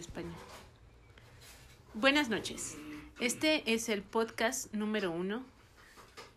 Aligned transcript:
España. 0.00 0.34
Buenas 1.94 2.28
noches. 2.28 2.76
Este 3.20 3.72
es 3.72 3.88
el 3.88 4.02
podcast 4.02 4.72
número 4.72 5.10
uno 5.10 5.44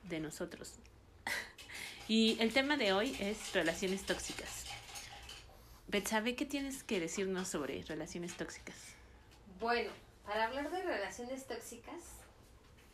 de 0.04 0.20
nosotros. 0.20 0.74
Y 2.10 2.36
el 2.42 2.52
tema 2.52 2.76
de 2.76 2.92
hoy 2.92 3.16
es 3.22 3.54
relaciones 3.54 4.04
tóxicas. 4.04 4.66
Betsabe, 5.88 6.36
¿qué 6.36 6.46
tienes 6.46 6.84
que 6.84 7.00
decirnos 7.00 7.48
sobre 7.48 7.82
relaciones 7.84 8.36
tóxicas? 8.36 8.76
Bueno, 9.62 9.90
para 10.26 10.48
hablar 10.48 10.70
de 10.70 10.84
relaciones 10.84 11.48
tóxicas, 11.48 12.02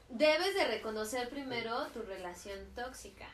debes 0.09 0.53
de 0.53 0.65
reconocer 0.67 1.27
primero 1.29 1.87
tu 1.87 2.03
relación 2.03 2.59
tóxica. 2.75 3.27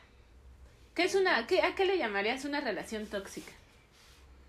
¿Qué 0.94 1.04
es 1.04 1.14
una, 1.14 1.46
qué, 1.46 1.60
¿A 1.60 1.74
qué 1.74 1.84
le 1.84 1.98
llamarías 1.98 2.46
una 2.46 2.62
relación 2.62 3.06
tóxica? 3.06 3.52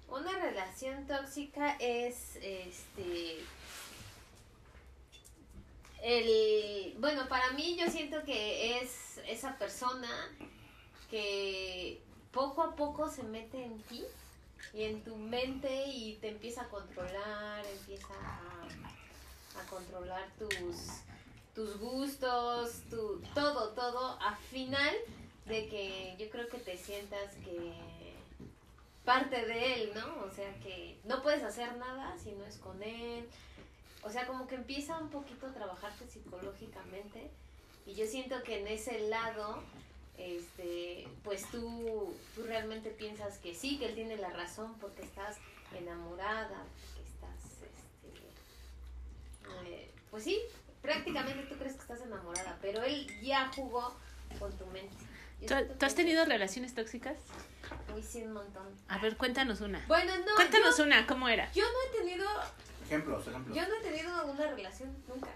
Una 0.08 0.32
relación 0.40 1.06
tóxica 1.06 1.76
es 1.80 2.38
este 2.38 3.44
el 6.02 6.96
bueno, 7.00 7.28
para 7.28 7.52
mí 7.52 7.76
yo 7.78 7.90
siento 7.90 8.24
que 8.24 8.80
es 8.80 9.20
esa 9.28 9.58
persona 9.58 10.10
que 11.10 12.02
poco 12.32 12.64
a 12.64 12.76
poco 12.76 13.10
se 13.10 13.24
mete 13.24 13.64
en 13.64 13.82
ti 13.84 14.04
y 14.74 14.84
en 14.84 15.04
tu 15.04 15.16
mente 15.16 15.88
y 15.88 16.16
te 16.16 16.30
empieza 16.30 16.62
a 16.62 16.70
controlar, 16.70 17.66
empieza 17.66 18.14
a, 18.14 18.68
controlar 19.70 20.30
tus 20.38 21.02
tus 21.54 21.78
gustos, 21.80 22.84
tu 22.90 23.20
todo, 23.34 23.70
todo, 23.70 24.20
a 24.22 24.36
final 24.52 24.96
de 25.48 25.68
que 25.68 26.16
yo 26.20 26.30
creo 26.30 26.48
que 26.48 26.60
te 26.60 26.78
sientas 26.78 27.34
que 27.44 27.74
parte 29.08 29.46
de 29.46 29.76
él, 29.76 29.92
¿no? 29.96 30.26
O 30.26 30.30
sea 30.30 30.54
que 30.60 31.00
no 31.06 31.24
puedes 31.24 31.42
hacer 31.42 31.78
nada 31.78 32.18
si 32.22 32.34
no 32.34 32.44
es 32.44 32.58
con 32.58 32.84
él. 32.84 33.26
O 34.04 34.10
sea, 34.10 34.28
como 34.28 34.48
que 34.48 34.56
empieza 34.56 34.98
un 34.98 35.10
poquito 35.10 35.48
a 35.48 35.54
trabajarte 35.54 36.06
psicológicamente 36.10 37.32
y 37.86 37.96
yo 37.96 38.06
siento 38.06 38.44
que 38.44 38.60
en 38.60 38.68
ese 38.68 39.08
lado 39.08 39.64
este 40.18 41.08
pues 41.24 41.50
tú 41.52 42.14
tú 42.36 42.44
realmente 42.44 42.90
piensas 42.90 43.38
que 43.38 43.56
sí, 43.56 43.80
que 43.80 43.86
él 43.86 43.96
tiene 43.96 44.18
la 44.18 44.32
razón 44.32 44.76
porque 44.82 45.04
estás 45.04 45.38
enamorada, 45.74 46.66
porque 46.82 47.10
estás 47.10 47.62
este 47.64 48.10
eh, 49.70 49.90
pues 50.12 50.26
sí, 50.26 50.38
prácticamente 50.82 51.44
tú 51.44 51.56
crees 51.56 51.76
que 51.76 51.82
estás 51.82 52.02
enamorada, 52.02 52.58
pero 52.62 52.84
él 52.84 53.08
ya 53.22 53.50
jugó 53.56 53.96
con 54.38 54.52
tu 54.58 54.66
mente. 54.66 54.98
¿Tú, 55.46 55.86
has 55.86 55.96
tenido 55.96 56.26
relaciones 56.26 56.74
tóxicas? 56.74 57.18
Uy, 57.94 58.02
sí, 58.02 58.24
un 58.24 58.34
montón. 58.34 58.68
A 58.88 58.98
ver, 58.98 59.18
cuéntanos 59.18 59.62
una. 59.62 59.84
Bueno, 59.88 60.14
no, 60.26 60.36
Cuéntanos 60.36 60.78
yo, 60.78 60.84
una, 60.84 61.06
¿cómo 61.06 61.30
era? 61.30 61.52
yo 61.52 61.64
no 61.64 61.78
he 61.90 62.00
tenido 62.00 62.26
Ejemplos, 62.88 63.28
ejemplos. 63.28 63.56
Yo 63.56 63.68
no 63.68 63.76
he 63.76 63.82
tenido 63.82 64.26
una 64.28 64.48
relación 64.48 64.96
nunca. 65.10 65.28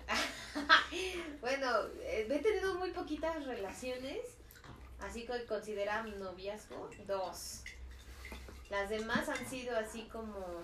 bueno, 1.42 1.68
eh, 2.00 2.26
he 2.30 2.40
tenido 2.40 2.76
muy 2.76 2.92
poquitas 2.92 3.46
relaciones, 3.46 4.20
así 5.02 5.26
que 5.26 5.46
considera 5.46 6.02
mi 6.02 6.12
noviazgo 6.12 6.90
dos. 7.06 7.64
Las 8.70 8.90
demás 8.90 9.28
han 9.28 9.46
sido 9.50 9.78
así 9.78 10.04
como, 10.04 10.62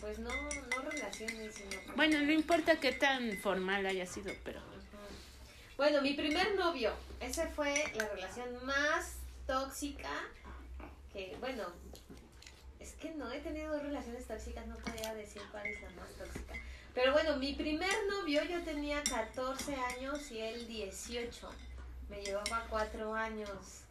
pues 0.00 0.20
no, 0.20 0.30
no 0.30 0.90
relaciones, 0.90 1.56
sino 1.56 1.96
Bueno, 1.96 2.20
no 2.20 2.30
importa 2.30 2.78
qué 2.78 2.92
tan 2.92 3.36
formal 3.38 3.84
haya 3.84 4.06
sido, 4.06 4.32
pero... 4.44 4.60
Bueno, 5.76 6.02
mi 6.02 6.14
primer 6.14 6.54
novio, 6.54 6.92
esa 7.22 7.46
fue 7.48 7.84
la 7.96 8.08
relación 8.08 8.64
más 8.64 9.16
tóxica 9.46 10.10
que, 11.12 11.36
bueno, 11.40 11.64
es 12.80 12.92
que 12.94 13.10
no 13.14 13.30
he 13.30 13.38
tenido 13.40 13.72
dos 13.72 13.82
relaciones 13.82 14.26
tóxicas, 14.26 14.66
no 14.66 14.76
podría 14.76 15.14
decir 15.14 15.42
cuál 15.50 15.66
es 15.66 15.80
la 15.82 15.90
más 15.90 16.10
tóxica. 16.18 16.54
Pero 16.94 17.12
bueno, 17.12 17.36
mi 17.36 17.54
primer 17.54 17.94
novio 18.08 18.42
yo 18.44 18.62
tenía 18.64 19.02
14 19.02 19.74
años 19.76 20.30
y 20.30 20.40
él 20.40 20.66
18. 20.66 21.50
Me 22.10 22.20
llevaba 22.22 22.66
4 22.68 23.14
años. 23.14 23.84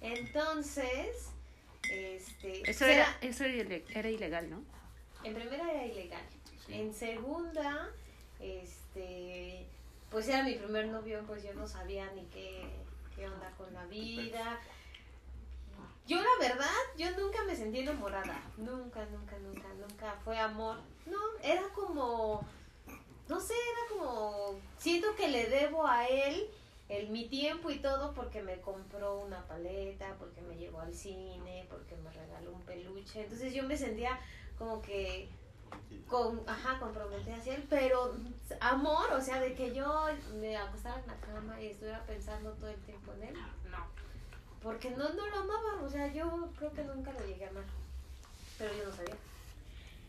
Entonces, 0.00 1.28
este... 1.90 2.70
Eso 2.70 2.86
era, 2.86 3.18
eso 3.20 3.44
era 3.44 3.54
ile- 3.54 3.84
era 3.94 4.08
ilegal, 4.10 4.48
¿no? 4.50 4.62
en 5.24 5.34
primera 5.34 5.70
era 5.72 5.84
ilegal. 5.84 6.22
Sí. 6.66 6.74
En 6.74 6.94
segunda, 6.94 7.90
este, 8.40 9.66
pues 10.10 10.28
era 10.28 10.42
mi 10.42 10.54
primer 10.54 10.88
novio, 10.88 11.22
pues 11.26 11.42
yo 11.42 11.52
no 11.54 11.66
sabía 11.66 12.10
ni 12.12 12.24
qué, 12.26 12.66
qué 13.14 13.28
onda 13.28 13.50
con 13.56 13.72
la 13.74 13.84
vida. 13.86 14.60
Yo 16.06 16.16
la 16.16 16.48
verdad, 16.48 16.66
yo 16.96 17.10
nunca 17.18 17.44
me 17.44 17.54
sentí 17.54 17.80
enamorada. 17.80 18.40
Nunca, 18.56 19.04
nunca, 19.06 19.38
nunca, 19.38 19.68
nunca 19.74 20.16
fue 20.24 20.38
amor. 20.38 20.78
No, 21.04 21.18
era 21.42 21.62
como, 21.74 22.40
no 23.28 23.40
sé, 23.40 23.52
era 23.52 24.00
como, 24.00 24.58
siento 24.78 25.14
que 25.16 25.28
le 25.28 25.48
debo 25.48 25.86
a 25.86 26.06
él 26.06 26.48
el, 26.88 27.10
mi 27.10 27.28
tiempo 27.28 27.70
y 27.70 27.80
todo 27.80 28.14
porque 28.14 28.40
me 28.40 28.58
compró 28.62 29.20
una 29.20 29.46
paleta, 29.46 30.16
porque 30.18 30.40
me 30.40 30.56
llevó 30.56 30.80
al 30.80 30.94
cine, 30.94 31.66
porque 31.68 31.94
me 31.96 32.10
regaló 32.10 32.52
un 32.52 32.62
peluche. 32.62 33.24
Entonces 33.24 33.52
yo 33.52 33.64
me 33.64 33.76
sentía 33.76 34.18
como 34.56 34.80
que 34.80 35.28
con, 36.08 36.42
ajá, 36.48 36.78
comprometida 36.78 37.36
hacia 37.36 37.54
él, 37.54 37.66
pero 37.68 38.14
amor, 38.60 39.12
o 39.12 39.20
sea, 39.20 39.40
de 39.40 39.54
que 39.54 39.74
yo 39.74 40.06
me 40.40 40.56
acostara 40.56 41.00
en 41.00 41.06
la 41.06 41.16
cama 41.16 41.60
y 41.60 41.66
estuviera 41.66 42.02
pensando 42.04 42.52
todo 42.52 42.68
el 42.68 42.80
tiempo 42.82 43.12
en 43.14 43.28
él, 43.28 43.34
no. 43.70 43.86
Porque 44.62 44.90
no, 44.90 45.08
no 45.10 45.26
lo 45.26 45.36
amaba, 45.36 45.82
o 45.82 45.88
sea, 45.88 46.12
yo 46.12 46.50
creo 46.58 46.72
que 46.72 46.84
nunca 46.84 47.12
lo 47.12 47.20
llegué 47.26 47.46
a 47.46 47.50
amar, 47.50 47.64
pero 48.56 48.72
yo 48.74 48.84
no 48.86 48.92
sabía. 48.92 49.16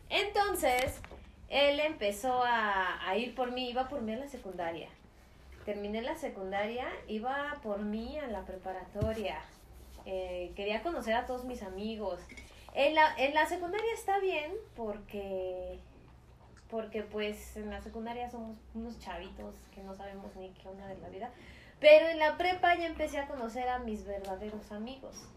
Entonces, 0.08 1.00
él 1.48 1.80
empezó 1.80 2.42
a, 2.42 3.08
a 3.08 3.16
ir 3.16 3.34
por 3.34 3.52
mí, 3.52 3.70
iba 3.70 3.88
por 3.88 4.02
mí 4.02 4.12
a 4.14 4.18
la 4.18 4.28
secundaria. 4.28 4.88
Terminé 5.64 6.00
la 6.02 6.16
secundaria, 6.16 6.88
iba 7.06 7.58
por 7.62 7.80
mí 7.80 8.18
a 8.18 8.26
la 8.26 8.44
preparatoria. 8.44 9.40
Eh, 10.06 10.52
quería 10.56 10.82
conocer 10.82 11.14
a 11.14 11.26
todos 11.26 11.44
mis 11.44 11.62
amigos. 11.62 12.20
En 12.74 12.94
la, 12.94 13.14
en 13.16 13.34
la 13.34 13.46
secundaria 13.46 13.92
está 13.94 14.18
bien 14.20 14.52
porque 14.76 15.80
porque 16.70 17.02
pues 17.02 17.56
en 17.56 17.68
la 17.68 17.80
secundaria 17.82 18.30
somos 18.30 18.56
unos 18.74 18.98
chavitos 19.00 19.56
que 19.74 19.82
no 19.82 19.94
sabemos 19.94 20.34
ni 20.36 20.50
qué 20.50 20.68
onda 20.68 20.86
de 20.86 20.96
la 20.98 21.08
vida. 21.08 21.30
Pero 21.80 22.06
en 22.08 22.18
la 22.18 22.36
prepa 22.36 22.76
ya 22.76 22.86
empecé 22.86 23.18
a 23.18 23.26
conocer 23.26 23.68
a 23.68 23.80
mis 23.80 24.04
verdaderos 24.04 24.70
amigos. 24.70 25.28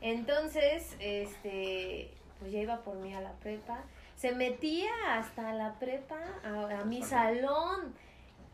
Entonces, 0.00 0.94
este, 1.00 2.14
pues 2.38 2.52
ya 2.52 2.60
iba 2.60 2.84
por 2.84 2.96
mí 2.96 3.12
a 3.12 3.20
la 3.20 3.32
prepa. 3.32 3.82
Se 4.14 4.32
metía 4.32 4.90
hasta 5.08 5.52
la 5.54 5.78
prepa, 5.80 6.20
a, 6.44 6.80
a 6.80 6.84
mi 6.84 7.02
salón, 7.02 7.94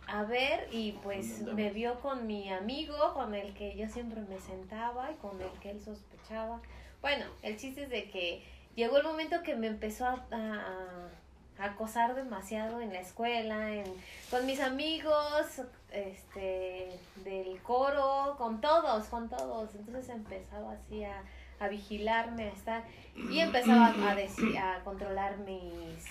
a 0.06 0.24
ver, 0.24 0.68
y 0.70 0.92
pues 1.02 1.42
me 1.42 1.70
vio 1.70 2.00
con 2.00 2.26
mi 2.26 2.50
amigo, 2.50 3.14
con 3.14 3.34
el 3.34 3.54
que 3.54 3.74
yo 3.76 3.88
siempre 3.88 4.20
me 4.22 4.38
sentaba 4.38 5.10
y 5.10 5.14
con 5.16 5.40
el 5.40 5.50
que 5.60 5.72
él 5.72 5.80
sospechaba. 5.80 6.60
Bueno, 7.04 7.26
el 7.42 7.58
chiste 7.58 7.82
es 7.82 7.90
de 7.90 8.08
que 8.08 8.42
llegó 8.76 8.96
el 8.96 9.02
momento 9.02 9.42
que 9.42 9.54
me 9.56 9.66
empezó 9.66 10.06
a, 10.06 11.10
acosar 11.58 12.14
demasiado 12.14 12.80
en 12.80 12.94
la 12.94 13.00
escuela, 13.00 13.74
en, 13.74 13.84
con 14.30 14.46
mis 14.46 14.58
amigos, 14.58 15.60
este, 15.92 16.98
del 17.16 17.60
coro, 17.60 18.36
con 18.38 18.62
todos, 18.62 19.04
con 19.08 19.28
todos. 19.28 19.74
Entonces 19.74 20.08
empezaba 20.08 20.72
así 20.72 21.04
a, 21.04 21.68
vigilarme, 21.68 22.44
a 22.44 22.52
estar, 22.52 22.84
y 23.14 23.38
empezaba 23.38 23.92
a 24.10 24.14
decir, 24.14 24.56
a 24.56 24.80
controlar 24.82 25.36
mis, 25.40 26.06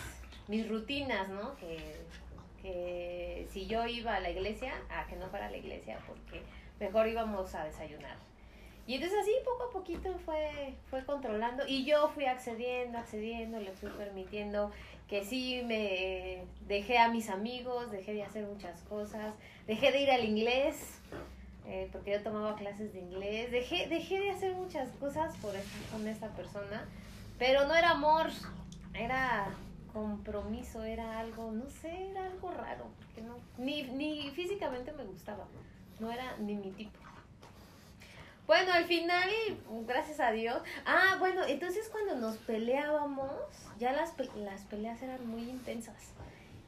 mis 0.47 0.69
rutinas, 0.69 1.27
¿no? 1.29 1.55
Que, 1.55 2.05
que 2.61 3.47
si 3.51 3.65
yo 3.65 3.87
iba 3.87 4.13
a 4.13 4.19
la 4.19 4.29
iglesia, 4.29 4.75
a 4.91 5.07
que 5.07 5.15
no 5.15 5.27
fuera 5.29 5.47
a 5.47 5.49
la 5.49 5.57
iglesia, 5.57 5.97
porque 6.05 6.43
mejor 6.79 7.07
íbamos 7.07 7.55
a 7.55 7.65
desayunar. 7.65 8.32
Y 8.85 8.95
entonces 8.95 9.19
así 9.21 9.31
poco 9.45 9.63
a 9.63 9.71
poquito 9.71 10.13
fue, 10.25 10.75
fue 10.89 11.05
controlando. 11.05 11.63
Y 11.67 11.85
yo 11.85 12.09
fui 12.09 12.25
accediendo, 12.25 12.97
accediendo, 12.97 13.59
le 13.59 13.71
fui 13.71 13.89
permitiendo 13.91 14.71
que 15.07 15.23
sí 15.23 15.61
me 15.65 16.43
dejé 16.67 16.97
a 16.97 17.09
mis 17.09 17.29
amigos, 17.29 17.91
dejé 17.91 18.13
de 18.13 18.23
hacer 18.23 18.45
muchas 18.45 18.81
cosas, 18.81 19.33
dejé 19.67 19.91
de 19.91 20.01
ir 20.01 20.11
al 20.11 20.25
inglés, 20.25 20.99
eh, 21.65 21.87
porque 21.91 22.11
yo 22.11 22.23
tomaba 22.23 22.55
clases 22.55 22.93
de 22.93 22.99
inglés, 22.99 23.51
dejé, 23.51 23.87
dejé 23.87 24.19
de 24.19 24.31
hacer 24.31 24.53
muchas 24.55 24.89
cosas 24.99 25.35
por 25.37 25.55
estar 25.55 25.81
con 25.91 26.07
esta 26.07 26.27
persona, 26.29 26.85
pero 27.37 27.67
no 27.67 27.75
era 27.75 27.91
amor, 27.91 28.27
era 28.93 29.47
compromiso, 29.93 30.83
era 30.83 31.19
algo, 31.19 31.51
no 31.51 31.69
sé, 31.69 32.09
era 32.09 32.25
algo 32.25 32.51
raro, 32.51 32.85
que 33.15 33.21
no, 33.21 33.35
ni, 33.57 33.83
ni 33.83 34.29
físicamente 34.31 34.91
me 34.93 35.03
gustaba, 35.03 35.45
no 35.99 36.11
era 36.11 36.35
ni 36.37 36.55
mi 36.55 36.71
tipo. 36.71 36.99
Bueno, 38.45 38.73
al 38.73 38.85
final, 38.85 39.29
gracias 39.87 40.19
a 40.19 40.31
Dios. 40.31 40.61
Ah, 40.85 41.15
bueno, 41.19 41.43
entonces 41.45 41.89
cuando 41.89 42.15
nos 42.15 42.37
peleábamos, 42.37 43.31
ya 43.79 43.93
las, 43.93 44.13
las 44.35 44.61
peleas 44.65 45.01
eran 45.01 45.25
muy 45.27 45.43
intensas. 45.43 46.11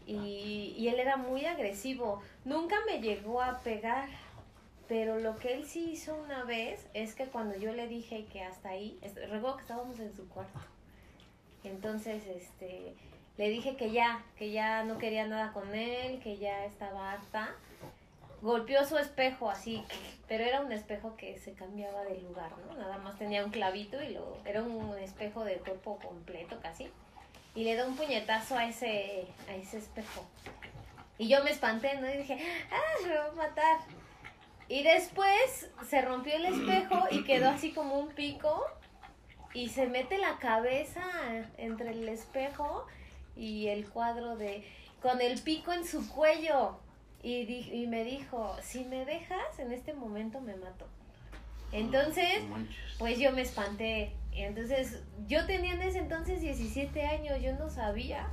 Y, 0.07 0.73
y 0.77 0.87
él 0.87 0.99
era 0.99 1.17
muy 1.17 1.45
agresivo. 1.45 2.21
Nunca 2.45 2.75
me 2.85 3.01
llegó 3.01 3.41
a 3.41 3.59
pegar. 3.59 4.07
Pero 4.87 5.19
lo 5.19 5.37
que 5.37 5.53
él 5.53 5.65
sí 5.65 5.91
hizo 5.91 6.15
una 6.15 6.43
vez 6.43 6.85
es 6.93 7.15
que 7.15 7.25
cuando 7.25 7.57
yo 7.57 7.73
le 7.73 7.87
dije 7.87 8.25
que 8.31 8.43
hasta 8.43 8.69
ahí, 8.69 8.99
recuerdo 9.15 9.55
que 9.55 9.61
estábamos 9.63 9.99
en 9.99 10.15
su 10.15 10.29
cuarto. 10.29 10.59
Entonces, 11.63 12.23
este, 12.27 12.93
le 13.37 13.49
dije 13.49 13.75
que 13.75 13.91
ya, 13.91 14.23
que 14.37 14.51
ya 14.51 14.83
no 14.83 14.99
quería 14.99 15.25
nada 15.27 15.51
con 15.53 15.73
él, 15.73 16.19
que 16.19 16.37
ya 16.37 16.65
estaba 16.65 17.13
harta. 17.13 17.55
Golpeó 18.45 18.85
su 18.85 18.95
espejo 18.99 19.49
así, 19.49 19.83
pero 20.27 20.43
era 20.43 20.61
un 20.61 20.71
espejo 20.71 21.17
que 21.17 21.39
se 21.39 21.53
cambiaba 21.53 22.03
de 22.03 22.21
lugar, 22.21 22.51
¿no? 22.59 22.75
Nada 22.75 22.99
más 22.99 23.17
tenía 23.17 23.43
un 23.43 23.49
clavito 23.49 23.99
y 24.03 24.09
lo, 24.09 24.37
era 24.45 24.61
un 24.61 24.95
espejo 24.99 25.43
de 25.43 25.55
cuerpo 25.55 25.97
completo 25.97 26.59
casi. 26.61 26.87
Y 27.55 27.63
le 27.63 27.73
dio 27.73 27.87
un 27.87 27.95
puñetazo 27.95 28.55
a 28.55 28.65
ese, 28.65 29.25
a 29.49 29.55
ese 29.55 29.79
espejo. 29.79 30.23
Y 31.17 31.27
yo 31.27 31.43
me 31.43 31.49
espanté, 31.49 31.99
¿no? 31.99 32.07
Y 32.07 32.17
dije, 32.17 32.37
ah, 32.71 33.07
me 33.07 33.15
va 33.15 33.25
a 33.25 33.31
matar. 33.31 33.79
Y 34.67 34.83
después 34.83 35.71
se 35.89 36.03
rompió 36.03 36.35
el 36.35 36.45
espejo 36.45 37.07
y 37.09 37.23
quedó 37.23 37.49
así 37.49 37.71
como 37.71 37.97
un 37.97 38.09
pico. 38.09 38.63
Y 39.55 39.69
se 39.69 39.87
mete 39.87 40.19
la 40.19 40.37
cabeza 40.37 41.03
entre 41.57 41.89
el 41.89 42.07
espejo 42.09 42.85
y 43.35 43.69
el 43.69 43.89
cuadro 43.89 44.35
de 44.37 44.63
con 45.01 45.19
el 45.19 45.41
pico 45.41 45.73
en 45.73 45.83
su 45.83 46.07
cuello 46.13 46.84
y, 47.25 47.71
y 47.71 47.87
me 47.87 48.03
dijo, 48.03 48.55
si 48.61 48.83
me 48.83 49.05
dejas, 49.05 49.59
en 49.59 49.71
este 49.71 49.93
momento 49.93 50.41
me 50.41 50.55
mato. 50.55 50.85
Entonces, 51.71 52.43
pues 52.99 53.19
yo 53.19 53.31
me 53.31 53.41
espanté. 53.41 54.13
Entonces, 54.31 55.01
yo 55.27 55.45
tenía 55.45 55.73
en 55.73 55.81
ese 55.81 55.99
entonces 55.99 56.41
17 56.41 57.05
años, 57.05 57.41
yo 57.41 57.53
no 57.53 57.69
sabía 57.69 58.27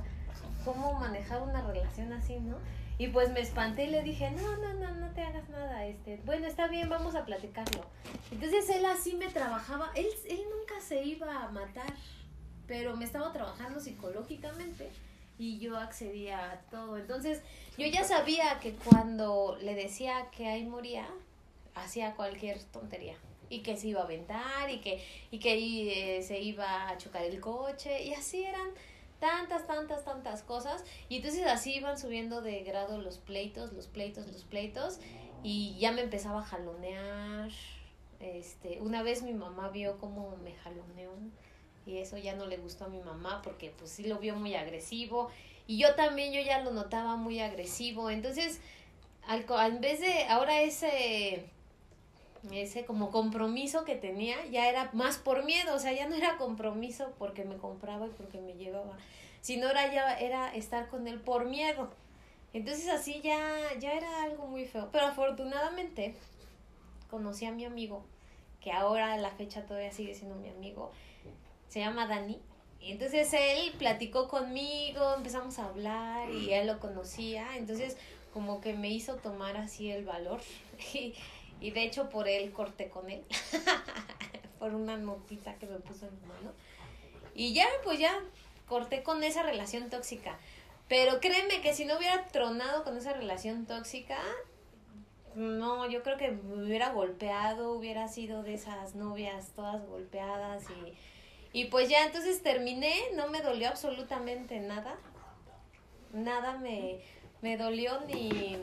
cómo 0.63 0.93
manejar 0.93 1.41
una 1.41 1.61
relación 1.61 2.13
así, 2.13 2.39
¿no? 2.39 2.57
Y 2.97 3.07
pues 3.07 3.31
me 3.31 3.41
espanté 3.41 3.85
y 3.85 3.89
le 3.89 4.03
dije, 4.03 4.29
no, 4.31 4.55
no, 4.57 4.73
no, 4.75 4.93
no 4.93 5.09
te 5.11 5.21
hagas 5.21 5.49
nada, 5.49 5.85
este, 5.85 6.21
bueno, 6.25 6.45
está 6.45 6.67
bien, 6.67 6.89
vamos 6.89 7.15
a 7.15 7.25
platicarlo. 7.25 7.83
Entonces 8.31 8.69
él 8.69 8.85
así 8.85 9.15
me 9.15 9.27
trabajaba, 9.29 9.91
él, 9.95 10.05
él 10.29 10.41
nunca 10.55 10.79
se 10.79 11.03
iba 11.03 11.43
a 11.43 11.49
matar, 11.49 11.91
pero 12.67 12.95
me 12.95 13.05
estaba 13.05 13.33
trabajando 13.33 13.79
psicológicamente 13.79 14.91
y 15.37 15.59
yo 15.59 15.77
accedía 15.77 16.51
a 16.51 16.59
todo. 16.69 16.97
Entonces 16.97 17.41
yo 17.77 17.87
ya 17.87 18.03
sabía 18.03 18.59
que 18.59 18.73
cuando 18.73 19.57
le 19.61 19.75
decía 19.75 20.29
que 20.35 20.47
ahí 20.47 20.65
moría, 20.65 21.07
hacía 21.75 22.15
cualquier 22.15 22.61
tontería 22.65 23.15
y 23.49 23.61
que 23.61 23.77
se 23.77 23.87
iba 23.87 24.01
a 24.01 24.05
aventar 24.05 24.69
y 24.69 24.79
que, 24.79 25.03
y 25.31 25.39
que 25.39 25.51
ahí 25.51 25.89
eh, 25.89 26.23
se 26.23 26.39
iba 26.39 26.89
a 26.89 26.97
chocar 26.97 27.23
el 27.23 27.39
coche 27.39 28.03
y 28.03 28.13
así 28.13 28.43
eran 28.43 28.69
tantas, 29.19 29.67
tantas, 29.67 30.03
tantas 30.03 30.43
cosas 30.43 30.83
y 31.09 31.17
entonces 31.17 31.45
así 31.47 31.75
iban 31.75 31.97
subiendo 31.97 32.41
de 32.41 32.63
grado 32.63 32.99
los 33.01 33.17
pleitos, 33.17 33.73
los 33.73 33.87
pleitos, 33.87 34.27
los 34.27 34.43
pleitos 34.43 34.99
y 35.43 35.77
ya 35.77 35.91
me 35.91 36.01
empezaba 36.01 36.41
a 36.41 36.45
jalonear. 36.45 37.51
Este, 38.19 38.79
una 38.79 39.03
vez 39.03 39.21
mi 39.21 39.33
mamá 39.33 39.69
vio 39.69 39.97
cómo 39.97 40.37
me 40.37 40.55
jaloneó 40.55 41.11
y 41.85 41.97
eso 41.97 42.17
ya 42.17 42.35
no 42.35 42.45
le 42.45 42.57
gustó 42.57 42.85
a 42.85 42.87
mi 42.87 42.99
mamá 42.99 43.41
porque 43.43 43.71
pues 43.77 43.91
sí 43.91 44.03
lo 44.03 44.19
vio 44.19 44.35
muy 44.35 44.55
agresivo. 44.55 45.29
Y 45.67 45.77
yo 45.77 45.95
también 45.95 46.33
yo 46.33 46.41
ya 46.41 46.61
lo 46.61 46.71
notaba 46.71 47.15
muy 47.15 47.39
agresivo. 47.39 48.09
Entonces 48.09 48.59
al, 49.27 49.45
en 49.49 49.81
vez 49.81 49.99
de 49.99 50.25
ahora 50.25 50.61
ese 50.61 51.45
ese 52.51 52.83
como 52.83 53.09
compromiso 53.09 53.85
que 53.85 53.95
tenía 53.95 54.35
ya 54.47 54.69
era 54.69 54.89
más 54.93 55.17
por 55.17 55.45
miedo. 55.45 55.75
O 55.75 55.79
sea 55.79 55.91
ya 55.93 56.07
no 56.07 56.15
era 56.15 56.37
compromiso 56.37 57.13
porque 57.17 57.43
me 57.43 57.57
compraba 57.57 58.07
y 58.07 58.11
porque 58.11 58.39
me 58.39 58.53
llevaba 58.53 58.97
sino 59.41 59.69
era 59.69 59.93
ya 59.93 60.17
era 60.19 60.55
estar 60.55 60.87
con 60.87 61.07
él 61.07 61.19
por 61.19 61.45
miedo. 61.45 61.89
Entonces 62.53 62.87
así 62.87 63.21
ya 63.21 63.77
ya 63.79 63.93
era 63.93 64.23
algo 64.23 64.47
muy 64.47 64.65
feo. 64.65 64.89
Pero 64.91 65.07
afortunadamente 65.07 66.15
conocí 67.09 67.45
a 67.45 67.51
mi 67.51 67.65
amigo 67.65 68.03
que 68.61 68.71
ahora 68.71 69.13
a 69.13 69.17
la 69.17 69.31
fecha 69.31 69.65
todavía 69.65 69.91
sigue 69.91 70.15
siendo 70.15 70.35
mi 70.35 70.49
amigo 70.49 70.91
se 71.73 71.79
llama 71.79 72.05
Dani. 72.05 72.39
Y 72.79 72.91
entonces 72.91 73.33
él 73.33 73.73
platicó 73.79 74.27
conmigo, 74.27 75.15
empezamos 75.17 75.57
a 75.57 75.65
hablar 75.65 76.29
y 76.29 76.53
él 76.53 76.67
lo 76.67 76.79
conocía, 76.79 77.57
entonces 77.57 77.97
como 78.31 78.61
que 78.61 78.75
me 78.75 78.89
hizo 78.89 79.15
tomar 79.15 79.57
así 79.57 79.89
el 79.89 80.05
valor 80.05 80.39
y, 80.93 81.15
y 81.59 81.71
de 81.71 81.83
hecho 81.83 82.09
por 82.09 82.27
él 82.27 82.51
corté 82.51 82.89
con 82.89 83.09
él, 83.09 83.23
por 84.59 84.75
una 84.75 84.97
notita 84.97 85.55
que 85.55 85.65
me 85.65 85.79
puso 85.79 86.05
en 86.05 86.13
mi 86.21 86.27
mano. 86.27 86.51
Y 87.33 87.55
ya, 87.55 87.65
pues 87.83 87.97
ya 87.97 88.19
corté 88.67 89.01
con 89.01 89.23
esa 89.23 89.41
relación 89.41 89.89
tóxica. 89.89 90.37
Pero 90.87 91.19
créeme 91.19 91.61
que 91.61 91.73
si 91.73 91.85
no 91.85 91.97
hubiera 91.97 92.27
tronado 92.27 92.83
con 92.83 92.97
esa 92.97 93.13
relación 93.13 93.65
tóxica, 93.65 94.19
no, 95.33 95.89
yo 95.89 96.03
creo 96.03 96.17
que 96.17 96.29
me 96.29 96.65
hubiera 96.65 96.89
golpeado, 96.89 97.71
hubiera 97.71 98.07
sido 98.09 98.43
de 98.43 98.53
esas 98.53 98.93
novias 98.93 99.53
todas 99.55 99.83
golpeadas 99.87 100.65
y 100.69 100.93
y 101.53 101.65
pues 101.65 101.87
ya 101.87 102.03
entonces 102.03 102.41
terminé, 102.41 102.95
no 103.13 103.27
me 103.27 103.41
dolió 103.41 103.69
absolutamente 103.69 104.59
nada. 104.59 104.97
Nada 106.11 106.57
me, 106.57 106.99
me 107.41 107.57
dolió 107.57 108.01
ni, 108.07 108.57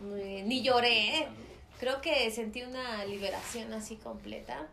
ni, 0.00 0.62
lloré. 0.62 1.26
Creo 1.80 2.00
que 2.00 2.30
sentí 2.30 2.62
una 2.62 3.04
liberación 3.04 3.72
así 3.72 3.96
completa. 3.96 4.68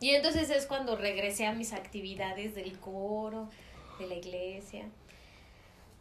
Y 0.00 0.10
entonces 0.10 0.50
es 0.50 0.66
cuando 0.66 0.96
regresé 0.96 1.46
a 1.46 1.52
mis 1.52 1.72
actividades 1.72 2.56
del 2.56 2.76
coro, 2.80 3.48
de 4.00 4.08
la 4.08 4.16
iglesia. 4.16 4.86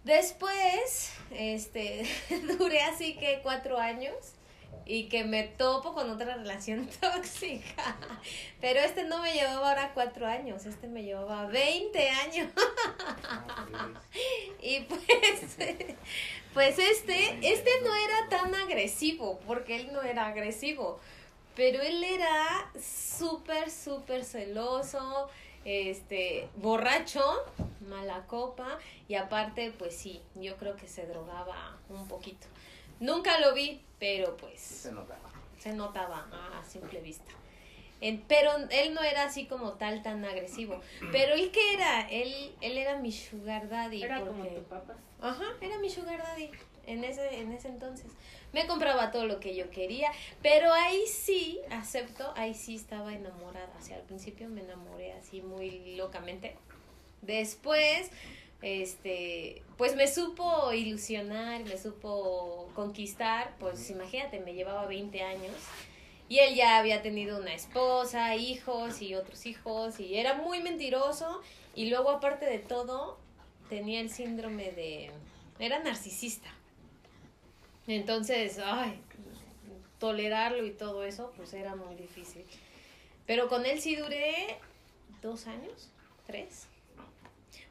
Después, 0.03 1.13
este, 1.31 2.03
duré 2.57 2.81
así 2.81 3.15
que 3.15 3.41
cuatro 3.43 3.77
años 3.77 4.15
y 4.85 5.07
que 5.09 5.23
me 5.23 5.43
topo 5.43 5.93
con 5.93 6.09
otra 6.09 6.35
relación 6.35 6.87
tóxica. 6.99 7.95
Pero 8.59 8.79
este 8.79 9.03
no 9.03 9.21
me 9.21 9.33
llevaba 9.33 9.69
ahora 9.69 9.91
cuatro 9.93 10.27
años, 10.27 10.65
este 10.65 10.87
me 10.87 11.03
llevaba 11.03 11.47
20 11.47 12.09
años. 12.09 12.51
y 14.61 14.81
pues, 14.81 15.57
pues 16.53 16.79
este, 16.79 17.39
este 17.41 17.69
no 17.83 17.95
era 17.95 18.29
tan 18.29 18.53
agresivo, 18.55 19.39
porque 19.47 19.77
él 19.77 19.93
no 19.93 20.01
era 20.01 20.27
agresivo, 20.27 20.99
pero 21.55 21.81
él 21.81 22.03
era 22.03 22.71
súper, 22.79 23.69
súper 23.69 24.25
celoso, 24.25 25.29
este, 25.65 26.49
borracho, 26.57 27.23
mala 27.87 28.25
copa, 28.27 28.79
y 29.07 29.15
aparte, 29.15 29.71
pues 29.77 29.95
sí, 29.95 30.21
yo 30.35 30.57
creo 30.57 30.75
que 30.75 30.87
se 30.87 31.05
drogaba 31.05 31.77
un 31.89 32.07
poquito. 32.07 32.47
Nunca 33.03 33.37
lo 33.41 33.53
vi, 33.53 33.81
pero 33.99 34.37
pues... 34.37 34.61
Se 34.61 34.91
notaba. 34.93 35.29
Se 35.59 35.73
notaba 35.73 36.25
a 36.57 36.63
simple 36.63 37.01
vista. 37.01 37.33
pero 38.29 38.51
él 38.69 38.93
no 38.93 39.03
era 39.03 39.25
así 39.25 39.45
como 39.45 39.73
tal 39.73 40.01
tan 40.01 40.23
agresivo. 40.23 40.79
Pero 41.11 41.33
él 41.33 41.51
que 41.51 41.73
era, 41.73 42.07
él, 42.09 42.55
él 42.61 42.77
era 42.77 42.97
mi 42.99 43.11
sugar 43.11 43.67
daddy. 43.67 44.03
Era 44.03 44.21
como 44.21 44.45
tu 44.45 44.63
papá. 44.63 44.95
Ajá, 45.21 45.43
era 45.59 45.77
mi 45.79 45.89
sugar 45.89 46.23
daddy 46.23 46.49
en 46.87 47.03
ese, 47.03 47.41
en 47.41 47.51
ese 47.51 47.67
entonces. 47.67 48.09
Me 48.53 48.67
compraba 48.67 49.11
todo 49.11 49.25
lo 49.25 49.41
que 49.41 49.53
yo 49.53 49.69
quería, 49.69 50.09
pero 50.41 50.71
ahí 50.71 51.05
sí, 51.05 51.59
acepto, 51.71 52.31
ahí 52.37 52.53
sí 52.53 52.75
estaba 52.75 53.13
enamorada. 53.13 53.73
O 53.77 53.81
sea, 53.81 53.97
al 53.97 54.03
principio 54.03 54.47
me 54.47 54.61
enamoré 54.61 55.11
así 55.11 55.41
muy 55.41 55.97
locamente. 55.97 56.55
Después, 57.21 58.11
este, 58.63 59.61
pues 59.77 59.93
me 59.97 60.07
supo 60.07 60.71
ilusionar, 60.71 61.65
me 61.65 61.77
supo 61.77 62.69
conquistar, 62.73 63.57
pues 63.59 63.89
imagínate, 63.89 64.39
me 64.39 64.53
llevaba 64.53 64.85
20 64.85 65.21
años 65.21 65.53
y 66.29 66.39
él 66.39 66.55
ya 66.55 66.77
había 66.77 67.01
tenido 67.01 67.41
una 67.41 67.53
esposa, 67.53 68.37
hijos 68.37 69.01
y 69.01 69.15
otros 69.15 69.45
hijos 69.45 69.99
y 69.99 70.15
era 70.15 70.35
muy 70.35 70.63
mentiroso 70.63 71.41
y 71.75 71.89
luego 71.89 72.09
aparte 72.09 72.45
de 72.45 72.59
todo 72.59 73.19
tenía 73.67 73.99
el 73.99 74.09
síndrome 74.09 74.71
de 74.71 75.11
era 75.59 75.79
narcisista. 75.79 76.49
Entonces, 77.85 78.59
ay, 78.63 78.97
tolerarlo 79.99 80.65
y 80.65 80.71
todo 80.71 81.03
eso 81.03 81.33
pues 81.35 81.53
era 81.53 81.75
muy 81.75 81.95
difícil. 81.95 82.45
Pero 83.25 83.49
con 83.49 83.65
él 83.65 83.81
sí 83.81 83.97
duré 83.97 84.57
dos 85.21 85.47
años, 85.47 85.91
tres 86.25 86.67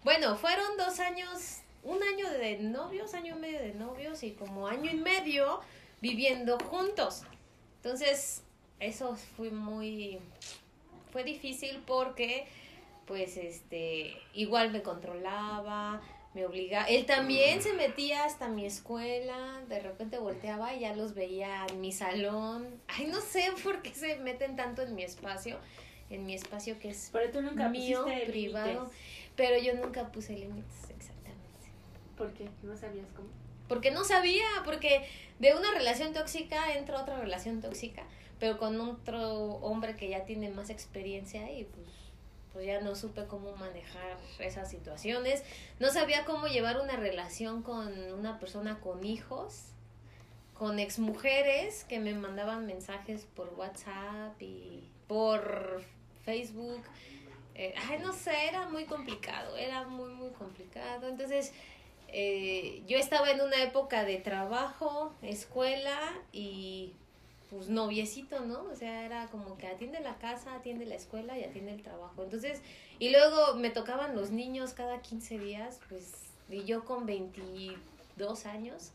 bueno, 0.04 0.36
fueron 0.36 0.76
dos 0.76 1.00
años, 1.00 1.60
un 1.82 2.02
año 2.02 2.30
de 2.30 2.58
novios, 2.58 3.14
año 3.14 3.36
y 3.36 3.40
medio 3.40 3.58
de 3.60 3.74
novios 3.74 4.22
y 4.22 4.32
como 4.32 4.66
año 4.66 4.90
y 4.90 4.96
medio 4.96 5.60
viviendo 6.00 6.58
juntos. 6.58 7.22
Entonces, 7.76 8.42
eso 8.80 9.16
fue 9.36 9.50
muy, 9.50 10.18
fue 11.12 11.24
difícil 11.24 11.82
porque, 11.86 12.46
pues, 13.06 13.36
este, 13.36 14.16
igual 14.34 14.72
me 14.72 14.82
controlaba, 14.82 16.00
me 16.34 16.46
obligaba. 16.46 16.86
Él 16.86 17.06
también 17.06 17.62
se 17.62 17.72
metía 17.74 18.24
hasta 18.24 18.48
mi 18.48 18.64
escuela, 18.64 19.62
de 19.68 19.80
repente 19.80 20.18
volteaba 20.18 20.74
y 20.74 20.80
ya 20.80 20.96
los 20.96 21.14
veía 21.14 21.66
en 21.68 21.80
mi 21.80 21.92
salón. 21.92 22.80
Ay, 22.88 23.06
no 23.06 23.20
sé 23.20 23.50
por 23.62 23.82
qué 23.82 23.94
se 23.94 24.16
meten 24.16 24.56
tanto 24.56 24.82
en 24.82 24.94
mi 24.94 25.02
espacio, 25.02 25.58
en 26.10 26.24
mi 26.24 26.34
espacio 26.34 26.78
que 26.78 26.90
es 26.90 27.10
Pero 27.12 27.30
tú 27.30 27.42
nunca 27.42 27.68
mío, 27.68 28.04
privado. 28.26 28.90
Pero 29.36 29.58
yo 29.58 29.74
nunca 29.74 30.10
puse 30.12 30.34
límites, 30.36 30.90
exactamente. 30.90 31.42
¿Por 32.16 32.32
qué? 32.32 32.48
¿No 32.62 32.76
sabías 32.76 33.06
cómo? 33.16 33.28
Porque 33.68 33.90
no 33.90 34.04
sabía, 34.04 34.46
porque 34.64 35.06
de 35.38 35.54
una 35.54 35.72
relación 35.72 36.12
tóxica 36.12 36.74
entra 36.74 37.00
otra 37.00 37.18
relación 37.18 37.60
tóxica, 37.60 38.04
pero 38.38 38.58
con 38.58 38.80
otro 38.80 39.54
hombre 39.56 39.96
que 39.96 40.08
ya 40.08 40.24
tiene 40.24 40.50
más 40.50 40.68
experiencia 40.68 41.50
y 41.50 41.64
pues 41.64 41.86
pues 42.52 42.66
ya 42.66 42.80
no 42.80 42.94
supe 42.94 43.24
cómo 43.26 43.56
manejar 43.56 44.18
esas 44.38 44.70
situaciones, 44.70 45.42
no 45.80 45.90
sabía 45.90 46.24
cómo 46.24 46.46
llevar 46.46 46.80
una 46.80 46.96
relación 46.96 47.62
con 47.62 48.12
una 48.12 48.38
persona 48.38 48.78
con 48.80 49.04
hijos, 49.04 49.68
con 50.54 50.78
exmujeres 50.78 51.84
que 51.84 51.98
me 51.98 52.14
mandaban 52.14 52.66
mensajes 52.66 53.26
por 53.34 53.54
WhatsApp 53.54 54.40
y 54.40 54.84
por 55.08 55.82
Facebook. 56.24 56.82
Eh, 57.62 57.72
ay, 57.88 58.00
no 58.00 58.12
sé, 58.12 58.48
era 58.48 58.68
muy 58.68 58.86
complicado, 58.86 59.56
era 59.56 59.84
muy, 59.84 60.10
muy 60.10 60.30
complicado. 60.30 61.06
Entonces, 61.06 61.52
eh, 62.08 62.82
yo 62.88 62.98
estaba 62.98 63.30
en 63.30 63.40
una 63.40 63.62
época 63.62 64.04
de 64.04 64.16
trabajo, 64.16 65.14
escuela 65.22 65.96
y 66.32 66.92
pues 67.50 67.68
noviecito, 67.68 68.40
¿no? 68.40 68.64
O 68.64 68.74
sea, 68.74 69.06
era 69.06 69.28
como 69.28 69.56
que 69.58 69.68
atiende 69.68 70.00
la 70.00 70.16
casa, 70.16 70.56
atiende 70.56 70.86
la 70.86 70.96
escuela 70.96 71.38
y 71.38 71.44
atiende 71.44 71.70
el 71.70 71.82
trabajo. 71.82 72.24
Entonces, 72.24 72.60
y 72.98 73.10
luego 73.10 73.54
me 73.54 73.70
tocaban 73.70 74.16
los 74.16 74.32
niños 74.32 74.72
cada 74.72 75.00
15 75.00 75.38
días, 75.38 75.78
pues, 75.88 76.14
y 76.50 76.64
yo 76.64 76.84
con 76.84 77.06
22 77.06 78.46
años, 78.46 78.90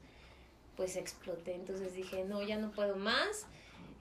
pues 0.76 0.98
exploté. 0.98 1.56
Entonces 1.56 1.94
dije, 1.96 2.26
no, 2.26 2.44
ya 2.44 2.58
no 2.58 2.72
puedo 2.72 2.98
más. 2.98 3.46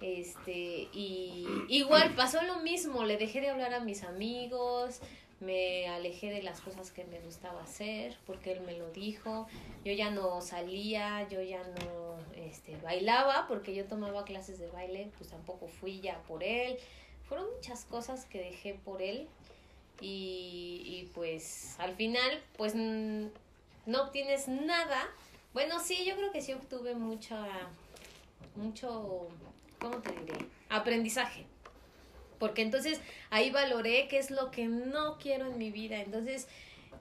Este, 0.00 0.88
y 0.92 1.46
igual 1.68 2.14
pasó 2.14 2.42
lo 2.42 2.60
mismo, 2.60 3.04
le 3.04 3.16
dejé 3.16 3.40
de 3.40 3.48
hablar 3.48 3.72
a 3.74 3.80
mis 3.80 4.02
amigos, 4.02 5.00
me 5.40 5.88
alejé 5.88 6.30
de 6.30 6.42
las 6.42 6.60
cosas 6.60 6.90
que 6.90 7.04
me 7.04 7.20
gustaba 7.20 7.62
hacer 7.62 8.16
porque 8.26 8.52
él 8.52 8.60
me 8.62 8.76
lo 8.76 8.90
dijo. 8.90 9.46
Yo 9.84 9.92
ya 9.92 10.10
no 10.10 10.40
salía, 10.40 11.28
yo 11.28 11.42
ya 11.42 11.62
no 11.62 12.16
este, 12.36 12.76
bailaba 12.82 13.46
porque 13.48 13.74
yo 13.74 13.84
tomaba 13.84 14.24
clases 14.24 14.58
de 14.58 14.68
baile, 14.68 15.10
pues 15.18 15.30
tampoco 15.30 15.68
fui 15.68 16.00
ya 16.00 16.22
por 16.22 16.42
él. 16.42 16.78
Fueron 17.28 17.46
muchas 17.54 17.84
cosas 17.84 18.24
que 18.24 18.38
dejé 18.38 18.74
por 18.74 19.02
él 19.02 19.28
y, 20.00 20.82
y 20.84 21.10
pues 21.14 21.74
al 21.78 21.94
final 21.96 22.42
pues 22.56 22.74
no 22.74 24.02
obtienes 24.02 24.48
nada. 24.48 25.08
Bueno, 25.52 25.80
sí, 25.80 26.04
yo 26.04 26.16
creo 26.16 26.32
que 26.32 26.42
sí 26.42 26.52
obtuve 26.52 26.94
mucha, 26.94 27.46
mucho, 28.56 29.28
¿cómo 29.78 29.98
te 29.98 30.12
diré? 30.12 30.46
Aprendizaje 30.68 31.46
porque 32.38 32.62
entonces 32.62 33.00
ahí 33.30 33.50
valoré 33.50 34.08
qué 34.08 34.18
es 34.18 34.30
lo 34.30 34.50
que 34.50 34.66
no 34.66 35.18
quiero 35.18 35.46
en 35.46 35.58
mi 35.58 35.70
vida. 35.70 36.00
Entonces 36.00 36.48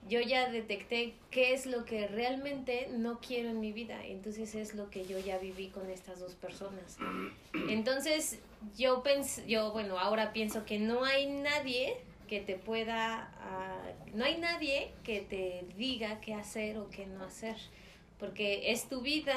yo 0.08 0.22
ya 0.22 0.50
detecté 0.50 1.15
qué 1.32 1.53
es 1.53 1.65
lo 1.65 1.86
que 1.86 2.08
realmente 2.08 2.88
no 2.91 3.20
quiero 3.20 3.50
en 3.50 3.60
mi 3.60 3.72
vida. 3.72 4.05
Entonces 4.05 4.55
es 4.55 4.75
lo 4.75 4.89
que 4.89 5.05
yo 5.05 5.20
ya 5.20 5.38
viví 5.38 5.70
con 5.70 5.89
estas 5.89 6.20
dos 6.20 6.36
personas. 6.36 6.98
Entonces 7.70 8.39
yo 8.77 9.03
pensé, 9.03 9.48
yo 9.48 9.72
bueno, 9.72 10.00
ahora 10.00 10.32
pienso 10.32 10.65
que 10.65 10.79
no 10.79 11.03
hay 11.03 11.27
nadie 11.27 11.98
que 12.27 12.39
te 12.39 12.55
pueda, 12.55 13.32
uh, 13.39 14.17
no 14.17 14.25
hay 14.25 14.38
nadie 14.38 14.91
que 15.03 15.22
te 15.22 15.65
diga 15.77 16.20
qué 16.22 16.34
hacer 16.34 16.79
o 16.79 16.89
qué 16.89 17.05
no 17.05 17.24
hacer, 17.24 17.55
porque 18.17 18.72
es 18.72 18.89
tu 18.89 19.01
vida, 19.01 19.36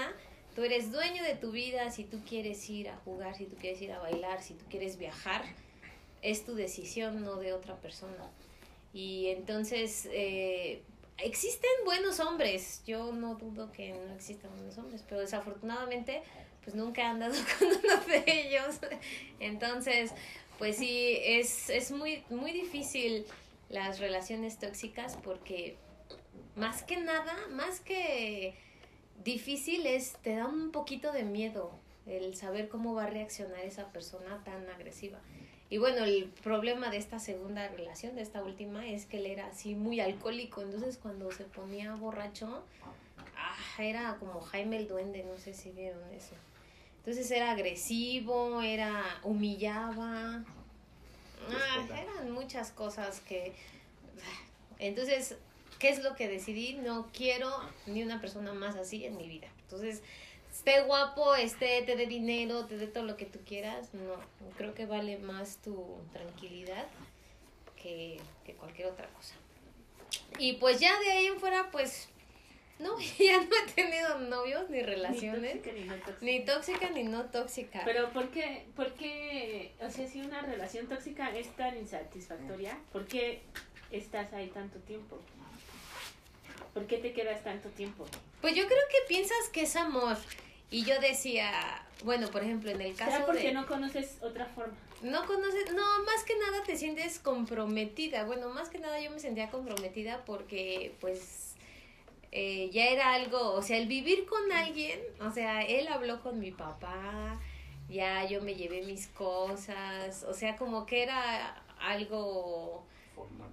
tú 0.59 0.65
eres 0.65 0.91
dueño 0.91 1.23
de 1.23 1.37
tu 1.37 1.53
vida, 1.53 1.89
si 1.93 2.03
tú 2.03 2.21
quieres 2.29 2.69
ir 2.69 2.89
a 2.89 2.97
jugar, 3.05 3.37
si 3.37 3.45
tú 3.45 3.55
quieres 3.55 3.81
ir 3.81 3.93
a 3.93 4.01
bailar, 4.01 4.43
si 4.43 4.55
tú 4.55 4.65
quieres 4.69 4.99
viajar, 4.99 5.45
es 6.21 6.45
tu 6.45 6.57
decisión, 6.57 7.23
no 7.23 7.37
de 7.37 7.53
otra 7.53 7.77
persona. 7.77 8.29
Y 8.93 9.29
entonces, 9.29 10.09
eh, 10.11 10.83
existen 11.17 11.71
buenos 11.85 12.19
hombres, 12.19 12.83
yo 12.85 13.13
no 13.13 13.37
dudo 13.37 13.71
que 13.71 13.93
no 13.93 14.13
existan 14.13 14.51
buenos 14.57 14.77
hombres, 14.79 15.05
pero 15.09 15.21
desafortunadamente, 15.21 16.23
pues 16.65 16.75
nunca 16.75 17.03
he 17.03 17.05
andado 17.05 17.35
con 17.61 17.69
uno 17.69 18.05
de 18.09 18.25
ellos. 18.27 18.81
Entonces, 19.39 20.11
pues 20.59 20.79
sí, 20.79 21.21
es, 21.23 21.71
es 21.71 21.93
muy, 21.93 22.25
muy 22.31 22.51
difícil 22.51 23.27
las 23.69 24.01
relaciones 24.01 24.59
tóxicas 24.59 25.17
porque 25.23 25.77
más 26.57 26.83
que 26.83 26.97
nada, 26.97 27.37
más 27.53 27.79
que 27.79 28.57
difícil 29.25 29.87
es, 29.87 30.15
te 30.23 30.37
da 30.37 30.47
un 30.47 30.71
poquito 30.71 31.13
de 31.13 31.25
miedo 31.25 31.73
el 32.07 32.35
saber 32.35 32.69
cómo 32.69 32.95
va 32.95 33.05
a 33.05 33.11
reaccionar 33.11 33.61
esa 33.61 33.93
persona 33.93 34.43
tan 34.45 34.69
agresiva. 34.71 35.19
Y 35.71 35.77
bueno, 35.77 36.05
el 36.05 36.25
problema 36.43 36.89
de 36.91 36.97
esta 36.97 37.19
segunda 37.19 37.69
relación, 37.69 38.15
de 38.15 38.23
esta 38.23 38.43
última, 38.43 38.89
es 38.89 39.05
que 39.05 39.19
él 39.19 39.27
era 39.27 39.49
así 39.49 39.75
muy 39.75 40.01
alcohólico. 40.01 40.63
Entonces 40.63 40.97
cuando 40.97 41.31
se 41.31 41.45
ponía 41.45 41.95
borracho, 41.95 42.63
ah, 43.37 43.83
era 43.83 44.17
como 44.19 44.41
Jaime 44.41 44.79
el 44.79 44.89
Duende, 44.89 45.25
no 45.25 45.37
sé 45.37 45.53
si 45.53 45.71
vieron 45.71 46.03
eso. 46.15 46.35
Entonces 46.99 47.31
era 47.31 47.51
agresivo, 47.51 48.63
era 48.63 49.03
humillaba. 49.23 50.45
Ah, 51.51 51.87
eran 51.91 52.31
muchas 52.31 52.71
cosas 52.71 53.21
que... 53.21 53.53
Entonces, 54.79 55.37
¿qué 55.79 55.91
es 55.91 56.03
lo 56.03 56.15
que 56.15 56.29
decidí? 56.29 56.75
No 56.75 57.09
quiero 57.13 57.51
ni 57.87 58.03
una 58.03 58.21
persona 58.21 58.53
más 58.53 58.77
así 58.77 59.05
en 59.05 59.17
mi 59.17 59.29
vida. 59.29 59.49
Entonces, 59.63 60.03
esté 60.51 60.83
guapo, 60.83 61.35
esté, 61.35 61.83
te 61.83 61.97
dé 61.97 62.07
dinero, 62.07 62.67
te 62.67 62.77
dé 62.77 62.87
todo 62.87 63.05
lo 63.05 63.17
que 63.17 63.27
tú 63.27 63.39
quieras, 63.47 63.95
no, 63.95 64.15
creo 64.57 64.75
que 64.75 64.87
vale 64.87 65.19
más 65.19 65.59
tu 65.59 65.99
tranquilidad 66.13 66.87
que, 67.81 68.21
cualquier 68.59 68.89
otra 68.89 69.09
cosa. 69.09 69.35
Y 70.39 70.55
pues 70.55 70.81
ya 70.81 70.99
de 71.01 71.11
ahí 71.11 71.27
en 71.27 71.39
fuera, 71.39 71.71
pues, 71.71 72.09
no, 72.79 72.99
ya 73.19 73.39
no 73.39 73.49
he 73.57 73.73
tenido 73.73 74.19
novios 74.21 74.69
ni 74.71 74.83
relaciones. 74.83 75.57
Ni 75.57 75.61
tóxica 75.61 75.71
ni 75.73 75.85
no 75.85 75.95
tóxica. 75.97 76.19
Ni 76.23 76.45
tóxica 76.45 76.91
ni 76.91 77.03
no 77.05 77.25
tóxica. 77.27 77.83
Pero 77.85 78.13
¿por 78.13 78.31
qué, 78.31 78.67
por 78.75 78.93
qué, 78.95 79.73
o 79.81 79.91
sea, 79.91 80.09
si 80.09 80.21
una 80.21 80.43
relación 80.43 80.89
tóxica 80.89 81.31
es 81.37 81.55
tan 81.57 81.77
insatisfactoria, 81.77 82.79
¿por 82.93 83.07
qué 83.07 83.43
estás 83.91 84.33
ahí 84.33 84.49
tanto 84.49 84.79
tiempo? 84.81 85.19
¿Por 86.79 86.87
qué 86.87 86.99
te 86.99 87.13
quedas 87.13 87.43
tanto 87.43 87.69
tiempo? 87.71 88.07
Pues 88.41 88.55
yo 88.55 88.65
creo 88.67 88.79
que 88.89 89.09
piensas 89.09 89.49
que 89.53 89.63
es 89.63 89.75
amor. 89.75 90.17
Y 90.71 90.85
yo 90.85 91.01
decía, 91.01 91.51
bueno, 92.05 92.29
por 92.31 92.45
ejemplo, 92.45 92.71
en 92.71 92.81
el 92.81 92.95
caso 92.95 93.11
¿Será 93.11 93.27
porque 93.27 93.53
no 93.53 93.67
conoces 93.67 94.19
otra 94.21 94.47
forma? 94.47 94.77
No 95.03 95.27
conoces, 95.27 95.73
no, 95.75 96.05
más 96.05 96.23
que 96.23 96.37
nada 96.37 96.63
te 96.65 96.77
sientes 96.77 97.19
comprometida. 97.19 98.23
Bueno, 98.27 98.51
más 98.51 98.69
que 98.69 98.79
nada 98.79 99.01
yo 99.01 99.11
me 99.11 99.19
sentía 99.19 99.51
comprometida 99.51 100.25
porque, 100.25 100.95
pues, 101.01 101.57
eh, 102.31 102.71
ya 102.71 102.87
era 102.87 103.15
algo, 103.15 103.55
o 103.55 103.63
sea, 103.63 103.77
el 103.77 103.89
vivir 103.89 104.25
con 104.27 104.53
alguien, 104.53 105.01
o 105.21 105.33
sea, 105.33 105.63
él 105.63 105.89
habló 105.89 106.23
con 106.23 106.39
mi 106.39 106.53
papá, 106.53 107.41
ya 107.89 108.25
yo 108.25 108.41
me 108.41 108.55
llevé 108.55 108.83
mis 108.83 109.09
cosas, 109.09 110.23
o 110.23 110.33
sea, 110.33 110.55
como 110.57 110.87
que 110.87 111.03
era 111.03 111.61
algo 111.81 112.87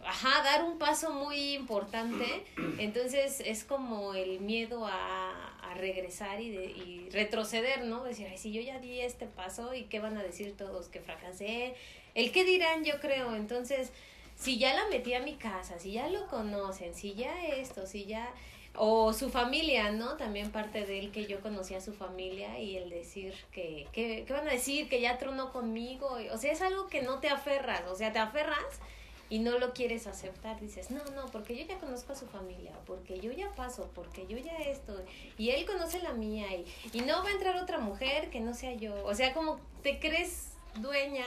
ajá, 0.05 0.43
dar 0.43 0.63
un 0.63 0.77
paso 0.77 1.11
muy 1.11 1.53
importante. 1.53 2.45
Entonces 2.79 3.41
es 3.45 3.63
como 3.63 4.13
el 4.13 4.39
miedo 4.39 4.85
a, 4.87 5.51
regresar 5.75 6.39
y, 6.39 6.51
de, 6.51 6.65
y 6.67 7.09
retroceder, 7.09 7.83
¿no? 7.83 8.05
Decir, 8.05 8.27
ay, 8.31 8.37
si 8.37 8.53
yo 8.53 8.61
ya 8.61 8.79
di 8.79 9.01
este 9.01 9.25
paso 9.25 9.73
y 9.73 9.83
qué 9.83 9.99
van 9.99 10.15
a 10.17 10.23
decir 10.23 10.55
todos 10.55 10.87
que 10.87 11.01
fracasé. 11.01 11.75
El 12.13 12.31
qué 12.31 12.45
dirán, 12.45 12.85
yo 12.85 13.01
creo. 13.01 13.35
Entonces, 13.35 13.91
si 14.37 14.57
ya 14.57 14.73
la 14.73 14.87
metí 14.87 15.13
a 15.15 15.19
mi 15.19 15.35
casa, 15.35 15.77
si 15.77 15.91
ya 15.91 16.07
lo 16.07 16.27
conocen, 16.27 16.95
si 16.95 17.13
ya 17.13 17.45
esto, 17.47 17.85
si 17.87 18.05
ya... 18.05 18.33
O 18.77 19.11
su 19.13 19.29
familia, 19.29 19.91
¿no? 19.91 20.17
También 20.17 20.51
parte 20.51 20.85
de 20.85 20.99
él 20.99 21.11
que 21.11 21.25
yo 21.25 21.41
conocía 21.41 21.77
a 21.77 21.81
su 21.81 21.93
familia 21.93 22.59
y 22.59 22.75
el 22.75 22.89
decir 22.89 23.33
que, 23.51 23.87
que, 23.93 24.25
¿qué 24.25 24.33
van 24.33 24.47
a 24.47 24.51
decir? 24.51 24.89
Que 24.89 24.99
ya 24.99 25.17
tronó 25.17 25.51
conmigo. 25.51 26.17
O 26.31 26.37
sea, 26.37 26.51
es 26.51 26.61
algo 26.61 26.87
que 26.87 27.01
no 27.01 27.19
te 27.19 27.29
aferras, 27.29 27.83
o 27.89 27.95
sea, 27.95 28.11
te 28.11 28.19
aferras 28.19 28.81
y 29.29 29.39
no 29.39 29.57
lo 29.57 29.73
quieres 29.73 30.05
aceptar, 30.05 30.59
dices, 30.59 30.91
no, 30.91 31.03
no, 31.15 31.25
porque 31.27 31.55
yo 31.55 31.65
ya 31.65 31.79
conozco 31.79 32.13
a 32.13 32.15
su 32.15 32.27
familia, 32.27 32.73
porque 32.85 33.19
yo 33.19 33.31
ya 33.31 33.51
paso, 33.51 33.89
porque 33.95 34.27
yo 34.27 34.37
ya 34.37 34.55
esto, 34.57 35.03
y 35.37 35.49
él 35.49 35.65
conoce 35.65 35.99
la 36.01 36.13
mía, 36.13 36.47
y, 36.55 36.65
y 36.93 37.01
no 37.01 37.23
va 37.23 37.29
a 37.29 37.31
entrar 37.31 37.55
otra 37.55 37.79
mujer 37.79 38.29
que 38.29 38.39
no 38.39 38.53
sea 38.53 38.73
yo, 38.73 39.03
o 39.03 39.15
sea, 39.15 39.33
como 39.33 39.59
te 39.81 39.99
crees 39.99 40.49
dueña, 40.75 41.25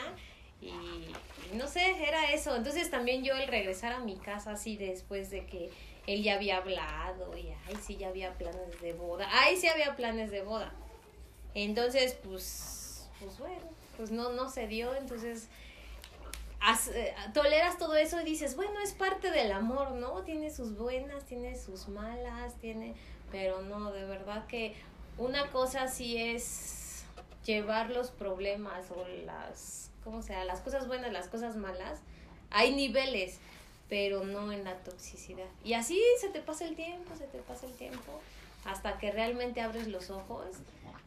y, 0.60 0.72
no 1.54 1.66
sé, 1.66 1.90
era 2.06 2.32
eso, 2.32 2.54
entonces 2.54 2.90
también 2.90 3.24
yo 3.24 3.34
el 3.34 3.48
regresar 3.48 3.92
a 3.92 4.00
mi 4.00 4.16
casa 4.16 4.52
así 4.52 4.76
después 4.76 5.30
de 5.30 5.46
que 5.46 5.70
él 6.06 6.22
ya 6.22 6.34
había 6.34 6.58
hablado, 6.58 7.36
y 7.36 7.48
ay, 7.66 7.76
sí, 7.84 7.96
ya 7.96 8.08
había 8.08 8.32
planes 8.34 8.80
de 8.80 8.92
boda, 8.92 9.28
ay, 9.30 9.56
sí 9.56 9.66
había 9.66 9.96
planes 9.96 10.30
de 10.30 10.42
boda, 10.42 10.72
entonces, 11.54 12.16
pues, 12.22 13.08
pues 13.18 13.38
bueno, 13.38 13.62
pues 13.96 14.12
no, 14.12 14.30
no 14.30 14.48
se 14.48 14.68
dio, 14.68 14.94
entonces 14.94 15.48
eh, 16.94 17.14
toleras 17.34 17.78
todo 17.78 17.96
eso 17.96 18.20
y 18.20 18.24
dices, 18.24 18.56
bueno, 18.56 18.80
es 18.80 18.92
parte 18.92 19.30
del 19.30 19.52
amor, 19.52 19.92
¿no? 19.92 20.22
Tiene 20.22 20.50
sus 20.50 20.76
buenas, 20.76 21.24
tiene 21.24 21.56
sus 21.56 21.88
malas, 21.88 22.54
tiene, 22.60 22.94
pero 23.30 23.62
no, 23.62 23.92
de 23.92 24.04
verdad 24.04 24.46
que 24.46 24.74
una 25.16 25.50
cosa 25.50 25.88
sí 25.88 26.16
es 26.16 27.04
llevar 27.44 27.90
los 27.90 28.10
problemas 28.10 28.90
o 28.90 29.06
las, 29.24 29.90
¿cómo 30.04 30.22
sea? 30.22 30.44
Las 30.44 30.60
cosas 30.60 30.86
buenas, 30.86 31.12
las 31.12 31.28
cosas 31.28 31.56
malas. 31.56 32.00
Hay 32.50 32.74
niveles, 32.74 33.38
pero 33.88 34.24
no 34.24 34.52
en 34.52 34.64
la 34.64 34.74
toxicidad. 34.78 35.46
Y 35.64 35.74
así 35.74 36.00
se 36.20 36.28
te 36.28 36.40
pasa 36.40 36.66
el 36.66 36.76
tiempo, 36.76 37.14
se 37.16 37.26
te 37.26 37.38
pasa 37.38 37.66
el 37.66 37.72
tiempo, 37.72 38.20
hasta 38.64 38.98
que 38.98 39.10
realmente 39.10 39.60
abres 39.60 39.88
los 39.88 40.10
ojos. 40.10 40.46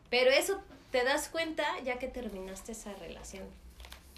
Pero 0.09 0.31
eso 0.31 0.61
te 0.91 1.03
das 1.03 1.29
cuenta 1.29 1.65
ya 1.83 1.99
que 1.99 2.07
terminaste 2.07 2.73
esa 2.73 2.93
relación. 2.93 3.45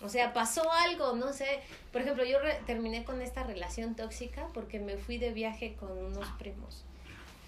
O 0.04 0.10
sea, 0.10 0.34
pasó 0.34 0.70
algo, 0.72 1.16
no 1.16 1.32
sé. 1.32 1.62
Por 1.92 2.02
ejemplo, 2.02 2.26
yo 2.26 2.38
terminé 2.66 3.06
con 3.06 3.22
esta 3.22 3.44
relación 3.44 3.96
tóxica 3.96 4.48
porque 4.54 4.80
me 4.80 4.98
fui 4.98 5.18
de 5.18 5.32
viaje 5.32 5.76
con 5.80 5.92
unos 5.92 6.28
primos. 6.38 6.84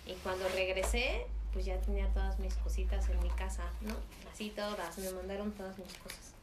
Y 0.08 0.14
cuando 0.24 0.48
regresé, 0.50 1.26
pues 1.52 1.66
ya 1.66 1.78
tenía 1.82 2.08
todas 2.14 2.40
mis 2.40 2.54
cositas 2.56 3.10
en 3.10 3.22
mi 3.22 3.30
casa, 3.30 3.64
¿no? 3.82 3.94
Así 4.32 4.52
todas, 4.52 4.98
me 4.98 5.12
mandaron 5.12 5.52
todas 5.52 5.78
mis 5.78 5.94
cosas. 5.96 6.34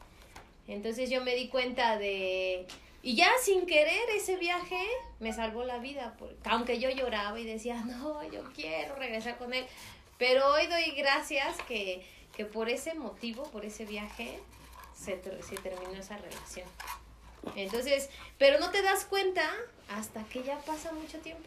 Entonces 0.67 1.09
yo 1.09 1.23
me 1.23 1.35
di 1.35 1.47
cuenta 1.49 1.97
de... 1.97 2.67
Y 3.01 3.15
ya 3.15 3.29
sin 3.41 3.65
querer 3.65 4.09
ese 4.15 4.37
viaje 4.37 4.79
me 5.19 5.33
salvó 5.33 5.65
la 5.65 5.77
vida, 5.79 6.15
porque, 6.17 6.37
aunque 6.45 6.79
yo 6.79 6.89
lloraba 6.89 7.37
y 7.39 7.43
decía, 7.43 7.83
no, 7.85 8.23
yo 8.31 8.43
quiero 8.53 8.95
regresar 8.95 9.37
con 9.37 9.53
él. 9.53 9.65
Pero 10.17 10.47
hoy 10.53 10.67
doy 10.67 10.91
gracias 10.91 11.57
que, 11.67 12.05
que 12.35 12.45
por 12.45 12.69
ese 12.69 12.93
motivo, 12.93 13.43
por 13.51 13.65
ese 13.65 13.85
viaje, 13.85 14.39
se, 14.95 15.21
se 15.43 15.55
terminó 15.57 15.93
esa 15.93 16.17
relación. 16.17 16.67
Entonces, 17.55 18.09
pero 18.37 18.59
no 18.59 18.71
te 18.71 18.81
das 18.81 19.05
cuenta 19.05 19.49
hasta 19.89 20.23
que 20.25 20.43
ya 20.43 20.57
pasa 20.59 20.91
mucho 20.93 21.19
tiempo. 21.19 21.43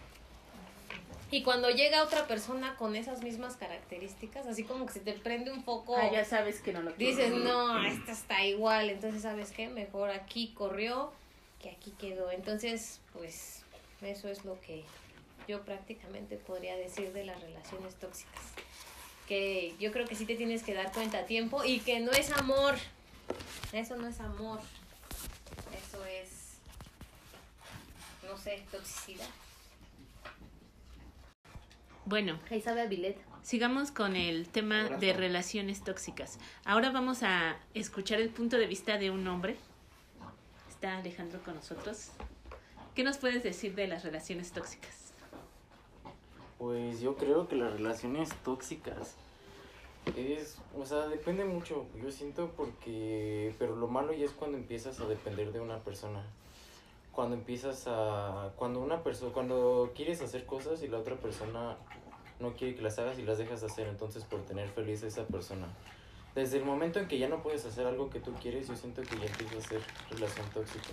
Y 1.30 1.42
cuando 1.42 1.70
llega 1.70 2.04
otra 2.04 2.26
persona 2.28 2.76
con 2.76 2.94
esas 2.94 3.22
mismas 3.22 3.56
características, 3.56 4.46
así 4.46 4.62
como 4.62 4.86
que 4.86 4.92
se 4.92 5.00
te 5.00 5.12
prende 5.12 5.50
un 5.50 5.64
foco. 5.64 5.96
Ah, 5.96 6.10
ya 6.12 6.24
sabes 6.24 6.60
que 6.60 6.72
no 6.72 6.82
lo 6.82 6.92
Dices, 6.92 7.32
no, 7.32 7.84
esta 7.84 8.12
está 8.12 8.44
igual. 8.44 8.90
Entonces, 8.90 9.22
¿sabes 9.22 9.50
qué? 9.50 9.68
Mejor 9.68 10.10
aquí 10.10 10.52
corrió 10.54 11.12
que 11.60 11.70
aquí 11.70 11.92
quedó. 11.98 12.30
Entonces, 12.30 13.00
pues, 13.12 13.62
eso 14.02 14.28
es 14.28 14.44
lo 14.44 14.60
que 14.60 14.84
yo 15.48 15.62
prácticamente 15.62 16.36
podría 16.36 16.76
decir 16.76 17.12
de 17.12 17.24
las 17.24 17.40
relaciones 17.40 17.96
tóxicas. 17.96 18.42
Que 19.26 19.74
yo 19.80 19.90
creo 19.90 20.06
que 20.06 20.14
sí 20.14 20.26
te 20.26 20.36
tienes 20.36 20.62
que 20.62 20.74
dar 20.74 20.92
cuenta 20.92 21.18
a 21.18 21.26
tiempo 21.26 21.64
y 21.64 21.80
que 21.80 21.98
no 21.98 22.12
es 22.12 22.30
amor. 22.30 22.76
Eso 23.72 23.96
no 23.96 24.06
es 24.06 24.20
amor. 24.20 24.60
Eso 25.72 26.04
es, 26.04 26.58
no 28.24 28.36
sé, 28.38 28.64
toxicidad. 28.70 29.28
Bueno, 32.04 32.38
sabe 32.62 33.16
sigamos 33.42 33.90
con 33.90 34.14
el 34.14 34.48
tema 34.48 34.84
de 34.84 35.12
relaciones 35.12 35.82
tóxicas. 35.82 36.38
Ahora 36.64 36.90
vamos 36.90 37.22
a 37.22 37.56
escuchar 37.74 38.20
el 38.20 38.28
punto 38.28 38.58
de 38.58 38.66
vista 38.66 38.96
de 38.96 39.10
un 39.10 39.26
hombre. 39.26 39.56
Está 40.68 40.98
Alejandro 40.98 41.40
con 41.44 41.56
nosotros. 41.56 42.10
¿Qué 42.94 43.02
nos 43.02 43.18
puedes 43.18 43.42
decir 43.42 43.74
de 43.74 43.88
las 43.88 44.04
relaciones 44.04 44.52
tóxicas? 44.52 45.12
Pues 46.58 47.00
yo 47.00 47.16
creo 47.16 47.48
que 47.48 47.56
las 47.56 47.72
relaciones 47.72 48.30
tóxicas 48.44 49.16
es, 50.14 50.58
o 50.76 50.84
sea, 50.84 51.08
depende 51.08 51.44
mucho, 51.44 51.86
yo 52.00 52.10
siento 52.10 52.52
porque, 52.56 53.54
pero 53.58 53.76
lo 53.76 53.88
malo 53.88 54.12
ya 54.12 54.24
es 54.24 54.32
cuando 54.32 54.56
empiezas 54.56 55.00
a 55.00 55.06
depender 55.06 55.52
de 55.52 55.60
una 55.60 55.80
persona. 55.80 56.24
Cuando 57.12 57.34
empiezas 57.34 57.84
a, 57.86 58.52
cuando 58.56 58.80
una 58.80 59.02
persona, 59.02 59.32
cuando 59.32 59.92
quieres 59.94 60.20
hacer 60.20 60.44
cosas 60.44 60.82
y 60.82 60.88
la 60.88 60.98
otra 60.98 61.16
persona 61.16 61.76
no 62.40 62.52
quiere 62.54 62.74
que 62.74 62.82
las 62.82 62.98
hagas 62.98 63.18
y 63.18 63.22
las 63.22 63.38
dejas 63.38 63.62
de 63.62 63.66
hacer, 63.68 63.88
entonces 63.88 64.24
por 64.24 64.42
tener 64.44 64.68
feliz 64.68 65.02
a 65.02 65.06
esa 65.06 65.26
persona. 65.26 65.66
Desde 66.34 66.58
el 66.58 66.64
momento 66.64 66.98
en 66.98 67.08
que 67.08 67.18
ya 67.18 67.28
no 67.28 67.42
puedes 67.42 67.64
hacer 67.64 67.86
algo 67.86 68.10
que 68.10 68.20
tú 68.20 68.34
quieres, 68.34 68.68
yo 68.68 68.76
siento 68.76 69.00
que 69.00 69.16
ya 69.18 69.24
empieza 69.24 69.56
a 69.56 69.60
ser 69.62 69.80
relación 70.10 70.46
tóxica. 70.50 70.92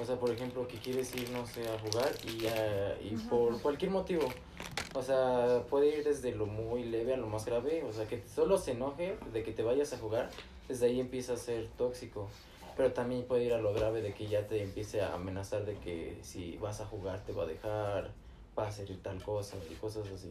O 0.00 0.04
sea, 0.04 0.16
por 0.16 0.30
ejemplo, 0.30 0.66
que 0.66 0.76
quieres 0.78 1.14
ir, 1.14 1.30
no 1.30 1.46
sé, 1.46 1.68
a 1.68 1.78
jugar 1.78 2.10
y, 2.26 2.46
y 3.06 3.16
por 3.28 3.60
cualquier 3.60 3.90
motivo. 3.90 4.28
O 4.94 5.02
sea, 5.02 5.62
puede 5.68 5.98
ir 5.98 6.04
desde 6.04 6.34
lo 6.34 6.46
muy 6.46 6.84
leve 6.84 7.14
a 7.14 7.16
lo 7.16 7.26
más 7.26 7.44
grave. 7.44 7.84
O 7.84 7.92
sea, 7.92 8.06
que 8.06 8.22
solo 8.26 8.58
se 8.58 8.72
enoje 8.72 9.16
de 9.32 9.42
que 9.42 9.52
te 9.52 9.62
vayas 9.62 9.92
a 9.92 9.98
jugar, 9.98 10.30
desde 10.68 10.86
ahí 10.86 11.00
empieza 11.00 11.34
a 11.34 11.36
ser 11.36 11.68
tóxico. 11.76 12.28
Pero 12.76 12.92
también 12.92 13.24
puede 13.24 13.44
ir 13.44 13.54
a 13.54 13.58
lo 13.58 13.72
grave 13.72 14.02
de 14.02 14.14
que 14.14 14.26
ya 14.26 14.46
te 14.48 14.62
empiece 14.62 15.00
a 15.00 15.14
amenazar 15.14 15.64
de 15.64 15.76
que 15.76 16.18
si 16.22 16.56
vas 16.56 16.80
a 16.80 16.86
jugar 16.86 17.24
te 17.24 17.32
va 17.32 17.44
a 17.44 17.46
dejar, 17.46 18.10
va 18.58 18.64
a 18.64 18.68
hacer 18.68 18.88
tal 18.98 19.22
cosa 19.22 19.56
y 19.70 19.74
cosas 19.74 20.08
así. 20.10 20.30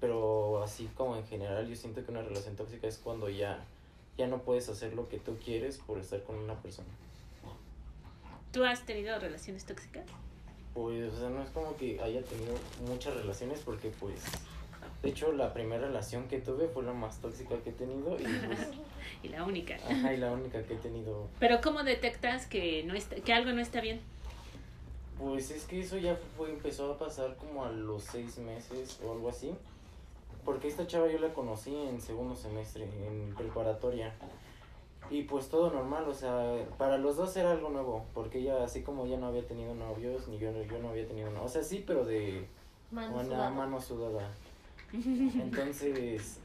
Pero 0.00 0.62
así 0.62 0.88
como 0.96 1.16
en 1.16 1.26
general, 1.26 1.68
yo 1.68 1.76
siento 1.76 2.04
que 2.04 2.10
una 2.10 2.22
relación 2.22 2.56
tóxica 2.56 2.86
es 2.86 2.98
cuando 2.98 3.28
ya, 3.28 3.64
ya 4.16 4.26
no 4.28 4.38
puedes 4.42 4.68
hacer 4.68 4.94
lo 4.94 5.08
que 5.08 5.18
tú 5.18 5.36
quieres 5.44 5.78
por 5.78 5.98
estar 5.98 6.22
con 6.22 6.36
una 6.36 6.54
persona. 6.54 6.88
¿Tú 8.52 8.64
has 8.64 8.84
tenido 8.86 9.18
relaciones 9.18 9.64
tóxicas? 9.64 10.04
Pues, 10.74 11.12
o 11.12 11.18
sea, 11.18 11.28
no 11.28 11.42
es 11.42 11.50
como 11.50 11.76
que 11.76 12.00
haya 12.00 12.22
tenido 12.22 12.54
muchas 12.86 13.14
relaciones 13.14 13.60
porque, 13.64 13.90
pues, 14.00 14.22
de 15.02 15.10
hecho, 15.10 15.32
la 15.32 15.52
primera 15.52 15.86
relación 15.86 16.28
que 16.28 16.40
tuve 16.40 16.68
fue 16.68 16.82
la 16.82 16.92
más 16.92 17.20
tóxica 17.20 17.56
que 17.58 17.70
he 17.70 17.72
tenido 17.72 18.18
y, 18.18 18.24
pues, 18.24 18.58
y 19.22 19.28
la 19.28 19.44
única. 19.44 19.76
Ajá, 19.76 20.12
y 20.12 20.16
la 20.16 20.32
única 20.32 20.62
que 20.62 20.74
he 20.74 20.78
tenido. 20.78 21.28
Pero 21.38 21.60
¿cómo 21.60 21.84
detectas 21.84 22.46
que 22.46 22.82
no 22.84 22.94
está, 22.94 23.16
que 23.16 23.32
algo 23.32 23.52
no 23.52 23.60
está 23.60 23.80
bien? 23.80 24.00
Pues 25.18 25.50
es 25.50 25.64
que 25.64 25.80
eso 25.80 25.98
ya 25.98 26.16
fue, 26.36 26.50
empezó 26.50 26.92
a 26.92 26.98
pasar 26.98 27.36
como 27.36 27.64
a 27.64 27.70
los 27.70 28.04
seis 28.04 28.38
meses 28.38 28.98
o 29.04 29.12
algo 29.12 29.28
así. 29.28 29.52
Porque 30.44 30.68
esta 30.68 30.86
chava 30.86 31.10
yo 31.10 31.18
la 31.18 31.34
conocí 31.34 31.74
en 31.74 32.00
segundo 32.00 32.34
semestre, 32.34 32.84
en 32.84 33.34
preparatoria. 33.36 34.14
Y 35.10 35.22
pues 35.22 35.48
todo 35.48 35.70
normal, 35.70 36.04
o 36.06 36.14
sea, 36.14 36.66
para 36.76 36.98
los 36.98 37.16
dos 37.16 37.34
era 37.36 37.52
algo 37.52 37.70
nuevo, 37.70 38.04
porque 38.12 38.40
ella, 38.40 38.62
así 38.62 38.82
como 38.82 39.06
ya 39.06 39.16
no 39.16 39.28
había 39.28 39.46
tenido 39.46 39.74
novios, 39.74 40.28
ni 40.28 40.38
yo, 40.38 40.50
yo 40.62 40.78
no 40.80 40.90
había 40.90 41.06
tenido 41.06 41.30
novios, 41.30 41.46
o 41.46 41.48
sea, 41.48 41.62
sí, 41.62 41.82
pero 41.86 42.04
de 42.04 42.46
mano, 42.90 43.24
sudada. 43.24 43.50
mano 43.50 43.80
sudada. 43.80 44.30
Entonces, 44.92 46.40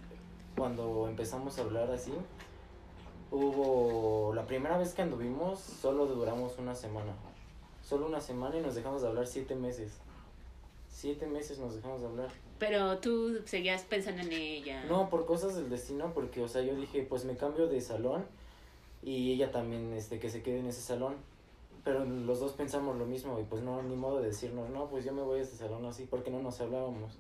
cuando 0.56 1.08
empezamos 1.10 1.58
a 1.58 1.62
hablar 1.64 1.92
así, 1.92 2.14
hubo, 3.32 4.34
la 4.34 4.46
primera 4.46 4.78
vez 4.78 4.94
que 4.94 5.02
anduvimos, 5.02 5.60
solo 5.60 6.06
duramos 6.06 6.58
una 6.58 6.74
semana, 6.74 7.14
solo 7.84 8.06
una 8.06 8.22
semana 8.22 8.58
y 8.58 8.62
nos 8.62 8.76
dejamos 8.76 9.02
de 9.02 9.10
hablar 9.10 9.28
siete 9.28 9.56
meses. 9.56 9.98
Siete 10.88 11.28
meses 11.28 11.60
nos 11.60 11.76
dejamos 11.76 12.02
de 12.02 12.08
hablar. 12.08 12.30
Pero 12.60 13.00
tú 13.00 13.42
seguías 13.46 13.82
pensando 13.82 14.22
en 14.22 14.32
ella. 14.32 14.86
No, 14.86 15.10
por 15.10 15.26
cosas 15.26 15.56
del 15.56 15.70
destino, 15.70 16.14
porque, 16.14 16.42
o 16.42 16.48
sea, 16.48 16.62
yo 16.62 16.76
dije, 16.76 17.04
pues 17.04 17.26
me 17.26 17.36
cambio 17.36 17.68
de 17.68 17.82
salón 17.82 18.24
y 19.04 19.34
ella 19.34 19.52
también 19.52 19.94
este 19.94 20.20
que 20.20 20.30
se 20.30 20.42
quede 20.42 20.60
en 20.60 20.68
ese 20.68 20.82
salón. 20.82 21.16
Pero 21.84 22.06
los 22.06 22.40
dos 22.40 22.54
pensamos 22.54 22.98
lo 22.98 23.06
mismo 23.06 23.40
y 23.40 23.44
pues 23.44 23.62
no 23.62 23.84
ni 23.84 23.96
modo 23.96 24.22
de 24.22 24.28
decirnos 24.28 24.70
no 24.70 24.88
pues 24.88 25.04
yo 25.04 25.12
me 25.12 25.22
voy 25.22 25.40
a 25.40 25.42
este 25.44 25.58
salón 25.58 25.86
así 25.86 26.08
porque 26.10 26.32
no 26.32 26.42
nos 26.42 26.62
hablábamos 26.62 27.18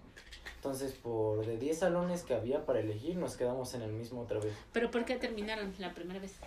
entonces 0.56 0.93
por 0.93 1.46
de 1.46 1.58
10 1.58 1.80
salones 1.80 2.24
que 2.24 2.34
había 2.34 2.65
para 2.65 2.80
elegir 2.80 3.17
nos 3.17 3.36
quedamos 3.36 3.74
en 3.74 3.82
el 3.82 3.91
mismo 3.91 4.22
otra 4.22 4.39
vez. 4.39 4.54
Pero 4.72 4.89
por 4.89 5.04
qué 5.04 5.17
terminaron 5.17 5.74
la 5.80 5.93
primera 5.93 6.22
vez 6.22 6.39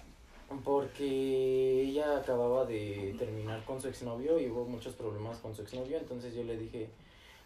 porque 0.64 1.82
ella 1.82 2.16
acababa 2.16 2.64
de 2.64 3.14
terminar 3.18 3.64
con 3.64 3.80
su 3.80 3.88
exnovio 3.88 4.38
y 4.38 4.48
hubo 4.48 4.64
muchos 4.64 4.94
problemas 4.94 5.38
con 5.38 5.54
su 5.54 5.62
exnovio. 5.62 5.98
Entonces 5.98 6.34
yo 6.34 6.44
le 6.44 6.56
dije 6.56 6.88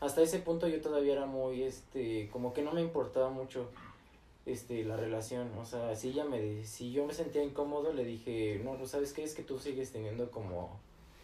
hasta 0.00 0.22
ese 0.22 0.38
punto 0.38 0.68
yo 0.68 0.80
todavía 0.80 1.14
era 1.14 1.26
muy 1.26 1.62
este 1.62 2.28
como 2.30 2.52
que 2.52 2.62
no 2.62 2.72
me 2.72 2.80
importaba 2.80 3.30
mucho 3.30 3.70
este, 4.46 4.84
la 4.84 4.96
relación. 4.96 5.50
O 5.58 5.64
sea, 5.64 5.94
si 5.94 6.10
ella 6.10 6.24
me 6.24 6.64
si 6.64 6.92
yo 6.92 7.06
me 7.06 7.14
sentía 7.14 7.42
incómodo, 7.42 7.92
le 7.92 8.04
dije, 8.04 8.60
no, 8.64 8.84
sabes 8.86 9.12
qué 9.12 9.24
es 9.24 9.34
que 9.34 9.42
tú 9.42 9.58
sigues 9.58 9.92
teniendo 9.92 10.30
como 10.30 10.70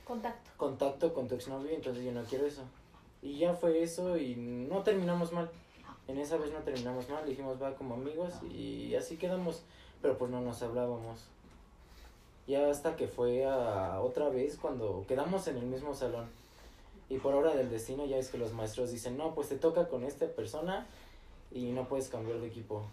contacto. 0.04 0.50
Contacto 0.56 1.14
con 1.14 1.28
tu 1.28 1.34
exnovio, 1.34 1.70
entonces 1.70 2.04
yo 2.04 2.12
no 2.12 2.22
quiero 2.24 2.46
eso. 2.46 2.62
Y 3.22 3.38
ya 3.38 3.54
fue 3.54 3.82
eso 3.82 4.16
y 4.16 4.36
no 4.36 4.82
terminamos 4.82 5.32
mal. 5.32 5.50
En 6.08 6.18
esa 6.18 6.36
vez 6.36 6.52
no 6.52 6.60
terminamos 6.60 7.08
mal, 7.08 7.26
dijimos 7.26 7.60
va 7.60 7.74
como 7.74 7.94
amigos 7.94 8.34
y 8.44 8.94
así 8.94 9.16
quedamos, 9.16 9.62
pero 10.00 10.16
pues 10.16 10.30
no 10.30 10.40
nos 10.40 10.62
hablábamos. 10.62 11.24
Ya 12.46 12.70
hasta 12.70 12.94
que 12.94 13.08
fue 13.08 13.44
a 13.44 14.00
otra 14.00 14.28
vez 14.28 14.56
cuando 14.56 15.04
quedamos 15.08 15.48
en 15.48 15.56
el 15.56 15.66
mismo 15.66 15.94
salón. 15.94 16.26
Y 17.08 17.18
por 17.18 17.34
hora 17.34 17.54
del 17.54 17.70
destino 17.70 18.04
ya 18.06 18.18
es 18.18 18.28
que 18.30 18.38
los 18.38 18.52
maestros 18.52 18.92
dicen, 18.92 19.16
no, 19.16 19.34
pues 19.34 19.48
te 19.48 19.56
toca 19.56 19.88
con 19.88 20.04
esta 20.04 20.26
persona 20.26 20.86
y 21.52 21.72
no 21.72 21.88
puedes 21.88 22.08
cambiar 22.08 22.38
de 22.38 22.46
equipo. 22.46 22.84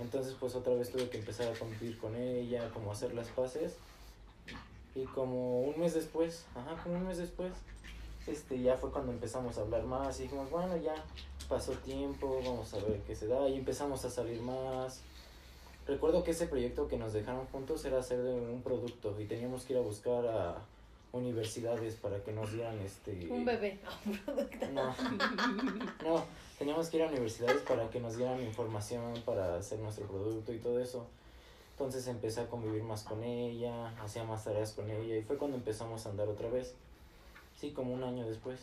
Entonces 0.00 0.34
pues 0.38 0.54
otra 0.54 0.74
vez 0.74 0.90
tuve 0.90 1.08
que 1.08 1.18
empezar 1.18 1.52
a 1.52 1.58
convivir 1.58 1.98
con 1.98 2.14
ella, 2.14 2.70
como 2.72 2.92
hacer 2.92 3.14
las 3.14 3.28
paces. 3.28 3.76
Y 4.94 5.04
como 5.04 5.62
un 5.62 5.78
mes 5.78 5.94
después, 5.94 6.44
ajá, 6.54 6.82
como 6.82 6.96
un 6.96 7.06
mes 7.06 7.18
después, 7.18 7.52
este, 8.26 8.60
ya 8.60 8.76
fue 8.76 8.90
cuando 8.90 9.12
empezamos 9.12 9.58
a 9.58 9.62
hablar 9.62 9.84
más 9.84 10.18
y 10.18 10.24
dijimos, 10.24 10.50
bueno, 10.50 10.76
ya 10.76 10.94
pasó 11.48 11.72
tiempo, 11.72 12.40
vamos 12.44 12.74
a 12.74 12.78
ver 12.78 13.00
qué 13.06 13.14
se 13.14 13.26
da 13.26 13.48
y 13.48 13.56
empezamos 13.56 14.04
a 14.04 14.10
salir 14.10 14.40
más. 14.42 15.00
Recuerdo 15.86 16.22
que 16.22 16.32
ese 16.32 16.46
proyecto 16.46 16.88
que 16.88 16.98
nos 16.98 17.12
dejaron 17.12 17.46
juntos 17.46 17.84
era 17.84 17.98
hacer 17.98 18.20
un 18.20 18.60
producto 18.62 19.18
y 19.18 19.24
teníamos 19.24 19.64
que 19.64 19.72
ir 19.72 19.78
a 19.78 19.82
buscar 19.82 20.26
a 20.26 20.58
universidades 21.12 21.94
para 21.94 22.22
que 22.22 22.32
nos 22.32 22.52
dieran 22.52 22.78
este 22.80 23.28
un 23.30 23.44
bebé 23.44 23.78
no 24.72 24.94
no 26.04 26.24
teníamos 26.58 26.90
que 26.90 26.96
ir 26.96 27.04
a 27.04 27.06
universidades 27.06 27.62
para 27.62 27.88
que 27.88 28.00
nos 28.00 28.16
dieran 28.16 28.42
información 28.42 29.14
para 29.24 29.56
hacer 29.56 29.78
nuestro 29.78 30.06
producto 30.06 30.52
y 30.52 30.58
todo 30.58 30.80
eso. 30.80 31.06
Entonces 31.72 32.08
empecé 32.08 32.40
a 32.40 32.48
convivir 32.48 32.82
más 32.82 33.04
con 33.04 33.22
ella, 33.22 33.90
hacía 34.00 34.24
más 34.24 34.44
tareas 34.44 34.72
con 34.72 34.90
ella 34.90 35.16
y 35.16 35.22
fue 35.22 35.38
cuando 35.38 35.56
empezamos 35.56 36.04
a 36.04 36.10
andar 36.10 36.28
otra 36.28 36.50
vez. 36.50 36.74
Sí, 37.56 37.70
como 37.70 37.94
un 37.94 38.02
año 38.02 38.26
después. 38.26 38.58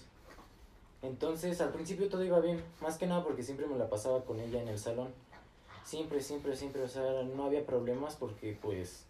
Entonces 1.02 1.62
al 1.62 1.72
principio 1.72 2.10
todo 2.10 2.24
iba 2.26 2.40
bien, 2.42 2.62
más 2.82 2.98
que 2.98 3.08
nada 3.08 3.24
porque 3.24 3.44
siempre 3.44 3.68
me 3.68 3.78
la 3.78 3.90
pasaba 3.90 4.26
con 4.26 4.40
ella 4.42 4.62
en 4.62 4.68
el 4.68 4.78
salón. 4.78 5.14
Siempre, 5.86 6.20
siempre, 6.20 6.56
siempre, 6.56 6.82
o 6.84 6.90
sea, 6.90 7.24
no 7.24 7.46
había 7.46 7.66
problemas 7.66 8.16
porque 8.16 8.58
pues 8.62 9.06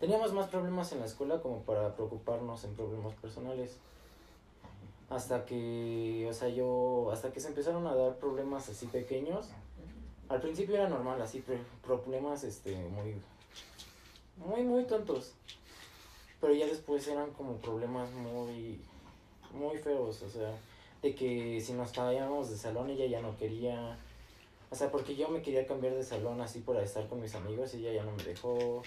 teníamos 0.00 0.32
más 0.32 0.48
problemas 0.48 0.92
en 0.92 1.00
la 1.00 1.06
escuela 1.06 1.40
como 1.40 1.60
para 1.60 1.94
preocuparnos 1.94 2.64
en 2.64 2.74
problemas 2.74 3.14
personales. 3.14 3.78
Hasta 5.10 5.44
que, 5.44 6.26
o 6.28 6.32
sea, 6.32 6.48
yo, 6.48 7.10
hasta 7.12 7.32
que 7.32 7.40
se 7.40 7.48
empezaron 7.48 7.86
a 7.86 7.94
dar 7.94 8.16
problemas 8.16 8.68
así 8.68 8.86
pequeños. 8.86 9.48
Al 10.28 10.40
principio 10.40 10.76
era 10.76 10.88
normal, 10.88 11.20
así, 11.20 11.44
problemas, 11.82 12.44
este, 12.44 12.74
muy, 12.88 13.20
muy, 14.36 14.62
muy 14.62 14.84
tontos. 14.84 15.34
Pero 16.40 16.54
ya 16.54 16.66
después 16.66 17.06
eran 17.08 17.30
como 17.32 17.56
problemas 17.56 18.10
muy, 18.12 18.80
muy 19.52 19.78
feos, 19.78 20.22
o 20.22 20.28
sea, 20.28 20.50
de 21.02 21.14
que 21.14 21.60
si 21.60 21.74
nos 21.74 21.92
cambiábamos 21.92 22.50
de 22.50 22.56
salón 22.56 22.90
ella 22.90 23.06
ya 23.06 23.20
no 23.20 23.36
quería, 23.36 23.98
o 24.70 24.74
sea, 24.74 24.90
porque 24.90 25.14
yo 25.14 25.28
me 25.28 25.42
quería 25.42 25.66
cambiar 25.66 25.94
de 25.94 26.02
salón 26.02 26.40
así 26.40 26.60
para 26.60 26.82
estar 26.82 27.06
con 27.08 27.20
mis 27.20 27.34
amigos 27.34 27.74
y 27.74 27.78
ella 27.78 28.02
ya 28.02 28.04
no 28.04 28.12
me 28.12 28.24
dejó. 28.24 28.82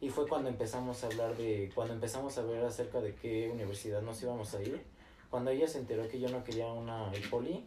Y 0.00 0.10
fue 0.10 0.28
cuando 0.28 0.48
empezamos 0.48 1.02
a 1.02 1.06
hablar 1.08 1.36
de, 1.36 1.70
cuando 1.74 1.94
empezamos 1.94 2.38
a 2.38 2.42
ver 2.42 2.64
acerca 2.64 3.00
de 3.00 3.14
qué 3.14 3.50
universidad 3.52 4.02
nos 4.02 4.22
íbamos 4.22 4.54
a 4.54 4.62
ir. 4.62 4.80
Cuando 5.30 5.50
ella 5.50 5.66
se 5.66 5.78
enteró 5.78 6.08
que 6.08 6.20
yo 6.20 6.28
no 6.28 6.44
quería 6.44 6.66
una 6.66 7.12
el 7.12 7.28
poli, 7.28 7.64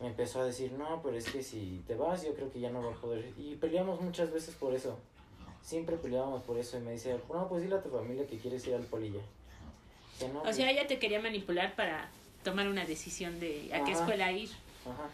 me 0.00 0.08
empezó 0.08 0.40
a 0.40 0.44
decir, 0.44 0.72
no, 0.72 1.00
pero 1.02 1.16
es 1.16 1.30
que 1.30 1.42
si 1.42 1.82
te 1.86 1.94
vas 1.94 2.24
yo 2.24 2.34
creo 2.34 2.50
que 2.50 2.60
ya 2.60 2.70
no 2.70 2.82
va 2.82 2.92
a 2.92 3.00
poder. 3.00 3.32
Y 3.38 3.54
peleamos 3.56 4.00
muchas 4.00 4.32
veces 4.32 4.54
por 4.54 4.74
eso. 4.74 4.98
Siempre 5.62 5.96
peleábamos 5.96 6.42
por 6.42 6.58
eso 6.58 6.76
y 6.76 6.80
me 6.80 6.92
decía, 6.92 7.16
no, 7.32 7.48
pues 7.48 7.62
dile 7.62 7.76
a 7.76 7.82
tu 7.82 7.88
familia 7.88 8.26
que 8.26 8.36
quieres 8.38 8.66
ir 8.66 8.74
al 8.74 8.82
poli 8.82 9.12
ya. 9.12 10.28
no, 10.28 10.42
o 10.42 10.52
sea, 10.52 10.70
ella 10.70 10.86
te 10.88 10.98
quería 10.98 11.20
manipular 11.20 11.76
para 11.76 12.10
tomar 12.42 12.66
una 12.68 12.84
decisión 12.84 13.38
de 13.38 13.70
a 13.72 13.84
qué 13.84 13.92
escuela 13.92 14.32
ir. 14.32 14.50
Ajá. 14.84 15.08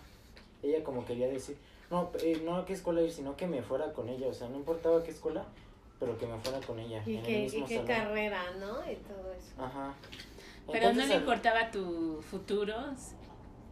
Ella 0.62 0.82
como 0.82 1.04
quería 1.04 1.28
decir, 1.28 1.58
no, 1.90 2.10
eh, 2.22 2.40
no 2.44 2.56
a 2.56 2.64
qué 2.64 2.72
escuela 2.72 3.02
ir, 3.02 3.12
sino 3.12 3.36
que 3.36 3.46
me 3.46 3.62
fuera 3.62 3.92
con 3.92 4.08
ella. 4.08 4.28
O 4.28 4.32
sea, 4.32 4.48
no 4.48 4.56
importaba 4.56 5.02
qué 5.02 5.10
escuela, 5.10 5.44
pero 5.98 6.16
que 6.16 6.26
me 6.26 6.38
fuera 6.38 6.60
con 6.66 6.78
ella. 6.78 7.02
Y, 7.06 7.16
en 7.16 7.24
el 7.24 7.42
mismo 7.42 7.64
y 7.64 7.68
qué 7.68 7.84
carrera, 7.84 8.42
¿no? 8.58 8.90
Y 8.90 8.96
todo 8.96 9.32
eso. 9.32 9.62
Ajá. 9.62 9.94
Pero 10.70 10.92
no 10.92 11.06
le 11.06 11.14
importaba 11.14 11.70
tu 11.70 12.20
futuro. 12.22 12.74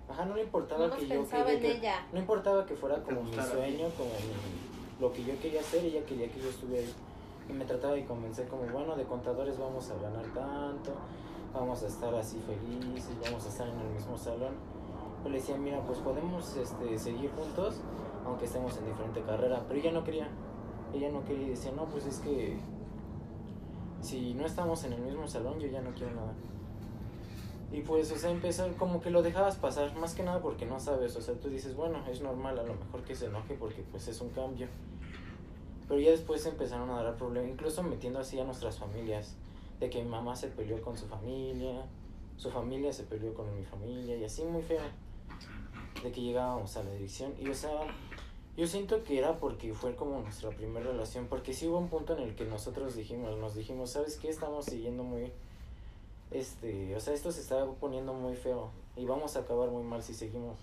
Ajá, 0.09 0.25
no 0.25 0.37
le 0.37 0.43
importaba 0.43 0.97
que 0.97 1.07
yo 1.07 1.27
en 1.49 1.65
ella. 1.65 2.07
No 2.13 2.21
importaba 2.21 2.65
que 2.65 2.75
fuera 2.75 3.03
como 3.03 3.23
mi 3.23 3.35
sueño, 3.35 3.89
como 3.97 4.11
lo 5.01 5.13
que 5.13 5.25
yo 5.25 5.39
quería 5.41 5.61
hacer, 5.61 5.85
ella 5.85 6.05
quería 6.05 6.29
que 6.29 6.41
yo 6.41 6.49
estuviera 6.49 6.87
ahí. 6.87 6.95
Y 7.49 7.53
me 7.53 7.65
trataba 7.65 7.95
de 7.95 8.05
convencer 8.05 8.49
como, 8.49 8.65
bueno, 8.65 8.97
de 8.97 9.05
contadores 9.05 9.59
vamos 9.59 9.89
a 9.91 9.95
ganar 9.97 10.25
tanto, 10.35 10.93
vamos 11.55 11.83
a 11.83 11.87
estar 11.87 12.15
así 12.15 12.41
felices, 12.41 13.11
vamos 13.23 13.45
a 13.47 13.49
estar 13.49 13.69
en 13.69 13.79
el 13.79 13.89
mismo 13.89 14.17
salón. 14.17 14.55
Yo 15.23 15.31
le 15.31 15.39
decía, 15.39 15.57
mira, 15.57 15.81
pues 15.81 15.99
podemos 15.99 16.57
este, 16.57 16.99
seguir 16.99 17.31
juntos, 17.33 17.81
aunque 18.25 18.47
estemos 18.47 18.77
en 18.79 18.87
diferente 18.87 19.23
carrera. 19.23 19.63
Pero 19.69 19.81
ella 19.81 19.93
no 19.93 20.05
quería. 20.05 20.29
Ella 20.95 21.11
no 21.11 21.25
quería 21.25 21.47
y 21.47 21.51
decía, 21.51 21.73
no, 21.73 21.87
pues 21.87 22.07
es 22.07 22.19
que 22.21 22.57
si 24.01 24.35
no 24.35 24.47
estamos 24.47 24.85
en 24.85 24.93
el 24.93 25.01
mismo 25.01 25.27
salón, 25.27 25.59
yo 25.59 25.69
ya 25.69 25.83
no 25.83 25.93
quiero 25.93 26.15
nada. 26.15 26.33
Y 27.73 27.81
pues, 27.81 28.13
o 28.13 28.17
sea, 28.17 28.31
empezar 28.31 28.73
como 28.77 29.01
que 29.01 29.11
lo 29.11 29.23
dejabas 29.23 29.57
pasar, 29.57 29.95
más 29.97 30.15
que 30.15 30.23
nada 30.23 30.41
porque 30.41 30.67
no 30.67 30.79
sabes, 30.79 31.17
o 31.17 31.21
sea, 31.21 31.35
tú 31.35 31.49
dices, 31.49 31.75
bueno, 31.75 31.99
es 32.09 32.21
normal 32.21 32.59
a 32.59 32.63
lo 32.63 32.75
mejor 32.75 33.03
que 33.03 33.17
se 33.17 33.27
enoje 33.27 33.55
porque 33.55 33.83
pues 33.91 34.07
es 34.09 34.21
un 34.21 34.31
cambio. 34.31 34.69
Pero 35.89 36.01
ya 36.01 36.11
después 36.11 36.47
empezaron 36.47 36.91
a 36.91 37.03
dar 37.03 37.17
problemas, 37.17 37.51
incluso 37.51 37.83
metiendo 37.83 38.21
así 38.21 38.39
a 38.39 38.45
nuestras 38.45 38.79
familias, 38.79 39.35
de 39.81 39.91
que 39.91 40.03
mi 40.03 40.09
mamá 40.09 40.37
se 40.37 40.49
peleó 40.49 40.81
con 40.81 40.97
su 40.97 41.07
familia, 41.07 41.87
su 42.37 42.51
familia 42.51 42.93
se 42.93 43.05
peleó 43.05 43.35
con 43.35 43.55
mi 43.57 43.65
familia 43.65 44.17
y 44.17 44.25
así 44.25 44.45
muy 44.45 44.63
feo, 44.63 44.83
de 46.03 46.13
que 46.13 46.21
llegábamos 46.21 46.77
a 46.77 46.85
la 46.85 46.93
dirección. 46.93 47.35
Y 47.41 47.49
o 47.49 47.55
sea, 47.55 47.81
yo 48.57 48.67
siento 48.67 49.03
que 49.03 49.19
era 49.19 49.39
porque 49.39 49.75
fue 49.75 49.95
como 49.95 50.21
nuestra 50.21 50.51
primera 50.51 50.87
relación, 50.87 51.27
porque 51.27 51.53
sí 51.53 51.67
hubo 51.67 51.79
un 51.79 51.89
punto 51.89 52.17
en 52.17 52.23
el 52.23 52.35
que 52.35 52.45
nosotros 52.45 52.97
dijimos, 52.97 53.37
nos 53.39 53.55
dijimos, 53.55 53.91
¿sabes 53.91 54.17
qué? 54.17 54.29
Estamos 54.29 54.65
siguiendo 54.65 55.03
muy 55.03 55.33
este, 56.31 56.95
o 56.97 57.01
sea, 57.01 57.15
esto 57.15 57.31
se 57.31 57.41
está 57.41 57.65
poniendo 57.81 58.13
muy 58.13 58.35
feo 58.35 58.71
y 58.97 59.05
vamos 59.05 59.37
a 59.37 59.41
acabar 59.41 59.71
muy 59.71 59.85
mal 59.85 60.03
si 60.03 60.15
seguimos. 60.15 60.59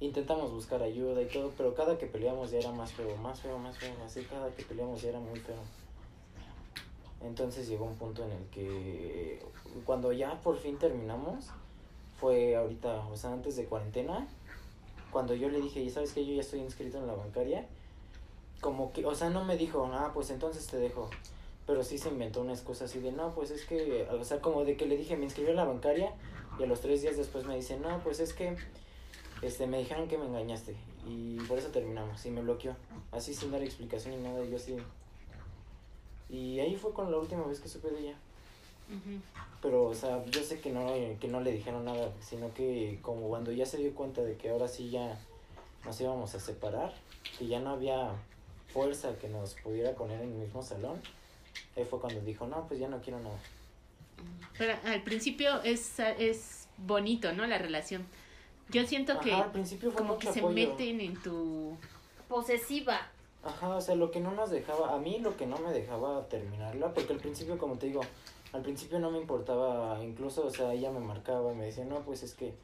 Intentamos 0.00 0.52
buscar 0.52 0.82
ayuda 0.82 1.22
y 1.22 1.26
todo, 1.26 1.52
pero 1.56 1.74
cada 1.74 1.96
que 1.96 2.06
peleamos 2.06 2.50
ya 2.50 2.58
era 2.58 2.72
más 2.72 2.92
feo, 2.92 3.16
más 3.16 3.40
feo, 3.40 3.58
más 3.58 3.78
feo, 3.78 3.94
así 4.04 4.22
cada 4.22 4.50
que 4.50 4.64
peleamos 4.64 5.00
ya 5.00 5.10
era 5.10 5.20
muy 5.20 5.38
feo. 5.38 5.56
Entonces 7.22 7.68
llegó 7.68 7.84
un 7.84 7.94
punto 7.94 8.24
en 8.24 8.32
el 8.32 8.44
que 8.46 9.40
cuando 9.86 10.12
ya 10.12 10.40
por 10.40 10.58
fin 10.58 10.76
terminamos, 10.76 11.50
fue 12.20 12.56
ahorita, 12.56 13.06
o 13.08 13.16
sea, 13.16 13.32
antes 13.32 13.56
de 13.56 13.64
cuarentena, 13.64 14.26
cuando 15.12 15.34
yo 15.34 15.48
le 15.48 15.60
dije, 15.60 15.88
¿sabes 15.90 16.12
que 16.12 16.26
Yo 16.26 16.34
ya 16.34 16.40
estoy 16.40 16.60
inscrito 16.60 16.98
en 16.98 17.06
la 17.06 17.14
bancaria, 17.14 17.66
como 18.60 18.92
que, 18.92 19.04
o 19.06 19.14
sea, 19.14 19.30
no 19.30 19.44
me 19.44 19.56
dijo, 19.56 19.88
ah, 19.92 20.10
pues 20.14 20.30
entonces 20.30 20.66
te 20.66 20.78
dejo 20.78 21.08
pero 21.66 21.84
sí 21.84 21.98
se 21.98 22.08
inventó 22.08 22.40
una 22.40 22.52
excusa 22.52 22.86
así 22.86 22.98
de, 22.98 23.12
no, 23.12 23.32
pues 23.34 23.50
es 23.50 23.64
que, 23.64 24.06
o 24.10 24.24
sea, 24.24 24.40
como 24.40 24.64
de 24.64 24.76
que 24.76 24.86
le 24.86 24.96
dije, 24.96 25.16
me 25.16 25.24
inscribí 25.24 25.50
en 25.50 25.56
la 25.56 25.64
bancaria 25.64 26.12
y 26.58 26.64
a 26.64 26.66
los 26.66 26.80
tres 26.80 27.02
días 27.02 27.16
después 27.16 27.44
me 27.44 27.54
dice, 27.54 27.78
no, 27.78 28.00
pues 28.02 28.20
es 28.20 28.34
que, 28.34 28.56
este, 29.42 29.66
me 29.66 29.78
dijeron 29.78 30.08
que 30.08 30.18
me 30.18 30.26
engañaste 30.26 30.76
y 31.06 31.38
por 31.40 31.58
eso 31.58 31.68
terminamos 31.68 32.24
y 32.26 32.30
me 32.30 32.42
bloqueó, 32.42 32.76
así 33.12 33.34
sin 33.34 33.52
dar 33.52 33.62
explicación 33.62 34.16
ni 34.16 34.22
nada, 34.22 34.44
y 34.44 34.50
yo 34.50 34.58
sí. 34.58 34.76
Y 36.28 36.60
ahí 36.60 36.76
fue 36.76 36.92
con 36.92 37.10
la 37.10 37.18
última 37.18 37.44
vez 37.44 37.60
que 37.60 37.68
supe 37.68 37.90
de 37.90 38.00
ella. 38.00 38.16
Pero, 39.60 39.84
o 39.84 39.94
sea, 39.94 40.24
yo 40.26 40.42
sé 40.42 40.60
que 40.60 40.70
no, 40.70 40.92
que 41.20 41.28
no 41.28 41.40
le 41.40 41.52
dijeron 41.52 41.84
nada, 41.84 42.12
sino 42.20 42.52
que 42.52 42.98
como 43.00 43.28
cuando 43.28 43.52
ya 43.52 43.64
se 43.64 43.78
dio 43.78 43.94
cuenta 43.94 44.22
de 44.22 44.36
que 44.36 44.50
ahora 44.50 44.68
sí 44.68 44.90
ya 44.90 45.18
nos 45.84 46.00
íbamos 46.00 46.34
a 46.34 46.40
separar, 46.40 46.92
que 47.38 47.46
ya 47.46 47.60
no 47.60 47.70
había 47.70 48.10
fuerza 48.72 49.16
que 49.18 49.28
nos 49.28 49.54
pudiera 49.54 49.92
poner 49.92 50.20
en 50.20 50.32
el 50.32 50.38
mismo 50.38 50.62
salón, 50.62 51.00
Ahí 51.76 51.84
fue 51.84 52.00
cuando 52.00 52.20
dijo, 52.20 52.46
no, 52.46 52.66
pues 52.66 52.80
ya 52.80 52.88
no 52.88 53.00
quiero 53.00 53.18
nada. 53.20 53.38
Pero 54.58 54.74
al 54.84 55.02
principio 55.02 55.62
es, 55.62 55.98
es 56.18 56.68
bonito, 56.76 57.32
¿no? 57.32 57.46
La 57.46 57.58
relación. 57.58 58.06
Yo 58.68 58.86
siento 58.86 59.18
que 59.20 59.32
al 59.32 59.52
principio 59.52 59.90
fue 59.90 60.02
como 60.02 60.18
que 60.18 60.32
se 60.32 60.42
meten 60.42 61.00
en 61.00 61.20
tu... 61.20 61.76
Posesiva. 62.28 63.10
Ajá, 63.42 63.68
o 63.76 63.80
sea, 63.80 63.94
lo 63.94 64.10
que 64.10 64.20
no 64.20 64.32
nos 64.32 64.50
dejaba, 64.50 64.94
a 64.94 64.98
mí 64.98 65.18
lo 65.18 65.36
que 65.36 65.46
no 65.46 65.58
me 65.58 65.72
dejaba 65.72 66.26
terminarla, 66.28 66.94
porque 66.94 67.12
al 67.12 67.18
principio, 67.18 67.58
como 67.58 67.76
te 67.76 67.86
digo, 67.86 68.00
al 68.52 68.62
principio 68.62 68.98
no 68.98 69.10
me 69.10 69.18
importaba, 69.18 70.02
incluso, 70.02 70.46
o 70.46 70.50
sea, 70.50 70.72
ella 70.74 70.90
me 70.90 71.00
marcaba 71.00 71.52
y 71.52 71.56
me 71.56 71.66
decía, 71.66 71.84
no, 71.84 72.00
pues 72.00 72.22
es 72.22 72.34
que, 72.34 72.54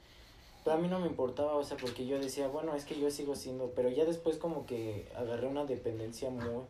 pero 0.64 0.77
a 0.77 0.79
mí 0.79 0.88
no 0.88 1.01
me 1.01 1.07
importaba, 1.07 1.55
o 1.55 1.64
sea, 1.64 1.77
porque 1.77 2.07
yo 2.07 2.18
decía, 2.18 2.48
bueno, 2.48 2.74
es 2.74 2.85
que 2.85 2.98
yo 3.01 3.11
sigo 3.11 3.35
siendo, 3.35 3.72
pero 3.74 3.88
ya 3.88 4.05
después 4.05 4.37
como 4.37 4.66
que 4.66 5.11
agarré 5.16 5.46
una 5.46 5.64
dependencia 5.64 6.31
muy, 6.31 6.64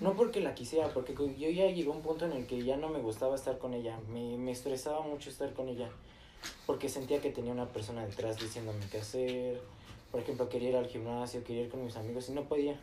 no 0.00 0.14
porque 0.14 0.40
la 0.40 0.54
quisiera, 0.54 0.88
porque 0.92 1.14
yo 1.14 1.48
ya 1.50 1.70
llegó 1.70 1.92
un 1.92 2.02
punto 2.02 2.26
en 2.26 2.32
el 2.32 2.46
que 2.46 2.64
ya 2.64 2.76
no 2.76 2.88
me 2.88 2.98
gustaba 2.98 3.36
estar 3.36 3.58
con 3.58 3.74
ella. 3.74 3.98
Me, 4.08 4.36
me 4.36 4.50
estresaba 4.50 5.02
mucho 5.02 5.30
estar 5.30 5.52
con 5.52 5.68
ella. 5.68 5.88
Porque 6.66 6.88
sentía 6.88 7.20
que 7.20 7.30
tenía 7.30 7.52
una 7.52 7.68
persona 7.68 8.04
detrás 8.04 8.38
diciéndome 8.38 8.84
qué 8.90 8.98
hacer. 8.98 9.60
Por 10.10 10.20
ejemplo, 10.20 10.48
quería 10.48 10.70
ir 10.70 10.76
al 10.76 10.86
gimnasio, 10.86 11.44
quería 11.44 11.62
ir 11.62 11.68
con 11.68 11.84
mis 11.84 11.96
amigos 11.96 12.28
y 12.28 12.32
no 12.32 12.44
podía. 12.44 12.76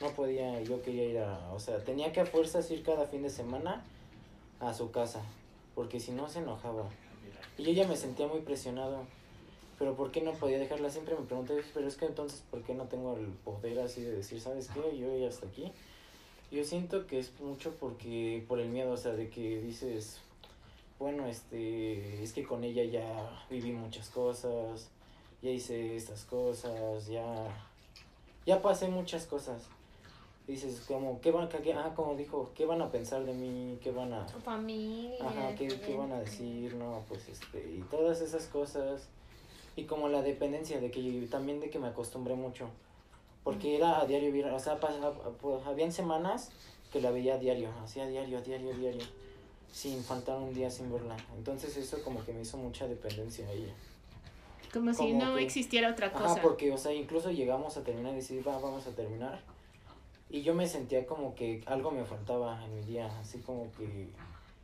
No 0.00 0.10
podía, 0.10 0.60
yo 0.62 0.80
quería 0.82 1.04
ir 1.06 1.18
a... 1.18 1.52
O 1.52 1.58
sea, 1.58 1.82
tenía 1.82 2.12
que 2.12 2.20
a 2.20 2.26
fuerzas 2.26 2.70
ir 2.70 2.82
cada 2.82 3.06
fin 3.06 3.22
de 3.22 3.30
semana 3.30 3.84
a 4.62 4.72
su 4.72 4.90
casa. 4.90 5.22
Porque 5.74 6.00
si 6.00 6.12
no 6.12 6.28
se 6.28 6.38
enojaba. 6.38 6.88
Y 7.58 7.64
yo 7.64 7.72
ya 7.72 7.86
me 7.86 7.96
sentía 7.96 8.26
muy 8.26 8.40
presionado. 8.40 9.04
Pero 9.78 9.94
¿por 9.94 10.10
qué 10.10 10.22
no 10.22 10.32
podía 10.32 10.58
dejarla? 10.58 10.88
Siempre 10.90 11.14
me 11.14 11.26
pregunté, 11.26 11.60
pero 11.74 11.88
es 11.88 11.96
que 11.96 12.06
entonces, 12.06 12.42
¿por 12.50 12.62
qué 12.62 12.74
no 12.74 12.84
tengo 12.84 13.16
el 13.16 13.26
poder 13.26 13.80
así 13.80 14.00
de 14.02 14.12
decir, 14.12 14.40
¿sabes 14.40 14.68
qué? 14.68 14.96
Yo 14.96 15.16
ya 15.18 15.28
hasta 15.28 15.46
aquí 15.46 15.72
yo 16.52 16.64
siento 16.64 17.06
que 17.06 17.18
es 17.18 17.32
mucho 17.40 17.74
porque 17.80 18.44
por 18.46 18.60
el 18.60 18.68
miedo, 18.68 18.92
o 18.92 18.96
sea, 18.96 19.12
de 19.12 19.30
que 19.30 19.62
dices, 19.62 20.20
bueno, 20.98 21.26
este, 21.26 22.22
es 22.22 22.34
que 22.34 22.44
con 22.44 22.62
ella 22.62 22.84
ya 22.84 23.46
viví 23.48 23.72
muchas 23.72 24.10
cosas, 24.10 24.90
ya 25.40 25.50
hice 25.50 25.96
estas 25.96 26.24
cosas, 26.26 27.06
ya, 27.06 27.24
ya 28.44 28.60
pasé 28.60 28.88
muchas 28.88 29.24
cosas. 29.24 29.66
Dices, 30.46 30.84
como, 30.88 31.20
¿qué 31.20 31.30
van, 31.30 31.48
qué, 31.48 31.72
ah, 31.72 31.92
como 31.94 32.16
dijo, 32.16 32.50
¿qué 32.54 32.66
van 32.66 32.82
a 32.82 32.90
pensar 32.90 33.24
de 33.24 33.32
mí? 33.32 33.78
¿Qué 33.80 33.92
van 33.92 34.12
a... 34.12 34.26
Tu 34.26 34.38
familia. 34.40 35.24
Ajá, 35.24 35.54
¿qué, 35.54 35.68
¿qué 35.68 35.96
van 35.96 36.12
a 36.12 36.18
decir? 36.18 36.74
No, 36.74 37.04
pues, 37.08 37.28
este, 37.28 37.58
y 37.58 37.82
todas 37.90 38.20
esas 38.20 38.46
cosas. 38.46 39.08
Y 39.76 39.84
como 39.84 40.08
la 40.08 40.20
dependencia 40.20 40.80
de 40.80 40.90
que 40.90 41.28
también 41.30 41.60
de 41.60 41.70
que 41.70 41.78
me 41.78 41.88
acostumbré 41.88 42.34
mucho 42.34 42.68
porque 43.44 43.76
era 43.76 44.00
a 44.00 44.06
diario, 44.06 44.54
o 44.54 44.58
sea, 44.58 44.78
pasaba, 44.78 45.12
pues, 45.40 45.66
habían 45.66 45.92
semanas 45.92 46.50
que 46.92 47.00
la 47.00 47.10
veía 47.10 47.34
a 47.34 47.38
diario, 47.38 47.70
hacía 47.82 48.06
diario, 48.06 48.38
a 48.38 48.40
diario, 48.40 48.70
a 48.70 48.76
diario, 48.76 49.02
sin 49.72 50.02
faltar 50.02 50.38
un 50.38 50.54
día 50.54 50.70
sin 50.70 50.92
verla. 50.92 51.16
Entonces 51.36 51.76
eso 51.76 52.02
como 52.02 52.24
que 52.24 52.32
me 52.32 52.42
hizo 52.42 52.56
mucha 52.56 52.86
dependencia 52.86 53.46
a 53.48 53.52
ella. 53.52 53.74
Como, 54.72 54.94
si 54.94 55.12
no 55.12 55.36
existiera 55.38 55.90
otra 55.90 56.12
cosa. 56.12 56.32
Ajá, 56.32 56.42
porque, 56.42 56.72
o 56.72 56.78
sea, 56.78 56.94
incluso 56.94 57.30
llegamos 57.30 57.76
a 57.76 57.82
terminar 57.82 58.12
y 58.12 58.16
decir, 58.16 58.46
va, 58.46 58.58
vamos 58.58 58.86
a 58.86 58.90
terminar. 58.90 59.40
Y 60.32 60.40
yo 60.40 60.54
me 60.54 60.66
sentía 60.66 61.04
como 61.06 61.34
que 61.34 61.62
algo 61.66 61.90
me 61.90 62.06
faltaba 62.06 62.64
en 62.64 62.74
mi 62.74 62.82
día, 62.82 63.06
así 63.20 63.38
como 63.40 63.70
que... 63.72 64.08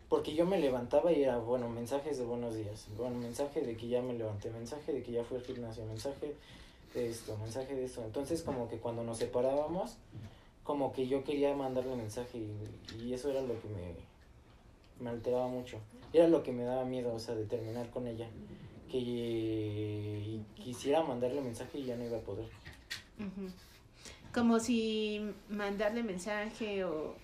Porque 0.08 0.34
yo 0.34 0.46
me 0.46 0.58
levantaba 0.58 1.12
y 1.12 1.22
era, 1.22 1.36
bueno, 1.36 1.68
mensajes 1.68 2.16
de 2.16 2.24
buenos 2.24 2.54
días, 2.54 2.86
bueno, 2.96 3.18
mensaje 3.18 3.60
de 3.60 3.76
que 3.76 3.86
ya 3.86 4.00
me 4.00 4.14
levanté, 4.14 4.50
mensaje 4.50 4.94
de 4.94 5.02
que 5.02 5.12
ya 5.12 5.24
fui 5.24 5.36
al 5.36 5.44
gimnasio, 5.44 5.84
mensaje 5.84 6.34
de 6.94 7.10
esto, 7.10 7.36
mensaje 7.36 7.74
de 7.74 7.84
esto. 7.84 8.02
Entonces 8.02 8.42
como 8.42 8.66
que 8.70 8.78
cuando 8.78 9.04
nos 9.04 9.18
separábamos, 9.18 9.98
como 10.64 10.94
que 10.94 11.06
yo 11.06 11.22
quería 11.22 11.54
mandarle 11.54 11.94
mensaje 11.96 12.38
y, 12.38 13.04
y 13.04 13.12
eso 13.12 13.30
era 13.30 13.42
lo 13.42 13.60
que 13.60 13.68
me, 13.68 15.04
me 15.04 15.10
alteraba 15.10 15.48
mucho. 15.48 15.78
Era 16.14 16.28
lo 16.28 16.42
que 16.42 16.52
me 16.52 16.64
daba 16.64 16.86
miedo, 16.86 17.12
o 17.12 17.18
sea, 17.18 17.34
de 17.34 17.44
terminar 17.44 17.90
con 17.90 18.06
ella. 18.06 18.26
Que 18.90 20.40
quisiera 20.54 21.02
mandarle 21.02 21.42
mensaje 21.42 21.80
y 21.80 21.84
ya 21.84 21.96
no 21.96 22.06
iba 22.06 22.16
a 22.16 22.22
poder. 22.22 22.48
Ujú. 23.18 23.50
Como 24.38 24.60
si 24.60 25.20
mandarle 25.48 26.02
mensaje 26.02 26.84
o 26.84 27.14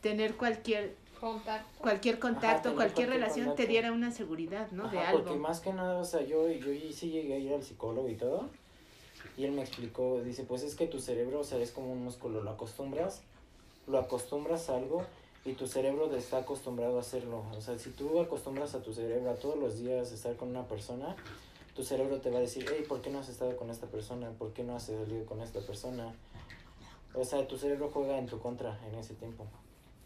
tener 0.00 0.36
cualquier 0.36 0.94
Contacto. 1.20 1.80
cualquier 1.80 2.18
contacto, 2.20 2.74
cualquier 2.76 3.08
relación 3.08 3.56
te 3.56 3.66
diera 3.66 3.90
una 3.90 4.12
seguridad, 4.12 4.70
¿no? 4.70 4.88
de 4.88 5.00
algo. 5.00 5.24
Porque 5.24 5.38
más 5.38 5.60
que 5.60 5.72
nada, 5.72 5.98
o 5.98 6.04
sea, 6.04 6.20
yo, 6.22 6.48
yo 6.48 6.68
sí 6.92 7.10
llegué 7.10 7.34
a 7.34 7.38
ir 7.38 7.52
al 7.52 7.64
psicólogo 7.64 8.08
y 8.08 8.14
todo. 8.14 8.48
Y 9.36 9.44
él 9.44 9.52
me 9.52 9.62
explicó, 9.62 10.20
dice, 10.22 10.44
pues 10.44 10.62
es 10.62 10.74
que 10.76 10.86
tu 10.86 11.00
cerebro, 11.00 11.40
o 11.40 11.44
sea, 11.44 11.58
es 11.58 11.72
como 11.72 11.92
un 11.92 12.04
músculo, 12.04 12.42
lo 12.42 12.50
acostumbras, 12.50 13.22
lo 13.86 13.98
acostumbras 13.98 14.70
a 14.70 14.76
algo 14.76 15.04
y 15.44 15.54
tu 15.54 15.66
cerebro 15.66 16.14
está 16.14 16.38
acostumbrado 16.38 16.98
a 16.98 17.00
hacerlo. 17.00 17.44
O 17.56 17.60
sea, 17.60 17.78
si 17.78 17.90
tú 17.90 18.20
acostumbras 18.20 18.74
a 18.74 18.82
tu 18.82 18.92
cerebro 18.92 19.30
a 19.30 19.34
todos 19.34 19.58
los 19.58 19.78
días 19.78 20.12
estar 20.12 20.36
con 20.36 20.48
una 20.50 20.68
persona, 20.68 21.16
tu 21.74 21.82
cerebro 21.84 22.20
te 22.20 22.30
va 22.30 22.38
a 22.38 22.40
decir, 22.40 22.66
hey, 22.68 22.84
¿por 22.88 23.00
qué 23.00 23.10
no 23.10 23.20
has 23.20 23.28
estado 23.28 23.56
con 23.56 23.70
esta 23.70 23.86
persona? 23.86 24.30
¿Por 24.38 24.52
qué 24.52 24.62
no 24.64 24.76
has 24.76 24.86
salido 24.86 25.24
con 25.26 25.40
esta 25.40 25.60
persona? 25.60 26.12
O 27.18 27.24
sea, 27.24 27.46
tu 27.46 27.58
cerebro 27.58 27.90
juega 27.92 28.18
en 28.18 28.26
tu 28.26 28.38
contra 28.38 28.78
en 28.86 28.94
ese 28.94 29.14
tiempo. 29.14 29.44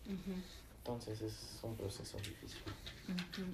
Ujú, 0.07 0.35
Entonces 0.79 1.21
es 1.21 1.59
un 1.63 1.77
proceso 1.77 2.17
difícil. 2.19 2.61
ujú. 3.09 3.47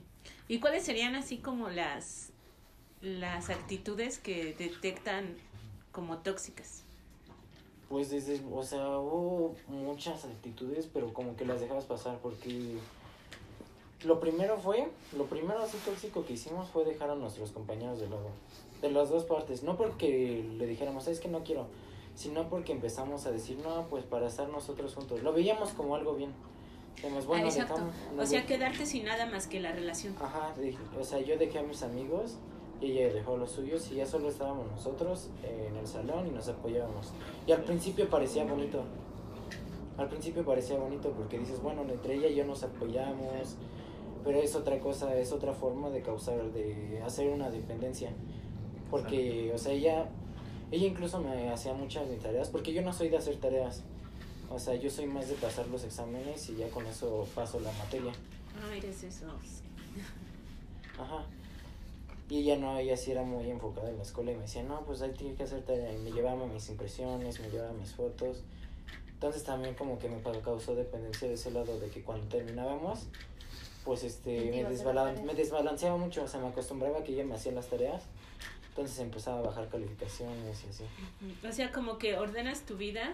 ¿Y 0.49 0.61
cuáles 0.61 0.85
serían 0.85 1.15
así 1.15 1.39
como 1.39 1.69
las 1.69 2.31
las 3.01 3.49
actitudes 3.51 4.19
que 4.19 4.55
detectan 4.55 5.37
como 5.93 6.19
tóxicas? 6.19 6.83
Pues 7.89 8.11
desde, 8.11 8.41
o 8.53 8.63
sea, 8.63 8.99
hubo 8.99 9.55
muchas 9.69 10.25
actitudes, 10.25 10.89
pero 10.93 11.13
como 11.15 11.37
que 11.37 11.45
las 11.45 11.61
dejabas 11.61 11.85
pasar 11.85 12.19
porque 12.19 12.77
lo 14.05 14.21
primero 14.21 14.59
fue, 14.59 14.89
lo 15.17 15.25
primero 15.27 15.61
así 15.61 15.79
tóxico 15.79 16.25
que 16.25 16.35
hicimos 16.35 16.69
fue 16.69 16.85
dejar 16.85 17.11
a 17.11 17.15
nuestros 17.15 17.51
compañeros 17.51 17.99
de 18.01 18.09
lado, 18.09 18.31
de 18.83 18.91
las 18.91 19.09
dos 19.11 19.25
partes, 19.25 19.63
no 19.63 19.77
porque 19.77 20.45
le 20.59 20.67
dijéramos, 20.67 21.09
es 21.09 21.19
que 21.19 21.29
no 21.29 21.43
quiero, 21.45 21.67
sino 22.19 22.49
porque 22.49 22.73
empezamos 22.73 23.27
a 23.27 23.31
decir, 23.31 23.59
no, 23.63 23.87
pues 23.87 24.03
para 24.05 24.27
estar 24.27 24.49
nosotros 24.49 24.93
juntos, 24.97 25.23
lo 25.23 25.33
veíamos 25.33 25.71
como 25.71 25.95
algo 25.95 26.15
bien, 26.15 26.33
Dijimos, 26.97 27.27
bueno, 27.27 27.45
Ah, 27.45 27.49
exacto. 27.49 27.75
dejamos- 27.75 27.95
O 28.19 28.27
sea, 28.27 28.41
de- 28.41 28.47
quedarte 28.47 28.85
sin 28.85 29.05
nada 29.05 29.27
más 29.27 29.47
que 29.47 29.61
la 29.61 29.71
relación. 29.71 30.17
Ajá, 30.21 30.53
dije- 30.61 30.79
o 30.99 31.05
sea, 31.05 31.21
yo 31.21 31.39
dejé 31.39 31.61
a 31.61 31.63
mis 31.63 31.85
amigos 31.85 32.39
y 32.81 32.91
ella 32.91 33.15
dejó 33.15 33.35
a 33.35 33.39
los 33.39 33.53
suyos 33.53 33.89
y 33.93 33.95
ya 33.95 34.05
solo 34.07 34.29
estábamos 34.29 34.69
nosotros 34.73 35.31
eh, 35.45 35.69
en 35.71 35.77
el 35.77 35.87
salón 35.87 36.27
y 36.27 36.31
nos 36.31 36.49
apoyábamos. 36.49 37.13
Y 37.47 37.53
al 37.53 37.63
principio 37.63 38.11
parecía 38.11 38.45
bonito. 38.47 38.83
Al 39.97 40.09
principio 40.09 40.45
parecía 40.45 40.77
bonito 40.77 41.11
porque 41.13 41.39
dices, 41.39 41.63
bueno, 41.63 41.83
entre 41.83 42.15
ella 42.17 42.27
y 42.27 42.35
yo 42.35 42.45
nos 42.45 42.65
apoyamos, 42.65 43.55
pero 44.25 44.39
es 44.41 44.57
otra 44.57 44.81
cosa, 44.81 45.17
es 45.17 45.31
otra 45.31 45.53
forma 45.53 45.91
de 45.91 46.03
causar, 46.03 46.51
de 46.53 47.01
hacer 47.07 47.29
una 47.31 47.49
dependencia. 47.49 48.11
Porque, 48.91 49.53
o 49.55 49.59
sea, 49.59 49.73
ella, 49.73 50.09
ella 50.71 50.87
incluso 50.87 51.21
me 51.21 51.51
hacía 51.51 51.73
muchas 51.75 52.09
de 52.09 52.17
tareas, 52.17 52.49
porque 52.49 52.73
yo 52.73 52.83
no 52.83 52.93
soy 52.93 53.09
de 53.09 53.17
hacer 53.17 53.37
tareas. 53.37 53.83
O 54.51 54.59
sea, 54.59 54.75
yo 54.75 54.89
soy 54.91 55.07
más 55.07 55.29
de 55.29 55.35
pasar 55.35 55.67
los 55.69 55.85
exámenes 55.85 56.49
y 56.49 56.57
ya 56.57 56.69
con 56.71 56.87
eso 56.87 57.27
paso 57.35 57.61
la 57.61 57.71
materia. 57.73 58.13
Ah, 58.61 58.75
eres 58.77 59.03
esos. 59.03 59.63
Ajá. 60.99 61.25
Y 62.31 62.39
ella 62.41 62.57
no, 62.57 62.79
ella 62.79 62.97
sí 62.97 63.11
era 63.11 63.23
muy 63.23 63.51
enfocada 63.51 63.89
en 63.91 63.97
la 63.97 64.03
escuela 64.03 64.33
y 64.33 64.35
me 64.37 64.43
decía, 64.43 64.63
no, 64.63 64.81
pues 64.85 65.01
ahí 65.03 65.13
tienes 65.13 65.37
que 65.37 65.45
hacer 65.45 65.63
tarea. 65.65 65.93
Y 65.93 65.99
me 65.99 66.13
llevaba 66.13 66.47
mis 66.47 66.69
impresiones, 66.69 67.41
me 67.41 67.51
llevaba 67.51 67.73
mis 67.73 67.93
fotos. 67.95 68.43
Entonces 69.15 69.43
también 69.45 69.75
como 69.75 69.99
que 69.99 70.09
me 70.09 70.21
causó 70.21 70.75
dependencia 70.75 71.27
de 71.29 71.35
ese 71.35 71.51
lado 71.51 71.79
de 71.81 71.89
que 71.89 72.03
cuando 72.03 72.27
terminábamos, 72.29 73.01
pues 73.85 74.05
este, 74.05 74.39
Te 74.41 74.51
me, 74.51 74.59
iba 74.61 74.69
a 74.69 74.73
hacer 74.73 74.87
desbala- 74.87 75.05
las 75.05 75.15
tareas. 75.15 75.25
me 75.27 75.35
desbalanceaba 75.35 75.97
mucho. 75.97 76.23
O 76.25 76.29
sea, 76.29 76.41
me 76.41 76.49
acostumbraba 76.49 76.99
a 76.99 77.05
que 77.05 77.13
ella 77.13 77.25
me 77.25 77.35
hacía 77.35 77.53
las 77.53 77.67
tareas. 77.69 78.03
Entonces 78.79 79.01
empezaba 79.01 79.39
a 79.41 79.43
bajar 79.43 79.69
calificaciones 79.69 80.63
y 80.65 80.69
así. 80.71 80.85
O 81.47 81.51
sea, 81.53 81.73
como 81.73 81.99
que 81.99 82.17
ordenas 82.17 82.63
tu 82.63 82.77
vida 82.77 83.13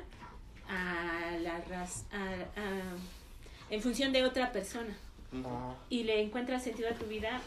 a 0.69 1.39
la 1.41 1.59
raz 1.63 2.05
a- 2.13 2.61
a- 2.61 3.71
en 3.71 3.81
función 3.81 4.13
de 4.13 4.25
otra 4.25 4.53
persona 4.53 4.95
Ajá. 5.33 5.75
y 5.89 6.03
le 6.05 6.21
encuentras 6.21 6.63
sentido 6.65 6.91
a 6.91 6.93
tu 6.95 7.07
vida 7.07 7.41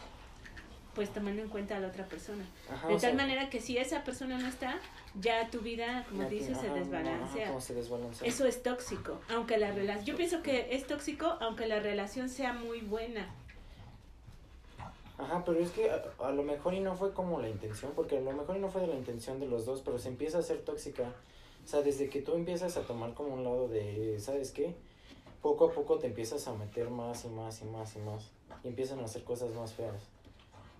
pues 0.94 1.12
tomando 1.12 1.40
en 1.42 1.48
cuenta 1.48 1.76
a 1.76 1.80
la 1.80 1.86
otra 1.88 2.06
persona. 2.06 2.44
Ajá, 2.68 2.88
de 2.88 2.94
tal 2.94 3.00
sea, 3.00 3.14
manera 3.14 3.50
que 3.50 3.60
si 3.60 3.78
esa 3.78 4.02
persona 4.02 4.36
no 4.36 4.48
está, 4.48 4.80
ya 5.20 5.48
tu 5.48 5.60
vida, 5.60 6.04
como 6.08 6.28
dices, 6.28 6.56
se 6.58 6.66
no, 6.66 6.72
ajá, 6.74 6.80
desbalancea. 6.80 7.60
se 7.60 7.74
desbalancea. 7.74 8.26
Eso 8.28 8.44
es 8.46 8.64
tóxico, 8.64 9.20
aunque 9.28 9.58
la 9.58 9.70
relación, 9.70 10.04
yo 10.06 10.16
pienso 10.16 10.42
que 10.42 10.74
es 10.74 10.88
tóxico 10.88 11.36
aunque 11.40 11.66
la 11.68 11.78
relación 11.78 12.28
sea 12.28 12.52
muy 12.52 12.80
buena. 12.80 13.28
Ajá, 15.18 15.42
pero 15.44 15.58
es 15.58 15.72
que 15.72 15.90
a, 15.90 16.00
a 16.20 16.30
lo 16.30 16.44
mejor 16.44 16.74
y 16.74 16.80
no 16.80 16.94
fue 16.94 17.12
como 17.12 17.40
la 17.40 17.48
intención, 17.48 17.92
porque 17.96 18.18
a 18.18 18.20
lo 18.20 18.32
mejor 18.32 18.56
y 18.56 18.60
no 18.60 18.68
fue 18.68 18.82
de 18.82 18.86
la 18.86 18.94
intención 18.94 19.40
de 19.40 19.46
los 19.46 19.66
dos, 19.66 19.82
pero 19.84 19.98
se 19.98 20.08
empieza 20.08 20.38
a 20.38 20.40
hacer 20.40 20.60
tóxica. 20.64 21.12
O 21.64 21.66
sea, 21.66 21.82
desde 21.82 22.08
que 22.08 22.22
tú 22.22 22.34
empiezas 22.34 22.76
a 22.76 22.82
tomar 22.82 23.14
como 23.14 23.34
un 23.34 23.42
lado 23.44 23.68
de, 23.68 24.18
¿sabes 24.20 24.52
qué? 24.52 24.74
Poco 25.42 25.66
a 25.66 25.72
poco 25.72 25.98
te 25.98 26.06
empiezas 26.06 26.46
a 26.46 26.54
meter 26.54 26.88
más 26.88 27.24
y 27.24 27.28
más 27.28 27.60
y 27.60 27.64
más 27.64 27.96
y 27.96 27.98
más. 27.98 28.30
Y 28.62 28.68
empiezan 28.68 29.00
a 29.00 29.04
hacer 29.04 29.24
cosas 29.24 29.52
más 29.54 29.74
feas. 29.74 30.02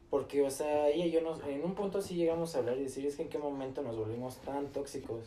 Porque, 0.09 0.42
o 0.42 0.51
sea, 0.51 0.88
ella 0.88 1.05
y 1.05 1.11
yo 1.11 1.20
nos, 1.20 1.42
en 1.44 1.64
un 1.64 1.74
punto 1.74 2.01
sí 2.01 2.14
llegamos 2.14 2.55
a 2.55 2.61
hablar 2.61 2.79
y 2.79 2.85
decir, 2.85 3.05
es 3.05 3.16
que 3.16 3.22
en 3.22 3.29
qué 3.29 3.38
momento 3.38 3.83
nos 3.83 3.96
volvimos 3.96 4.37
tan 4.37 4.68
tóxicos. 4.72 5.24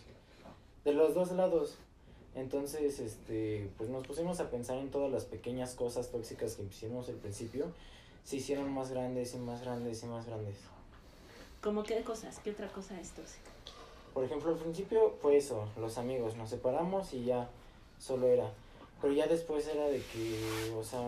De 0.86 0.94
los 0.94 1.14
dos 1.14 1.32
lados. 1.34 1.78
Entonces, 2.34 3.00
este, 3.00 3.70
pues 3.78 3.90
nos 3.90 4.08
pusimos 4.08 4.40
a 4.40 4.50
pensar 4.50 4.78
en 4.78 4.90
todas 4.90 5.12
las 5.12 5.26
pequeñas 5.26 5.76
cosas 5.76 6.10
tóxicas 6.12 6.56
que 6.56 6.64
hicimos 6.64 7.10
al 7.10 7.16
principio 7.16 7.68
se 8.24 8.38
hicieron 8.38 8.72
más 8.74 8.92
grandes 8.92 9.34
y 9.34 9.38
más 9.38 9.62
grandes 9.62 10.04
y 10.04 10.06
más 10.06 10.26
grandes. 10.26 10.56
Como 11.62 11.84
qué 11.84 12.02
cosas, 12.04 12.40
qué 12.44 12.52
otra 12.52 12.68
cosa 12.70 13.00
es 13.00 13.12
tóxica. 13.12 13.52
Por 14.14 14.24
ejemplo, 14.24 14.52
al 14.52 14.58
principio 14.58 15.16
fue 15.22 15.38
eso, 15.38 15.68
los 15.78 15.98
amigos, 15.98 16.36
nos 16.36 16.50
separamos 16.50 17.14
y 17.14 17.26
ya 17.26 17.50
solo 18.00 18.28
era. 18.28 18.52
Pero 19.02 19.14
ya 19.14 19.28
después 19.28 19.68
era 19.68 19.86
de 19.88 20.02
que, 20.02 20.72
o 20.78 20.84
sea, 20.84 21.02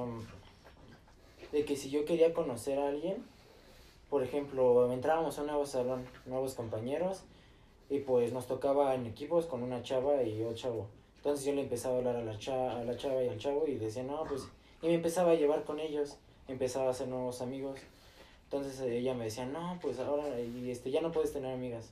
de 1.52 1.66
que 1.66 1.76
si 1.76 1.90
yo 1.90 2.06
quería 2.06 2.34
conocer 2.34 2.80
a 2.80 2.88
alguien, 2.88 3.24
por 4.10 4.24
ejemplo, 4.24 4.92
entrábamos 4.92 5.38
a 5.38 5.42
un 5.42 5.48
nuevo 5.48 5.66
salón, 5.66 6.06
nuevos 6.26 6.54
compañeros, 6.54 7.22
y 7.90 8.00
pues 8.00 8.32
nos 8.34 8.48
tocaba 8.48 8.96
en 8.96 9.06
equipos 9.06 9.46
con 9.46 9.62
una 9.64 9.84
chava 9.84 10.24
y 10.24 10.42
un 10.42 10.56
chavo. 10.56 10.88
Entonces 11.18 11.46
yo 11.46 11.54
le 11.54 11.62
empezaba 11.62 11.96
a 11.96 11.98
hablar 12.00 12.16
a 12.18 12.24
la, 12.24 12.38
cha- 12.40 12.80
a 12.80 12.84
la 12.84 12.96
chava 12.98 13.24
y 13.24 13.30
al 13.30 13.38
chavo 13.38 13.66
y 13.68 13.76
decía, 13.76 14.04
no, 14.04 14.24
pues, 14.24 14.44
y 14.82 14.88
me 14.88 14.96
empezaba 14.96 15.32
a 15.32 15.36
llevar 15.36 15.64
con 15.64 15.80
ellos, 15.80 16.18
empezaba 16.48 16.88
a 16.88 16.92
hacer 16.92 17.08
nuevos 17.08 17.42
amigos. 17.42 17.80
Entonces 18.46 18.80
eh, 18.82 18.98
ella 19.00 19.14
me 19.14 19.26
decía, 19.26 19.46
no, 19.46 19.78
pues 19.82 20.00
ahora 20.00 20.40
y 20.40 20.70
este, 20.70 20.92
ya 20.92 21.02
no 21.02 21.12
puedes 21.12 21.34
tener 21.34 21.54
amigas. 21.54 21.92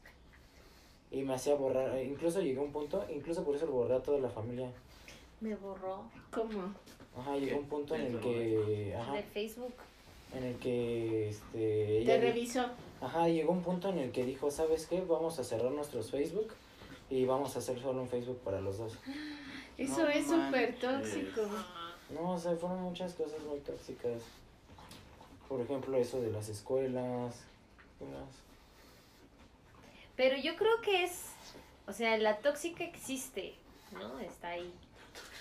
Y 1.12 1.24
me 1.24 1.34
hacía 1.34 1.56
borrar, 1.56 1.96
eh, 1.98 2.06
incluso 2.06 2.40
llegué 2.42 2.60
a 2.60 2.64
un 2.64 2.72
punto, 2.72 3.06
incluso 3.14 3.44
por 3.44 3.56
eso 3.56 3.66
lo 3.66 3.74
borré 3.74 3.96
a 3.96 4.04
toda 4.04 4.20
la 4.20 4.30
familia. 4.30 4.70
Me 5.42 5.56
borró 5.56 6.04
¿Cómo? 6.32 6.74
Ajá, 7.18 7.36
llegó 7.36 7.58
un 7.60 7.66
punto 7.66 7.96
en 7.96 8.02
el 8.06 8.20
que, 8.22 8.96
ajá, 8.98 9.14
de 9.16 9.24
Facebook. 9.24 9.74
en 10.34 10.44
el 10.46 10.56
que, 10.58 11.30
este, 11.30 11.52
Te 11.58 11.98
ella 12.00 12.16
di- 12.16 12.22
revisó. 12.22 12.66
Ajá, 13.02 13.28
llegó 13.28 13.52
un 13.52 13.62
punto 13.64 13.90
en 13.90 13.98
el 13.98 14.12
que 14.12 14.24
dijo, 14.24 14.50
¿sabes 14.52 14.86
qué? 14.86 15.02
Vamos 15.02 15.38
a 15.40 15.44
cerrar 15.44 15.72
nuestros 15.72 16.12
Facebook 16.12 16.54
y 17.10 17.26
vamos 17.26 17.56
a 17.56 17.60
hacer 17.60 17.82
solo 17.82 18.02
un 18.04 18.08
Facebook 18.08 18.38
para 18.46 18.62
los 18.62 18.78
dos. 18.78 18.94
Eso 19.78 20.04
No 20.04 20.10
es 20.10 20.26
súper 20.28 20.80
tóxico. 20.80 21.42
No, 22.14 22.32
o 22.34 22.40
sea, 22.40 22.56
fueron 22.56 22.82
muchas 22.84 23.14
cosas 23.16 23.42
muy 23.44 23.60
tóxicas. 23.60 24.22
Por 25.52 25.60
ejemplo, 25.60 25.98
eso 25.98 26.22
de 26.22 26.32
las 26.32 26.48
escuelas. 26.48 27.36
Pero 30.16 30.38
yo 30.38 30.56
creo 30.56 30.80
que 30.82 31.04
es, 31.04 31.26
o 31.88 31.92
sea, 31.92 32.18
la 32.18 32.38
tóxica 32.38 32.86
existe, 32.86 33.56
¿no? 33.92 34.18
Está 34.20 34.52
ahí. 34.52 34.74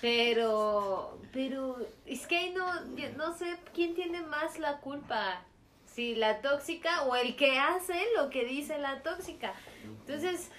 Pero, 0.01 1.17
pero 1.31 1.77
es 2.05 2.27
que 2.27 2.49
no, 2.49 2.81
no 3.15 3.37
sé 3.37 3.57
quién 3.73 3.95
tiene 3.95 4.21
más 4.21 4.59
la 4.59 4.81
culpa, 4.81 5.43
si 5.85 6.15
la 6.15 6.41
tóxica 6.41 7.03
o 7.03 7.15
el 7.15 7.37
que 7.37 7.57
hace 7.57 7.97
lo 8.17 8.29
que 8.29 8.43
dice 8.43 8.79
la 8.79 9.03
tóxica. 9.03 9.53
Entonces, 9.85 10.49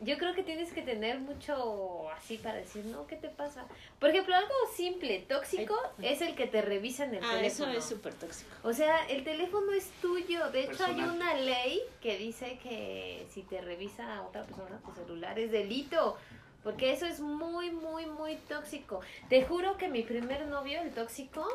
yo 0.00 0.18
creo 0.18 0.34
que 0.34 0.42
tienes 0.42 0.72
que 0.72 0.82
tener 0.82 1.18
mucho 1.20 2.10
así 2.10 2.36
para 2.38 2.56
decir, 2.56 2.84
no, 2.86 3.06
¿qué 3.06 3.16
te 3.16 3.28
pasa? 3.28 3.66
Por 4.00 4.10
ejemplo, 4.10 4.34
algo 4.34 4.52
simple, 4.76 5.20
tóxico, 5.28 5.76
es 6.02 6.20
el 6.20 6.34
que 6.34 6.46
te 6.46 6.62
revisan 6.62 7.14
el 7.14 7.22
Ah, 7.24 7.40
eso 7.42 7.64
teléfono. 7.64 7.72
es 7.78 7.84
súper 7.84 8.14
tóxico. 8.14 8.50
O 8.62 8.72
sea, 8.72 9.06
el 9.08 9.24
teléfono 9.24 9.72
es 9.72 9.88
tuyo. 10.02 10.50
De 10.50 10.64
hecho, 10.64 10.84
hay 10.84 11.00
una 11.00 11.34
ley 11.34 11.80
que 12.00 12.18
dice 12.18 12.58
que 12.62 13.26
si 13.32 13.42
te 13.42 13.60
revisa 13.60 14.16
a 14.16 14.22
otra 14.22 14.44
persona 14.44 14.78
tu 14.84 14.92
celular 14.94 15.38
es 15.38 15.50
delito. 15.50 16.16
Porque 16.62 16.92
eso 16.92 17.04
es 17.04 17.20
muy, 17.20 17.70
muy, 17.70 18.06
muy 18.06 18.36
tóxico. 18.36 19.00
Te 19.28 19.42
juro 19.44 19.76
que 19.76 19.88
mi 19.88 20.02
primer 20.02 20.46
novio, 20.46 20.80
el 20.80 20.92
tóxico, 20.94 21.46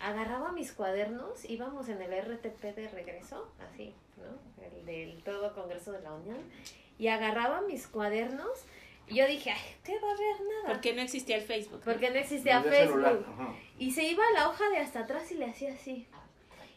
agarraba 0.00 0.52
mis 0.52 0.70
cuadernos, 0.72 1.44
íbamos 1.44 1.88
en 1.88 2.00
el 2.00 2.12
RTP 2.24 2.62
de 2.74 2.88
regreso, 2.88 3.48
así, 3.68 3.92
¿no? 4.16 4.62
El 4.64 4.86
del 4.86 5.22
todo 5.24 5.52
Congreso 5.54 5.90
de 5.90 6.02
la 6.02 6.12
Unión, 6.12 6.38
y 6.98 7.08
agarraba 7.08 7.60
mis 7.62 7.86
cuadernos 7.86 8.64
Y 9.08 9.16
yo 9.16 9.26
dije, 9.26 9.50
ay, 9.50 9.76
¿qué 9.84 9.98
va 10.00 10.08
a 10.08 10.12
haber 10.14 10.40
nada? 10.40 10.68
Porque 10.74 10.94
no 10.94 11.02
existía 11.02 11.36
el 11.36 11.42
Facebook. 11.42 11.80
¿no? 11.84 11.92
Porque 11.92 12.10
no 12.10 12.16
existía 12.16 12.62
Facebook. 12.62 13.26
Y 13.78 13.90
se 13.90 14.04
iba 14.04 14.24
a 14.26 14.32
la 14.32 14.48
hoja 14.48 14.68
de 14.70 14.78
hasta 14.78 15.00
atrás 15.00 15.30
y 15.30 15.34
le 15.34 15.44
hacía 15.46 15.74
así. 15.74 16.06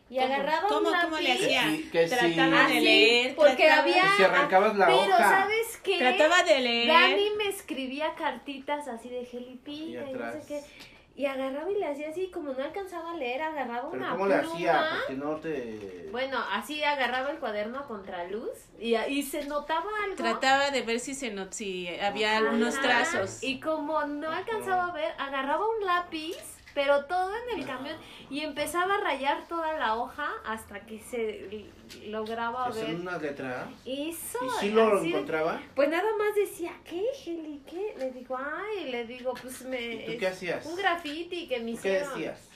Y 0.10 0.16
¿Cómo? 0.16 0.26
agarraba 0.34 0.68
¿Cómo- 0.70 0.88
un 0.88 0.92
lápiz. 0.92 1.04
cómo 1.06 1.18
le 1.20 1.32
hacía? 1.34 1.64
Sí, 1.70 1.90
que 1.92 2.08
sí. 2.08 2.16
Trataba 2.16 2.68
de 2.68 2.82
leer. 2.82 3.36
porque 3.36 3.66
trataba- 3.66 3.82
había... 3.82 4.02
Que 4.04 4.10
si 4.18 4.24
arrancabas 4.24 4.76
la 4.78 4.86
pero 4.88 5.00
hoja. 5.00 5.18
¿sabes 5.30 5.78
qué? 5.84 5.98
Trataba 6.00 6.44
de 6.44 6.60
leer. 6.60 6.88
Dani 6.88 7.30
me 7.38 7.48
escribía 7.50 8.14
cartitas 8.16 8.88
así 8.88 9.10
de 9.10 9.22
Y 9.22 9.26
gelipita 9.26 10.10
y, 10.10 10.14
no 10.14 10.32
sé 10.34 10.42
qué. 10.48 10.62
Y 11.18 11.26
agarraba 11.26 11.70
y 11.72 11.76
le 11.76 11.88
hacía 11.88 12.10
así, 12.10 12.30
como 12.30 12.54
no 12.54 12.64
alcanzaba 12.64 13.12
a 13.12 13.16
leer, 13.16 13.42
agarraba 13.42 13.90
Pero 13.90 14.04
una 14.04 14.12
¿cómo 14.12 14.28
le 14.28 14.38
pluma. 14.38 14.54
hacía? 14.56 14.90
Porque 15.00 15.14
no 15.16 15.36
te... 15.38 16.08
Bueno, 16.12 16.38
así 16.54 16.84
agarraba 16.84 17.32
el 17.32 17.40
cuaderno 17.40 17.80
a 17.80 17.88
contraluz 17.88 18.52
y, 18.80 18.96
y 18.96 19.24
se 19.24 19.46
notaba 19.46 19.90
algo. 20.04 20.16
Trataba 20.16 20.70
de 20.70 20.84
ver 20.84 21.00
si 21.00 21.16
se 21.16 21.32
not 21.32 21.52
si 21.54 21.90
había 22.00 22.38
Ajá. 22.38 22.38
algunos 22.38 22.80
trazos. 22.80 23.42
Y 23.42 23.60
como 23.60 24.06
no 24.06 24.30
alcanzaba 24.32 24.90
a 24.90 24.92
ver, 24.94 25.12
agarraba 25.18 25.66
un 25.68 25.84
lápiz, 25.86 26.38
pero 26.78 27.06
todo 27.06 27.32
en 27.36 27.60
el 27.60 27.66
camión, 27.66 27.98
y 28.30 28.42
empezaba 28.42 28.94
a 28.94 29.02
rayar 29.02 29.48
toda 29.48 29.80
la 29.80 29.96
hoja 29.96 30.30
hasta 30.46 30.80
que 30.86 31.00
se 31.00 31.66
lograba 32.08 32.68
¿Hacer 32.68 32.86
ver. 32.86 32.96
una 32.98 33.18
letra? 33.18 33.68
Eso. 33.84 34.38
¿Y 34.46 34.50
si 34.60 34.70
lo 34.70 34.96
así- 35.00 35.10
encontraba? 35.10 35.60
Pues 35.74 35.90
nada 35.90 36.08
más 36.20 36.36
decía, 36.36 36.72
¿qué, 36.88 37.04
Heli? 37.26 37.64
¿Qué? 37.68 37.96
Le 37.98 38.12
digo, 38.12 38.38
ay, 38.38 38.92
le 38.92 39.06
digo, 39.06 39.34
pues 39.42 39.64
me... 39.64 39.96
¿Y 39.96 40.06
tú 40.06 40.20
qué 40.20 40.28
hacías? 40.28 40.64
Un 40.68 40.76
graffiti 40.76 41.48
que 41.48 41.60
me 41.62 41.72
¿Tú 41.72 41.82
¿Qué 41.82 41.90
hicieron. 41.90 42.10
decías? 42.14 42.48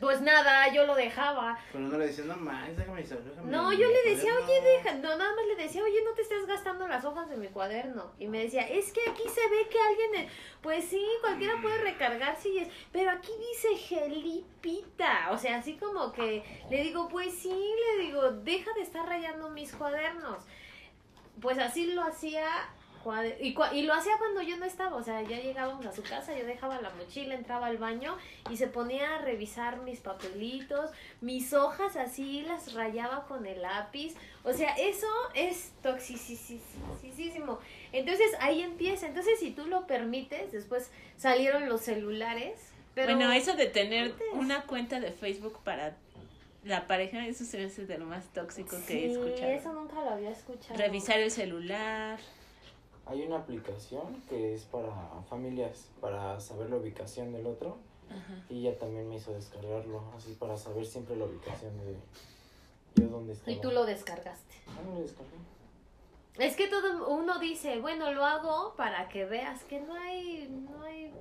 Pues 0.00 0.20
nada, 0.20 0.72
yo 0.72 0.86
lo 0.86 0.94
dejaba. 0.94 1.58
Pero 1.72 1.84
no 1.84 1.98
le 1.98 2.06
decías, 2.06 2.26
no 2.26 2.36
más, 2.36 2.76
déjame 2.76 3.02
déjame 3.02 3.50
No, 3.50 3.72
yo 3.72 3.88
le 3.88 4.10
decía, 4.10 4.32
cuaderno". 4.32 4.46
oye, 4.46 4.60
deja, 4.62 4.94
no, 4.94 5.16
nada 5.16 5.34
más 5.34 5.46
le 5.46 5.56
decía, 5.56 5.82
oye, 5.82 6.02
no 6.04 6.12
te 6.12 6.22
estés 6.22 6.46
gastando 6.46 6.86
las 6.86 7.04
hojas 7.04 7.28
de 7.28 7.36
mi 7.36 7.48
cuaderno. 7.48 8.12
Y 8.18 8.28
me 8.28 8.40
decía, 8.42 8.62
es 8.62 8.92
que 8.92 9.00
aquí 9.10 9.22
se 9.28 9.48
ve 9.48 9.68
que 9.68 9.78
alguien, 9.80 10.28
pues 10.62 10.84
sí, 10.84 11.04
cualquiera 11.20 11.60
puede 11.60 11.78
recargarse 11.78 12.48
y 12.48 12.58
es, 12.58 12.68
pero 12.92 13.10
aquí 13.10 13.32
dice 13.50 13.76
gelipita. 13.76 15.30
O 15.32 15.38
sea, 15.38 15.58
así 15.58 15.76
como 15.76 16.12
que 16.12 16.44
le 16.70 16.82
digo, 16.82 17.08
pues 17.08 17.34
sí, 17.34 17.52
le 17.96 18.04
digo, 18.04 18.30
deja 18.30 18.72
de 18.74 18.82
estar 18.82 19.06
rayando 19.06 19.50
mis 19.50 19.72
cuadernos. 19.72 20.44
Pues 21.40 21.58
así 21.58 21.92
lo 21.92 22.02
hacía. 22.02 22.46
Y, 23.40 23.54
cua- 23.54 23.72
y 23.72 23.82
lo 23.82 23.94
hacía 23.94 24.16
cuando 24.18 24.42
yo 24.42 24.56
no 24.56 24.64
estaba, 24.64 24.96
o 24.96 25.02
sea, 25.02 25.22
ya 25.22 25.38
llegábamos 25.40 25.84
a 25.86 25.92
su 25.92 26.02
casa, 26.02 26.36
yo 26.36 26.44
dejaba 26.46 26.80
la 26.80 26.90
mochila, 26.90 27.34
entraba 27.34 27.66
al 27.66 27.78
baño 27.78 28.16
y 28.50 28.56
se 28.56 28.66
ponía 28.66 29.16
a 29.16 29.18
revisar 29.22 29.78
mis 29.82 30.00
papelitos, 30.00 30.90
mis 31.20 31.52
hojas 31.52 31.96
así 31.96 32.42
las 32.42 32.74
rayaba 32.74 33.26
con 33.26 33.46
el 33.46 33.62
lápiz. 33.62 34.14
O 34.44 34.52
sea, 34.52 34.74
eso 34.76 35.06
es 35.34 35.72
toxicísimo. 35.82 37.58
Entonces 37.92 38.26
ahí 38.40 38.62
empieza. 38.62 39.06
Entonces, 39.06 39.38
si 39.38 39.50
tú 39.50 39.66
lo 39.66 39.86
permites, 39.86 40.52
después 40.52 40.90
salieron 41.16 41.68
los 41.68 41.80
celulares. 41.82 42.58
Pero 42.94 43.14
bueno, 43.14 43.32
eso 43.32 43.54
de 43.54 43.66
tener 43.66 44.12
antes- 44.12 44.26
una 44.32 44.62
cuenta 44.62 45.00
de 45.00 45.12
Facebook 45.12 45.58
para 45.64 45.96
la 46.64 46.86
pareja, 46.86 47.26
eso 47.26 47.44
se 47.44 47.58
me 47.58 47.64
hace 47.66 47.86
de 47.86 47.98
lo 47.98 48.06
más 48.06 48.24
tóxico 48.32 48.76
que 48.86 49.06
he 49.06 49.12
escuchado. 49.12 49.50
eso 49.52 49.72
nunca 49.72 49.94
lo 50.02 50.10
había 50.10 50.30
escuchado. 50.30 50.76
Revisar 50.78 51.20
el 51.20 51.30
celular. 51.30 52.18
Hay 53.08 53.22
una 53.22 53.38
aplicación 53.38 54.22
que 54.28 54.54
es 54.54 54.64
para 54.64 54.92
familias, 55.30 55.88
para 56.00 56.38
saber 56.40 56.68
la 56.70 56.76
ubicación 56.76 57.32
del 57.32 57.46
otro. 57.46 57.78
Ajá. 58.10 58.42
Y 58.50 58.66
ella 58.66 58.78
también 58.78 59.08
me 59.08 59.16
hizo 59.16 59.32
descargarlo, 59.32 60.02
así 60.16 60.34
para 60.34 60.56
saber 60.56 60.84
siempre 60.86 61.16
la 61.16 61.24
ubicación 61.24 61.72
de 61.78 61.96
yo 63.02 63.08
dónde 63.08 63.32
estaba. 63.32 63.52
Y 63.52 63.60
tú 63.60 63.70
lo 63.70 63.84
descargaste. 63.84 64.54
Ah, 64.66 64.80
no 64.84 64.94
lo 64.94 65.00
descargué. 65.00 65.36
Es 66.38 66.54
que 66.56 66.68
todo 66.68 67.08
uno 67.08 67.38
dice, 67.38 67.80
bueno, 67.80 68.12
lo 68.12 68.24
hago 68.24 68.74
para 68.76 69.08
que 69.08 69.24
veas 69.24 69.64
que 69.64 69.80
no 69.80 69.94
hay, 69.94 70.48
no 70.48 70.82
hay 70.84 71.12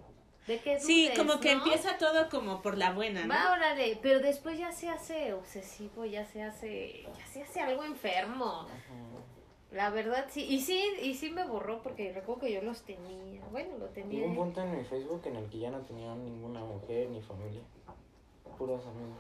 de 0.45 0.59
qué 0.59 0.79
Sí, 0.79 1.05
dudes, 1.07 1.19
como 1.19 1.39
que 1.39 1.55
¿no? 1.55 1.63
empieza 1.63 1.97
todo 1.97 2.29
como 2.29 2.61
por 2.61 2.77
la 2.77 2.91
buena, 2.93 3.25
¿no? 3.25 3.33
Va, 3.33 3.51
órale, 3.51 3.99
pero 4.01 4.19
después 4.19 4.57
ya 4.59 4.71
se 4.71 4.89
hace 4.89 5.33
obsesivo, 5.33 6.05
ya 6.05 6.25
se 6.25 6.43
hace, 6.43 7.03
ya 7.17 7.25
se 7.27 7.43
hace 7.43 7.61
algo 7.61 7.83
enfermo. 7.83 8.61
Ajá. 8.61 9.36
La 9.71 9.89
verdad 9.89 10.25
sí, 10.29 10.45
y 10.45 10.61
sí, 10.61 10.81
y 11.01 11.13
sí 11.15 11.29
me 11.29 11.45
borró 11.45 11.83
porque 11.83 12.13
recuerdo 12.13 12.41
que 12.43 12.53
yo 12.53 12.61
los 12.61 12.81
tenía. 12.83 13.41
Bueno, 13.51 13.77
lo 13.77 13.87
tenía. 13.87 14.25
un 14.25 14.35
punto 14.35 14.61
en 14.61 14.77
mi 14.77 14.83
Facebook 14.85 15.21
en 15.25 15.35
el 15.35 15.49
que 15.49 15.59
ya 15.59 15.69
no 15.71 15.79
tenía 15.81 16.15
ninguna 16.15 16.61
mujer 16.61 17.09
ni 17.09 17.21
familia. 17.21 17.61
Puros 18.57 18.81
amigos. 18.85 19.17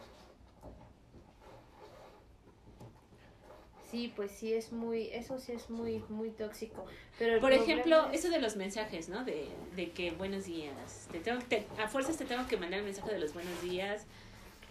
Sí, 3.91 4.11
pues 4.15 4.31
sí 4.31 4.53
es 4.53 4.71
muy, 4.73 5.07
eso 5.13 5.39
sí 5.39 5.53
es 5.53 5.69
muy, 5.69 6.03
muy 6.09 6.29
tóxico. 6.31 6.85
Pero 7.17 7.35
el 7.35 7.39
Por 7.39 7.53
ejemplo, 7.53 8.09
es- 8.11 8.19
eso 8.19 8.29
de 8.29 8.39
los 8.39 8.57
mensajes, 8.57 9.07
¿no? 9.07 9.23
De, 9.23 9.47
de 9.75 9.91
que 9.91 10.11
buenos 10.11 10.45
días. 10.45 11.07
Te 11.11 11.19
tengo, 11.19 11.39
te- 11.47 11.65
a 11.81 11.87
fuerzas 11.87 12.17
te 12.17 12.25
tengo 12.25 12.45
que 12.47 12.57
mandar 12.57 12.79
el 12.79 12.85
mensaje 12.85 13.11
de 13.13 13.19
los 13.19 13.33
buenos 13.33 13.61
días, 13.61 14.05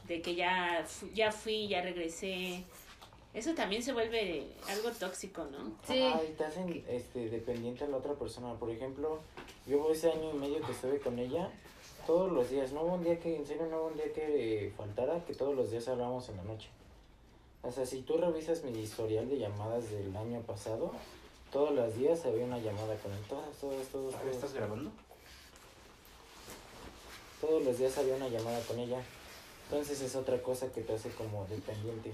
de 0.07 0.21
que 0.21 0.35
ya, 0.35 0.85
ya 1.15 1.33
fui, 1.33 1.67
ya 1.69 1.81
regresé. 1.81 2.65
Eso 3.37 3.55
también 3.55 3.83
se 3.83 3.93
vuelve 3.93 4.47
algo 4.67 4.91
tóxico, 4.93 5.45
¿no? 5.45 5.71
Sí. 5.87 6.03
Ajá, 6.03 6.25
y 6.25 6.33
te 6.33 6.45
hacen 6.47 6.83
este, 6.89 7.29
dependiente 7.29 7.85
a 7.85 7.89
la 7.89 7.99
otra 7.99 8.15
persona. 8.15 8.55
Por 8.55 8.71
ejemplo, 8.71 9.19
yo 9.67 9.93
ese 9.93 10.11
año 10.11 10.31
y 10.35 10.39
medio 10.39 10.63
que 10.63 10.73
estuve 10.73 10.99
con 10.99 11.19
ella, 11.19 11.51
todos 12.07 12.33
los 12.33 12.49
días, 12.49 12.73
no 12.73 12.81
hubo 12.81 12.95
un 12.95 13.05
día 13.05 13.21
que, 13.21 13.37
en 13.37 13.47
serio, 13.47 13.67
no 13.71 13.77
hubo 13.77 13.87
un 13.89 13.97
día 13.97 14.11
que 14.11 14.69
eh, 14.69 14.73
faltara, 14.75 15.23
que 15.27 15.35
todos 15.35 15.55
los 15.55 15.71
días 15.71 15.87
hablábamos 15.87 16.27
en 16.31 16.39
la 16.39 16.45
noche. 16.45 16.71
O 17.61 17.71
sea, 17.71 17.85
si 17.85 18.01
tú 18.01 18.17
revisas 18.17 18.65
mi 18.65 18.79
historial 18.79 19.29
de 19.29 19.37
llamadas 19.37 19.91
del 19.91 20.17
año 20.17 20.41
pasado, 20.41 20.93
todos 21.53 21.75
los 21.75 21.95
días 21.95 22.25
había 22.25 22.47
una 22.47 22.59
llamada 22.59 22.97
con 22.97 23.13
él. 23.13 23.19
Todos, 23.29 23.55
todos, 23.61 23.87
todos, 23.89 24.15
¿Ahí 24.15 24.21
todos. 24.21 24.35
¿Estás 24.37 24.55
grabando? 24.55 24.91
Todos 27.43 27.63
los 27.63 27.77
días 27.77 27.99
había 27.99 28.15
una 28.15 28.29
llamada 28.29 28.61
con 28.63 28.79
ella. 28.79 29.03
Entonces 29.69 30.01
es 30.01 30.17
otra 30.17 30.43
cosa 30.43 30.73
que 30.73 30.81
te 30.81 30.95
hace 30.95 31.11
como 31.11 31.45
dependiente. 31.51 32.13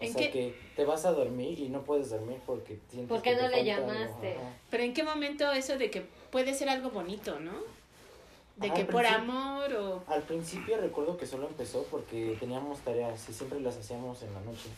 O 0.00 0.04
¿En 0.04 0.12
sea 0.12 0.22
qué- 0.22 0.30
que 0.30 0.54
te 0.76 0.84
vas 0.84 1.04
a 1.04 1.12
dormir 1.12 1.58
y 1.58 1.68
no 1.68 1.82
puedes 1.82 2.10
dormir 2.10 2.38
porque 2.46 2.78
sientes 2.88 3.08
Porque 3.08 3.30
que 3.30 3.36
te 3.36 3.42
no 3.42 3.48
le 3.48 3.72
algo, 3.72 3.88
llamaste. 3.88 4.36
Pero 4.70 4.82
¿en 4.84 4.94
qué 4.94 5.02
momento 5.02 5.50
eso 5.52 5.76
de 5.76 5.90
que 5.90 6.06
puede 6.30 6.54
ser 6.54 6.68
algo 6.68 6.90
bonito, 6.90 7.40
¿no? 7.40 7.52
De 8.56 8.72
que 8.72 8.84
por 8.84 9.06
amor 9.06 9.72
o... 9.74 10.02
Al 10.08 10.22
principio 10.22 10.78
recuerdo 10.78 11.16
que 11.16 11.26
solo 11.26 11.46
empezó 11.46 11.84
porque 11.90 12.36
teníamos 12.40 12.78
tareas 12.80 13.28
y 13.28 13.32
siempre 13.32 13.60
las 13.60 13.76
hacíamos 13.76 14.22
en 14.22 14.34
la 14.34 14.40
noche. 14.40 14.68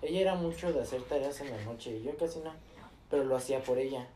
Ella 0.00 0.20
era 0.20 0.34
mucho 0.34 0.72
de 0.72 0.80
hacer 0.80 1.02
tareas 1.02 1.38
en 1.40 1.50
la 1.50 1.62
noche 1.64 1.96
y 1.98 2.02
yo 2.04 2.16
casi 2.16 2.38
no, 2.40 2.52
pero 3.10 3.24
lo 3.24 3.36
hacía 3.36 3.62
por 3.62 3.78
ella. 3.78 4.06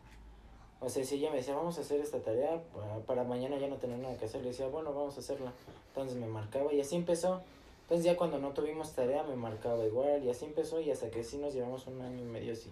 O 0.81 0.89
sea, 0.89 1.05
si 1.05 1.17
ella 1.17 1.31
me 1.31 1.37
decía, 1.37 1.55
vamos 1.55 1.77
a 1.79 1.83
hacer 1.83 2.01
esta 2.01 2.21
tarea, 2.21 2.61
pa- 2.75 2.99
para 3.07 3.25
mañana 3.25 3.57
ya 3.59 3.69
no 3.69 3.77
tener 3.77 3.99
nada 3.99 4.17
que 4.17 4.25
hacer, 4.25 4.41
le 4.43 4.49
decía, 4.49 4.67
bueno, 4.69 4.93
vamos 4.93 5.17
a 5.17 5.21
hacerla. 5.21 5.53
Entonces 5.89 6.17
me 6.17 6.27
marcaba 6.27 6.73
y 6.73 6.81
así 6.81 6.97
empezó. 6.97 7.43
Entonces 7.93 8.11
ya 8.11 8.17
cuando 8.17 8.39
no 8.39 8.53
tuvimos 8.55 8.95
tarea 8.95 9.23
me 9.23 9.37
marcaba 9.37 9.85
igual 9.85 10.25
y 10.25 10.31
así 10.31 10.47
empezó 10.47 10.81
y 10.81 10.91
hasta 10.91 11.11
que 11.11 11.23
sí 11.23 11.37
nos 11.37 11.53
llevamos 11.53 11.87
un 11.87 12.01
año 12.01 12.23
y 12.23 12.25
medio 12.25 12.55
así. 12.55 12.71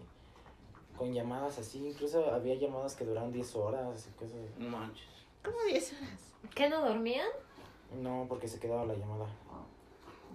Con 0.96 1.12
llamadas 1.12 1.58
así, 1.58 1.88
incluso 1.88 2.24
había 2.32 2.54
llamadas 2.54 2.96
que 2.96 3.04
duraban 3.04 3.30
10 3.30 3.54
horas 3.56 4.08
y 4.08 4.18
cosas 4.18 4.36
así. 4.36 4.64
No 4.64 4.70
manches. 4.70 5.04
¿Cómo 5.44 5.58
10 5.68 5.92
horas? 5.92 6.20
¿Qué 6.54 6.70
no 6.70 6.80
dormían? 6.80 7.28
No, 8.00 8.24
porque 8.30 8.48
se 8.48 8.58
quedaba 8.58 8.86
la 8.86 8.94
llamada. 8.94 9.26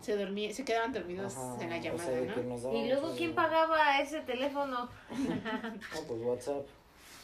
Se, 0.02 0.15
dormía, 0.15 0.54
se 0.54 0.63
quedaban 0.63 0.93
dormidos 0.93 1.36
Ajá, 1.36 1.63
en 1.63 1.69
la 1.71 1.78
o 1.78 1.82
sea, 1.98 2.21
llamada, 2.21 2.43
¿no? 2.43 2.74
Y 2.78 2.88
luego, 2.88 3.12
¿quién 3.17 3.34
pagaba 3.34 4.00
ese 4.02 4.21
teléfono? 4.21 4.88
No, 5.10 6.02
pues 6.08 6.21
WhatsApp. 6.21 6.63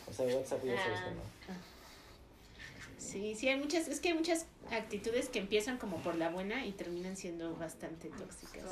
O 0.09 0.11
sea, 0.11 0.25
WhatsApp 0.35 0.63
ya 0.63 0.75
sabes 0.81 0.99
Ah. 0.99 1.05
que 1.09 1.11
no. 1.13 1.21
Sí, 3.11 3.35
sí, 3.35 3.49
hay 3.49 3.57
muchas, 3.57 3.87
es 3.87 3.99
que 3.99 4.09
hay 4.09 4.13
muchas 4.13 4.45
actitudes 4.71 5.27
que 5.29 5.39
empiezan 5.39 5.77
como 5.77 5.97
por 5.97 6.15
la 6.15 6.29
buena 6.29 6.65
y 6.65 6.71
terminan 6.71 7.17
siendo 7.17 7.55
bastante 7.55 8.09
tóxicas. 8.09 8.63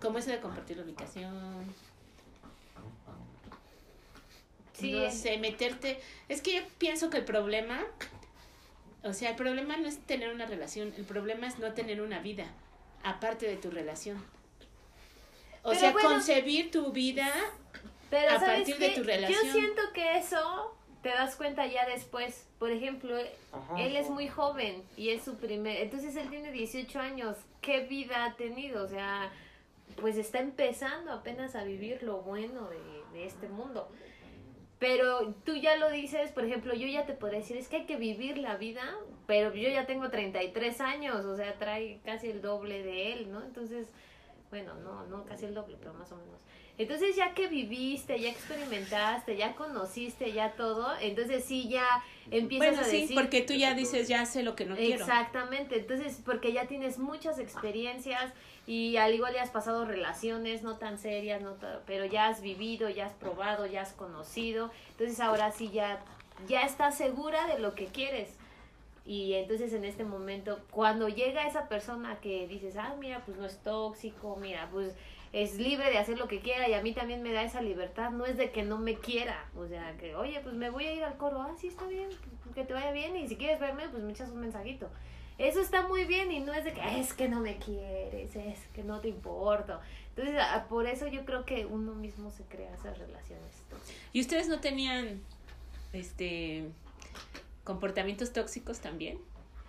Como 0.00 0.18
eso 0.18 0.30
de 0.30 0.40
compartir 0.40 0.76
la 0.78 0.82
ubicación, 0.84 1.72
Sí. 4.72 4.92
no 4.92 5.10
sé, 5.10 5.36
meterte. 5.38 6.00
Es 6.28 6.40
que 6.40 6.54
yo 6.54 6.62
pienso 6.78 7.10
que 7.10 7.18
el 7.18 7.24
problema, 7.24 7.84
o 9.02 9.12
sea, 9.12 9.30
el 9.30 9.36
problema 9.36 9.76
no 9.76 9.86
es 9.86 9.98
tener 10.06 10.32
una 10.34 10.46
relación, 10.46 10.94
el 10.96 11.04
problema 11.04 11.46
es 11.46 11.58
no 11.58 11.72
tener 11.74 12.00
una 12.00 12.20
vida 12.20 12.46
aparte 13.02 13.46
de 13.46 13.56
tu 13.56 13.70
relación. 13.70 14.16
O 15.62 15.68
Pero 15.70 15.80
sea, 15.80 15.92
bueno- 15.92 16.08
concebir 16.08 16.70
tu 16.70 16.92
vida 16.92 17.30
Pero 18.08 18.30
a 18.30 18.40
¿sabes 18.40 18.56
partir 18.70 18.78
de 18.78 18.88
tu 18.90 19.02
relación. 19.04 19.44
Yo 19.46 19.52
siento 19.52 19.82
que 19.92 20.16
eso 20.18 20.74
te 21.02 21.10
das 21.10 21.36
cuenta 21.36 21.66
ya 21.66 21.86
después. 21.86 22.46
Por 22.58 22.70
ejemplo, 22.70 23.16
Ajá, 23.52 23.80
él 23.80 23.96
es 23.96 24.10
muy 24.10 24.28
joven 24.28 24.82
y 24.96 25.10
es 25.10 25.22
su 25.22 25.36
primer... 25.36 25.78
Entonces 25.78 26.16
él 26.16 26.28
tiene 26.28 26.52
18 26.52 26.98
años. 26.98 27.36
¿Qué 27.60 27.86
vida 27.86 28.24
ha 28.24 28.34
tenido? 28.36 28.84
O 28.84 28.88
sea, 28.88 29.30
pues 30.00 30.16
está 30.16 30.40
empezando 30.40 31.12
apenas 31.12 31.54
a 31.56 31.64
vivir 31.64 32.02
lo 32.02 32.18
bueno 32.22 32.68
de, 32.68 33.18
de 33.18 33.26
este 33.26 33.48
mundo. 33.48 33.88
Pero 34.78 35.34
tú 35.44 35.56
ya 35.56 35.76
lo 35.76 35.90
dices, 35.90 36.32
por 36.32 36.44
ejemplo, 36.44 36.72
yo 36.72 36.86
ya 36.86 37.04
te 37.04 37.12
podría 37.12 37.40
decir, 37.40 37.58
es 37.58 37.68
que 37.68 37.76
hay 37.76 37.86
que 37.86 37.96
vivir 37.96 38.38
la 38.38 38.56
vida, 38.56 38.82
pero 39.26 39.54
yo 39.54 39.68
ya 39.68 39.84
tengo 39.84 40.08
33 40.08 40.80
años, 40.80 41.26
o 41.26 41.36
sea, 41.36 41.58
trae 41.58 42.00
casi 42.02 42.30
el 42.30 42.40
doble 42.40 42.82
de 42.82 43.12
él, 43.12 43.30
¿no? 43.30 43.42
Entonces, 43.42 43.88
bueno, 44.48 44.74
no, 44.76 45.06
no 45.06 45.26
casi 45.26 45.44
el 45.44 45.54
doble, 45.54 45.76
pero 45.78 45.92
más 45.92 46.10
o 46.12 46.16
menos. 46.16 46.40
Entonces 46.80 47.14
ya 47.14 47.34
que 47.34 47.46
viviste, 47.46 48.18
ya 48.18 48.30
experimentaste, 48.30 49.36
ya 49.36 49.54
conociste, 49.54 50.32
ya 50.32 50.52
todo, 50.52 50.88
entonces 51.02 51.44
sí 51.44 51.68
ya 51.68 51.84
empiezas 52.30 52.68
Bueno, 52.70 52.80
a 52.80 52.84
sí, 52.84 53.02
decir... 53.02 53.14
porque 53.14 53.42
tú 53.42 53.52
ya 53.52 53.74
dices, 53.74 54.08
ya 54.08 54.24
sé 54.24 54.42
lo 54.42 54.56
que 54.56 54.64
no 54.64 54.76
quiero. 54.76 55.04
Exactamente, 55.04 55.78
entonces 55.78 56.22
porque 56.24 56.54
ya 56.54 56.66
tienes 56.68 56.98
muchas 56.98 57.38
experiencias 57.38 58.32
y 58.66 58.96
al 58.96 59.12
igual 59.12 59.34
ya 59.34 59.42
has 59.42 59.50
pasado 59.50 59.84
relaciones 59.84 60.62
no 60.62 60.78
tan 60.78 60.96
serias, 60.96 61.42
no 61.42 61.54
pero 61.84 62.06
ya 62.06 62.28
has 62.28 62.40
vivido, 62.40 62.88
ya 62.88 63.04
has 63.04 63.12
probado, 63.12 63.66
ya 63.66 63.82
has 63.82 63.92
conocido, 63.92 64.70
entonces 64.92 65.20
ahora 65.20 65.52
sí 65.52 65.68
ya 65.70 66.02
ya 66.48 66.62
estás 66.62 66.96
segura 66.96 67.46
de 67.46 67.58
lo 67.58 67.74
que 67.74 67.88
quieres. 67.88 68.30
Y 69.04 69.34
entonces 69.34 69.74
en 69.74 69.84
este 69.84 70.04
momento, 70.04 70.60
cuando 70.70 71.08
llega 71.08 71.46
esa 71.46 71.68
persona 71.68 72.20
que 72.20 72.46
dices, 72.48 72.76
ah, 72.78 72.94
mira, 72.98 73.22
pues 73.26 73.36
no 73.36 73.44
es 73.44 73.58
tóxico, 73.58 74.38
mira, 74.40 74.68
pues 74.72 74.94
es 75.32 75.58
libre 75.58 75.90
de 75.90 75.98
hacer 75.98 76.18
lo 76.18 76.26
que 76.28 76.40
quiera 76.40 76.68
y 76.68 76.74
a 76.74 76.82
mí 76.82 76.92
también 76.92 77.22
me 77.22 77.32
da 77.32 77.42
esa 77.42 77.62
libertad, 77.62 78.10
no 78.10 78.26
es 78.26 78.36
de 78.36 78.50
que 78.50 78.62
no 78.64 78.78
me 78.78 78.96
quiera, 78.96 79.48
o 79.56 79.66
sea, 79.66 79.96
que, 79.96 80.14
oye, 80.16 80.40
pues 80.40 80.54
me 80.54 80.70
voy 80.70 80.86
a 80.86 80.92
ir 80.92 81.04
al 81.04 81.16
coro, 81.16 81.40
ah, 81.40 81.54
sí, 81.58 81.68
está 81.68 81.86
bien, 81.86 82.08
que 82.54 82.64
te 82.64 82.72
vaya 82.72 82.90
bien 82.90 83.16
y 83.16 83.28
si 83.28 83.36
quieres 83.36 83.60
verme, 83.60 83.88
pues 83.88 84.02
me 84.02 84.10
echas 84.12 84.30
un 84.30 84.40
mensajito. 84.40 84.88
Eso 85.38 85.60
está 85.60 85.88
muy 85.88 86.04
bien 86.04 86.30
y 86.32 86.40
no 86.40 86.52
es 86.52 86.64
de 86.64 86.72
que 86.74 86.82
"Ah, 86.82 86.98
es 86.98 87.14
que 87.14 87.26
no 87.28 87.40
me 87.40 87.56
quieres, 87.56 88.36
es 88.36 88.58
que 88.74 88.82
no 88.84 89.00
te 89.00 89.08
importo. 89.08 89.80
Entonces, 90.10 90.36
ah, 90.38 90.66
por 90.68 90.86
eso 90.86 91.06
yo 91.06 91.24
creo 91.24 91.46
que 91.46 91.64
uno 91.64 91.94
mismo 91.94 92.30
se 92.30 92.42
crea 92.44 92.74
esas 92.74 92.98
relaciones. 92.98 93.54
¿Y 94.12 94.20
ustedes 94.20 94.48
no 94.48 94.60
tenían 94.60 95.22
este 95.94 96.68
comportamientos 97.64 98.32
tóxicos 98.34 98.80
también? 98.80 99.18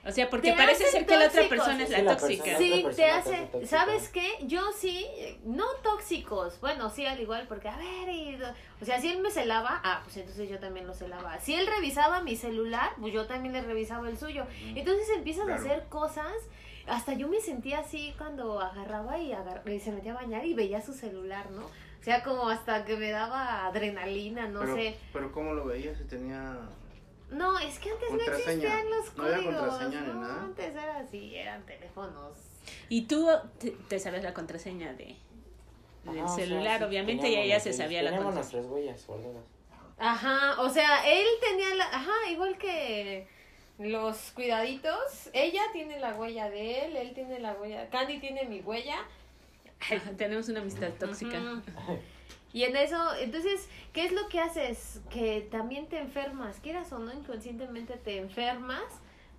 O 0.04 0.12
sea, 0.12 0.30
porque 0.32 0.52
Te 0.52 0.58
parece 0.58 0.86
ser 0.86 1.06
que 1.06 1.16
la 1.16 1.28
otra 1.28 1.48
persona 1.48 1.84
es 1.84 1.90
Sí, 1.90 2.02
la 2.02 2.18
tóxica. 2.18 2.44
persona- 2.44 2.58
Sí, 2.60 2.86
te 2.96 3.06
hace. 3.12 3.68
¿sabes 3.68 4.10
qué? 4.10 4.28
Yo 4.48 4.72
sí, 4.76 5.06
no 5.44 5.66
tóxicos, 5.84 6.60
bueno, 6.60 6.90
sí, 6.90 7.06
al 7.06 7.20
igual, 7.20 7.46
porque, 7.48 7.70
a 7.70 7.78
ver, 7.78 8.10
y- 8.10 8.40
o 8.82 8.86
sea, 8.86 9.00
si 9.00 9.10
él 9.12 9.20
me 9.22 9.30
celaba, 9.30 9.80
ah, 9.84 10.02
pues 10.04 10.18
entonces 10.18 10.50
yo 10.50 10.58
también 10.60 10.88
lo 10.88 10.96
celaba. 10.96 11.40
Si 11.40 11.54
él 11.54 11.68
revisaba 11.68 12.22
mi 12.24 12.36
celular, 12.36 12.92
pues 13.00 13.14
yo 13.14 13.28
también 13.28 13.54
le 13.54 13.62
revisaba 13.62 14.10
el 14.10 14.18
suyo. 14.18 14.46
Entonces 14.76 15.08
empiezas 15.16 15.46
Claro. 15.46 15.62
a 15.62 15.64
hacer 15.66 15.86
cosas, 15.88 16.34
hasta 16.88 17.14
yo 17.14 17.28
me 17.28 17.40
sentía 17.40 17.80
así 17.82 18.16
cuando 18.18 18.60
agarraba 18.60 19.20
y, 19.20 19.34
agar- 19.34 19.62
y 19.70 19.80
se 19.80 19.92
metía 19.92 20.14
a 20.14 20.16
bañar 20.16 20.46
y 20.48 20.56
veía 20.56 20.82
su 20.82 20.94
celular, 20.94 21.52
¿no? 21.52 21.64
O 21.66 22.04
sea, 22.04 22.24
como 22.24 22.50
hasta 22.50 22.86
que 22.86 22.98
me 22.98 23.12
daba 23.12 23.68
adrenalina, 23.68 24.48
no 24.48 24.62
pero, 24.62 24.76
sé. 24.76 24.98
Pero 25.14 25.32
¿cómo 25.32 25.54
lo 25.54 25.66
veías? 25.66 25.96
Si 26.00 26.06
tenía... 26.06 26.58
No, 27.32 27.58
es 27.60 27.80
que 27.80 27.90
antes 27.92 28.12
no 28.12 28.18
existían 28.34 28.90
los 28.90 29.18
No 29.18 29.24
había 29.24 29.36
códigos. 29.38 29.56
contraseña 29.70 30.02
no, 30.02 30.14
nada. 30.22 30.44
antes 30.44 30.72
era 30.76 30.98
así, 31.00 31.36
eran 31.36 31.66
teléfonos. 31.66 32.38
Y 32.90 33.04
tú 33.04 33.28
te, 33.60 33.72
te 33.72 34.00
sabes 34.00 34.24
la 34.24 34.34
contraseña 34.34 34.94
de 34.94 35.16
del 36.04 36.20
o 36.24 36.28
sea, 36.28 36.46
celular, 36.46 36.80
sí, 36.80 36.86
obviamente, 36.86 37.30
y 37.30 37.36
ella 37.36 37.60
se 37.60 37.74
sabía 37.74 38.02
la 38.02 38.10
Teníamos 38.10 38.34
contraseña. 38.34 38.62
nuestras 38.64 38.82
huellas 38.84 39.08
guardadas. 39.08 39.44
Ajá, 39.98 40.62
o 40.62 40.70
sea, 40.70 41.08
él 41.12 41.26
tenía 41.40 41.76
la, 41.76 41.86
ajá, 41.86 42.30
igual 42.32 42.58
que 42.58 43.28
los 43.78 44.32
cuidaditos, 44.32 45.30
ella 45.34 45.62
tiene 45.74 46.00
la 46.00 46.14
huella 46.16 46.50
de 46.50 46.86
él, 46.86 46.98
él 46.98 47.14
tiene 47.14 47.40
la 47.40 47.54
huella, 47.54 47.88
Candy 47.90 48.20
tiene 48.20 48.46
mi 48.46 48.62
huella. 48.62 48.98
Tenemos 50.18 50.50
una 50.50 50.62
amistad 50.62 50.90
tóxica. 51.00 51.38
Ujú. 51.40 52.00
Y 52.54 52.64
en 52.64 52.76
eso, 52.76 52.98
entonces, 53.16 53.70
¿qué 53.94 54.06
es 54.06 54.12
lo 54.12 54.28
que 54.28 54.40
haces? 54.40 55.00
Que 55.10 55.48
también 55.50 55.88
te 55.88 56.00
enfermas, 56.00 56.60
quieras 56.60 56.92
o 56.92 57.00
no, 57.00 57.14
inconscientemente 57.14 57.96
te 57.98 58.18
enfermas. 58.18 58.84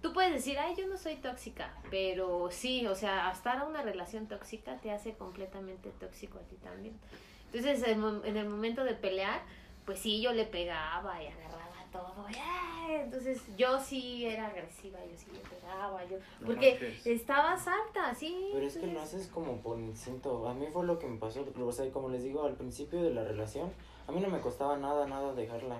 Tú 0.01 0.13
puedes 0.13 0.33
decir, 0.33 0.59
ay, 0.59 0.75
yo 0.77 0.87
no 0.87 0.97
soy 0.97 1.17
tóxica, 1.17 1.75
pero 1.91 2.49
sí, 2.51 2.87
o 2.87 2.95
sea, 2.95 3.31
estar 3.31 3.65
una 3.67 3.83
relación 3.83 4.27
tóxica 4.27 4.77
te 4.79 4.91
hace 4.91 5.13
completamente 5.13 5.91
tóxico 6.01 6.39
a 6.39 6.43
ti 6.43 6.57
también. 6.57 6.99
Entonces, 7.53 7.87
en 7.87 8.37
el 8.37 8.49
momento 8.49 8.83
de 8.83 8.95
pelear, 8.95 9.43
pues 9.85 9.99
sí, 9.99 10.21
yo 10.23 10.33
le 10.33 10.45
pegaba 10.45 11.23
y 11.23 11.27
agarraba 11.27 11.72
todo. 11.93 12.26
Entonces, 12.88 13.43
yo 13.57 13.78
sí 13.78 14.26
era 14.26 14.49
agresiva, 14.49 14.99
yo 15.05 15.16
sí 15.16 15.26
le 15.32 15.38
pegaba, 15.40 16.05
yo... 16.05 16.16
No 16.40 16.47
Porque 16.47 16.72
manches. 16.72 17.07
estabas 17.07 17.66
alta, 17.66 18.14
sí. 18.14 18.51
Pero 18.53 18.66
es 18.66 18.76
que 18.76 18.86
lo 18.86 19.01
haces 19.01 19.28
como 19.28 19.57
por 19.59 19.78
instinto. 19.78 20.49
A 20.49 20.55
mí 20.55 20.66
fue 20.72 20.84
lo 20.84 20.99
que 20.99 21.07
me 21.07 21.18
pasó. 21.18 21.47
O 21.59 21.72
sea, 21.72 21.90
como 21.90 22.09
les 22.09 22.22
digo, 22.22 22.45
al 22.45 22.55
principio 22.55 23.03
de 23.03 23.14
la 23.14 23.24
relación, 23.24 23.70
a 24.07 24.12
mí 24.12 24.20
no 24.20 24.28
me 24.28 24.40
costaba 24.40 24.76
nada, 24.76 25.07
nada 25.07 25.34
dejarla. 25.34 25.78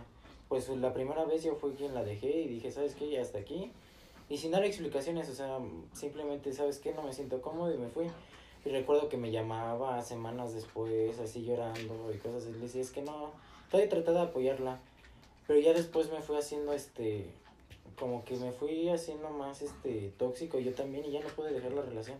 Pues 0.49 0.69
la 0.69 0.93
primera 0.93 1.25
vez 1.25 1.43
yo 1.43 1.55
fui 1.55 1.73
quien 1.73 1.95
la 1.95 2.05
dejé 2.05 2.43
y 2.43 2.49
dije, 2.49 2.71
¿sabes 2.71 2.95
qué? 2.95 3.11
Ya 3.11 3.23
hasta 3.23 3.39
aquí. 3.39 3.73
Y 4.29 4.39
sin 4.39 4.51
dar 4.51 4.65
explicaciones, 4.65 5.29
o 5.29 5.35
sea, 5.35 5.59
simplemente, 5.93 6.53
¿sabes 6.53 6.79
qué? 6.79 6.93
No 6.93 7.03
me 7.03 7.13
siento 7.13 7.43
cómodo 7.43 7.75
y 7.75 7.79
me 7.79 7.89
fui. 7.89 8.07
Y 8.65 8.71
recuerdo 8.71 9.09
que 9.09 9.17
me 9.17 9.31
llamaba 9.31 10.01
semanas 10.03 10.55
después, 10.55 11.19
así 11.19 11.45
llorando 11.45 12.13
y 12.15 12.19
cosas 12.19 12.45
así. 12.45 12.53
Le 12.53 12.61
decía, 12.61 12.81
es 12.81 12.93
que 12.93 13.03
no, 13.03 13.33
todavía 13.71 13.91
traté 13.91 14.13
de 14.13 14.21
apoyarla. 14.21 14.79
Pero 15.53 15.65
ya 15.65 15.75
después 15.75 16.11
me 16.11 16.23
fui 16.23 16.39
haciendo 16.39 16.73
este, 16.73 17.27
como 17.99 18.25
que 18.25 18.37
me 18.37 18.53
fui 18.53 18.89
haciendo 18.89 19.29
más 19.29 19.61
este 19.61 20.11
tóxico 20.17 20.59
yo 20.59 20.73
también 20.73 21.05
y 21.05 21.11
ya 21.11 21.21
no 21.21 21.29
pude 21.29 21.53
dejar 21.53 21.73
la 21.73 21.83
relación. 21.83 22.17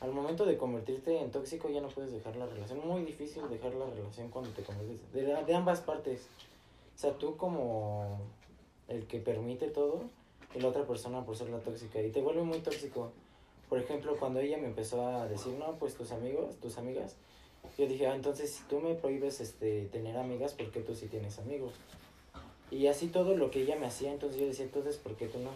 Al 0.00 0.10
momento 0.10 0.44
de 0.44 0.56
convertirte 0.56 1.20
en 1.20 1.30
tóxico 1.30 1.70
ya 1.70 1.80
no 1.80 1.86
puedes 1.86 2.10
dejar 2.10 2.34
la 2.34 2.46
relación. 2.46 2.84
Muy 2.84 3.04
difícil 3.04 3.48
dejar 3.48 3.74
la 3.74 3.86
relación 3.86 4.30
cuando 4.30 4.50
te 4.50 4.64
conviertes. 4.64 5.12
De, 5.12 5.22
de 5.44 5.54
ambas 5.54 5.80
partes. 5.82 6.22
O 6.96 6.98
sea, 6.98 7.12
tú 7.12 7.36
como 7.36 8.18
el 8.88 9.06
que 9.06 9.20
permite 9.20 9.68
todo 9.68 10.00
y 10.56 10.58
la 10.58 10.70
otra 10.70 10.84
persona 10.88 11.24
por 11.24 11.36
ser 11.36 11.50
la 11.50 11.60
tóxica. 11.60 12.02
Y 12.02 12.10
te 12.10 12.20
vuelve 12.20 12.42
muy 12.42 12.58
tóxico. 12.58 13.12
Por 13.68 13.78
ejemplo, 13.78 14.16
cuando 14.18 14.40
ella 14.40 14.58
me 14.58 14.66
empezó 14.66 15.06
a 15.06 15.28
decir, 15.28 15.52
no, 15.52 15.76
pues 15.78 15.94
tus 15.94 16.10
amigos, 16.10 16.56
tus 16.56 16.78
amigas. 16.78 17.14
Yo 17.78 17.86
dije, 17.86 18.08
ah, 18.08 18.16
entonces 18.16 18.50
si 18.50 18.64
tú 18.64 18.80
me 18.80 18.96
prohíbes 18.96 19.40
este, 19.40 19.84
tener 19.92 20.16
amigas, 20.16 20.54
¿por 20.54 20.72
qué 20.72 20.80
tú 20.80 20.96
sí 20.96 21.06
tienes 21.06 21.38
amigos? 21.38 21.74
Y 22.74 22.88
así 22.88 23.06
todo 23.06 23.36
lo 23.36 23.52
que 23.52 23.62
ella 23.62 23.76
me 23.76 23.86
hacía, 23.86 24.12
entonces 24.12 24.40
yo 24.40 24.46
decía, 24.46 24.64
entonces, 24.64 24.96
¿por 24.96 25.14
qué 25.14 25.28
tú 25.28 25.38
no? 25.38 25.50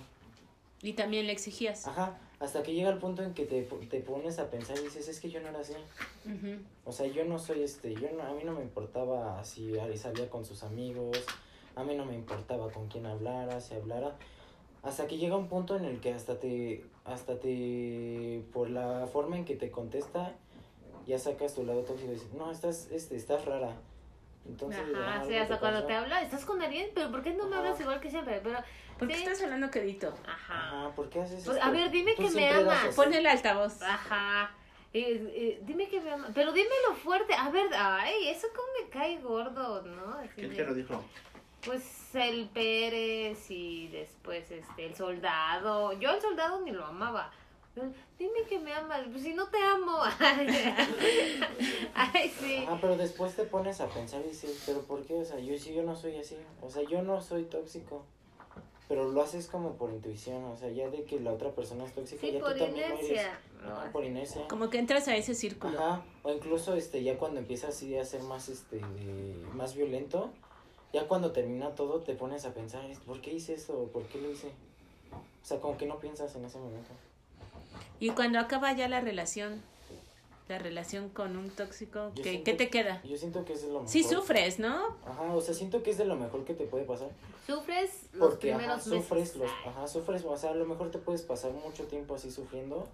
Y 0.82 0.92
también 0.92 1.26
le 1.26 1.32
exigías. 1.32 1.84
Ajá, 1.88 2.16
hasta 2.38 2.62
que 2.62 2.72
llega 2.72 2.90
el 2.90 2.98
punto 2.98 3.24
en 3.24 3.34
que 3.34 3.44
te, 3.44 3.62
te 3.62 4.00
pones 4.00 4.38
a 4.38 4.48
pensar 4.48 4.78
y 4.78 4.84
dices, 4.84 5.08
es 5.08 5.18
que 5.18 5.28
yo 5.28 5.40
no 5.40 5.48
era 5.48 5.58
así. 5.58 5.72
Ujú. 6.24 6.60
O 6.84 6.92
sea, 6.92 7.06
yo 7.08 7.24
no 7.24 7.40
soy 7.40 7.64
este, 7.64 7.92
yo 7.94 8.12
no, 8.12 8.22
a 8.22 8.32
mí 8.34 8.42
no 8.44 8.52
me 8.52 8.62
importaba 8.62 9.42
si 9.44 9.74
salía 9.96 10.30
con 10.30 10.44
sus 10.44 10.62
amigos, 10.62 11.18
a 11.74 11.82
mí 11.82 11.96
no 11.96 12.04
me 12.04 12.14
importaba 12.14 12.70
con 12.70 12.86
quién 12.86 13.06
hablara, 13.06 13.60
si 13.60 13.74
hablara. 13.74 14.16
Hasta 14.84 15.08
que 15.08 15.18
llega 15.18 15.36
un 15.36 15.48
punto 15.48 15.74
en 15.76 15.84
el 15.84 15.98
que 16.00 16.12
hasta 16.12 16.38
te, 16.38 16.84
hasta 17.04 17.40
te, 17.40 18.44
por 18.52 18.70
la 18.70 19.08
forma 19.12 19.36
en 19.36 19.44
que 19.44 19.56
te 19.56 19.72
contesta, 19.72 20.36
ya 21.08 21.18
sacas 21.18 21.54
tu 21.54 21.64
lado 21.64 21.82
tóxico 21.82 22.12
y 22.12 22.14
dices, 22.14 22.32
no, 22.34 22.52
estás, 22.52 22.88
este, 22.92 23.16
estás 23.16 23.44
rara. 23.44 23.76
Entonces, 24.48 24.82
Ajá, 24.96 25.24
sí, 25.26 25.36
hasta 25.36 25.58
cuando 25.60 25.84
te 25.84 25.94
habla, 25.94 26.22
¿estás 26.22 26.44
con 26.44 26.60
alguien? 26.62 26.90
¿Pero 26.94 27.10
por 27.10 27.22
qué 27.22 27.32
no 27.34 27.44
me 27.46 27.56
Ajá. 27.56 27.58
hablas 27.66 27.80
igual 27.80 28.00
que 28.00 28.10
siempre? 28.10 28.40
Pero, 28.42 28.58
¿Por 28.98 29.06
qué 29.06 29.14
sí. 29.14 29.22
estás 29.22 29.42
hablando 29.42 29.70
quedito? 29.70 30.14
Ajá. 30.26 30.54
Ajá, 30.86 30.94
¿por 30.96 31.08
qué 31.10 31.20
haces 31.20 31.44
Pues, 31.44 31.56
esto? 31.58 31.68
a 31.68 31.70
ver, 31.70 31.90
dime 31.90 32.14
Tú 32.16 32.22
que 32.24 32.30
me 32.30 32.48
amas. 32.50 32.94
Pon 32.94 33.12
el 33.12 33.26
altavoz. 33.26 33.82
Ajá. 33.82 34.50
Eh, 34.94 35.30
eh, 35.34 35.60
dime 35.64 35.86
que 35.88 36.00
me 36.00 36.10
ama. 36.12 36.28
Pero 36.34 36.50
dímelo 36.52 36.94
fuerte. 37.02 37.34
A 37.34 37.50
ver, 37.50 37.68
ay, 37.74 38.28
eso 38.28 38.48
como 38.56 38.66
me 38.82 38.88
cae 38.88 39.18
gordo, 39.18 39.82
¿no? 39.82 40.14
Así 40.14 40.30
¿Quién 40.36 40.56
te 40.56 40.64
lo 40.64 40.72
dijo? 40.74 41.04
Pues 41.64 42.14
el 42.14 42.48
Pérez 42.48 43.50
y 43.50 43.88
después 43.88 44.50
este 44.50 44.86
el 44.86 44.94
soldado. 44.94 45.92
Yo 46.00 46.10
al 46.10 46.20
soldado 46.22 46.62
ni 46.62 46.70
lo 46.70 46.86
amaba. 46.86 47.30
Dime 48.18 48.42
que 48.48 48.58
me 48.58 48.72
amas, 48.72 49.02
pues 49.10 49.22
si 49.22 49.32
no 49.34 49.46
te 49.48 49.58
amo. 49.58 49.98
Ay, 51.94 52.28
sí. 52.40 52.56
Ajá, 52.66 52.78
pero 52.80 52.96
después 52.96 53.34
te 53.36 53.44
pones 53.44 53.80
a 53.80 53.86
pensar 53.88 54.20
y 54.24 54.28
dices, 54.30 54.62
pero 54.66 54.80
¿por 54.82 55.04
qué? 55.04 55.14
O 55.14 55.24
sea, 55.24 55.38
yo 55.38 55.56
sí, 55.58 55.72
yo 55.74 55.82
no 55.84 55.94
soy 55.94 56.16
así. 56.16 56.36
O 56.62 56.70
sea, 56.70 56.82
yo 56.82 57.02
no 57.02 57.20
soy 57.20 57.44
tóxico. 57.44 58.04
Pero 58.88 59.06
lo 59.12 59.20
haces 59.22 59.48
como 59.48 59.74
por 59.74 59.90
intuición, 59.90 60.42
o 60.44 60.56
sea, 60.56 60.70
ya 60.70 60.88
de 60.88 61.04
que 61.04 61.20
la 61.20 61.32
otra 61.32 61.50
persona 61.50 61.84
es 61.84 61.92
tóxica, 61.92 62.22
Sí, 62.22 62.32
ya 62.32 62.40
por 62.40 62.54
tú 62.54 62.58
también 62.60 62.88
lo 62.88 62.94
eres. 62.96 63.10
inercia. 63.10 63.38
Ajá, 63.62 63.84
No, 63.86 63.92
por 63.92 64.04
inercia. 64.04 64.48
Como 64.48 64.70
que 64.70 64.78
entras 64.78 65.06
a 65.08 65.16
ese 65.16 65.34
círculo. 65.34 65.78
Ajá, 65.78 66.02
o 66.22 66.32
incluso 66.32 66.74
este 66.74 67.02
ya 67.02 67.18
cuando 67.18 67.38
empiezas 67.38 67.74
así 67.76 67.94
a 67.98 68.04
ser 68.06 68.22
más 68.22 68.48
este 68.48 68.76
de- 68.76 69.44
más 69.52 69.74
violento, 69.74 70.30
ya 70.94 71.06
cuando 71.06 71.32
termina 71.32 71.74
todo 71.74 72.00
te 72.00 72.14
pones 72.14 72.46
a 72.46 72.54
pensar, 72.54 72.82
¿por 73.06 73.20
qué 73.20 73.34
hice 73.34 73.54
eso? 73.54 73.90
¿Por 73.92 74.04
qué 74.04 74.22
lo 74.22 74.30
hice? 74.30 74.48
O 75.12 75.44
sea, 75.46 75.60
como 75.60 75.76
que 75.76 75.84
no 75.84 75.98
piensas 75.98 76.34
en 76.34 76.46
ese 76.46 76.56
momento. 76.58 76.88
Y 78.00 78.10
cuando 78.10 78.38
acaba 78.38 78.72
ya 78.72 78.88
la 78.88 79.00
relación, 79.00 79.60
la 80.48 80.58
relación 80.58 81.08
con 81.10 81.36
un 81.36 81.50
tóxico, 81.50 82.12
¿qué, 82.14 82.22
siento- 82.22 82.44
qué 82.44 82.54
te 82.54 82.70
queda? 82.70 83.02
Yo 83.04 83.16
siento 83.16 83.44
que 83.44 83.52
es 83.54 83.62
de 83.62 83.68
lo 83.68 83.74
mejor. 83.80 83.88
Sí 83.88 84.02
sufres, 84.04 84.58
¿no? 84.58 84.96
Ajá, 85.06 85.34
o 85.34 85.40
sea, 85.40 85.54
siento 85.54 85.82
que 85.82 85.90
es 85.90 85.98
de 85.98 86.04
lo 86.04 86.16
mejor 86.16 86.44
que 86.44 86.54
te 86.54 86.64
puede 86.64 86.84
pasar. 86.84 87.10
Sufres 87.46 87.90
los 88.12 88.30
Porque 88.30 88.52
ajá, 88.52 88.58
primeros 88.58 88.84
sufres 88.84 89.20
meses. 89.20 89.36
los, 89.36 89.50
ajá, 89.66 89.86
sufres, 89.88 90.24
o 90.24 90.36
sea, 90.36 90.50
a 90.50 90.54
lo 90.54 90.64
mejor 90.66 90.90
te 90.90 90.98
puedes 90.98 91.22
pasar 91.22 91.52
mucho 91.52 91.84
tiempo 91.84 92.14
así 92.14 92.30
sufriendo, 92.30 92.86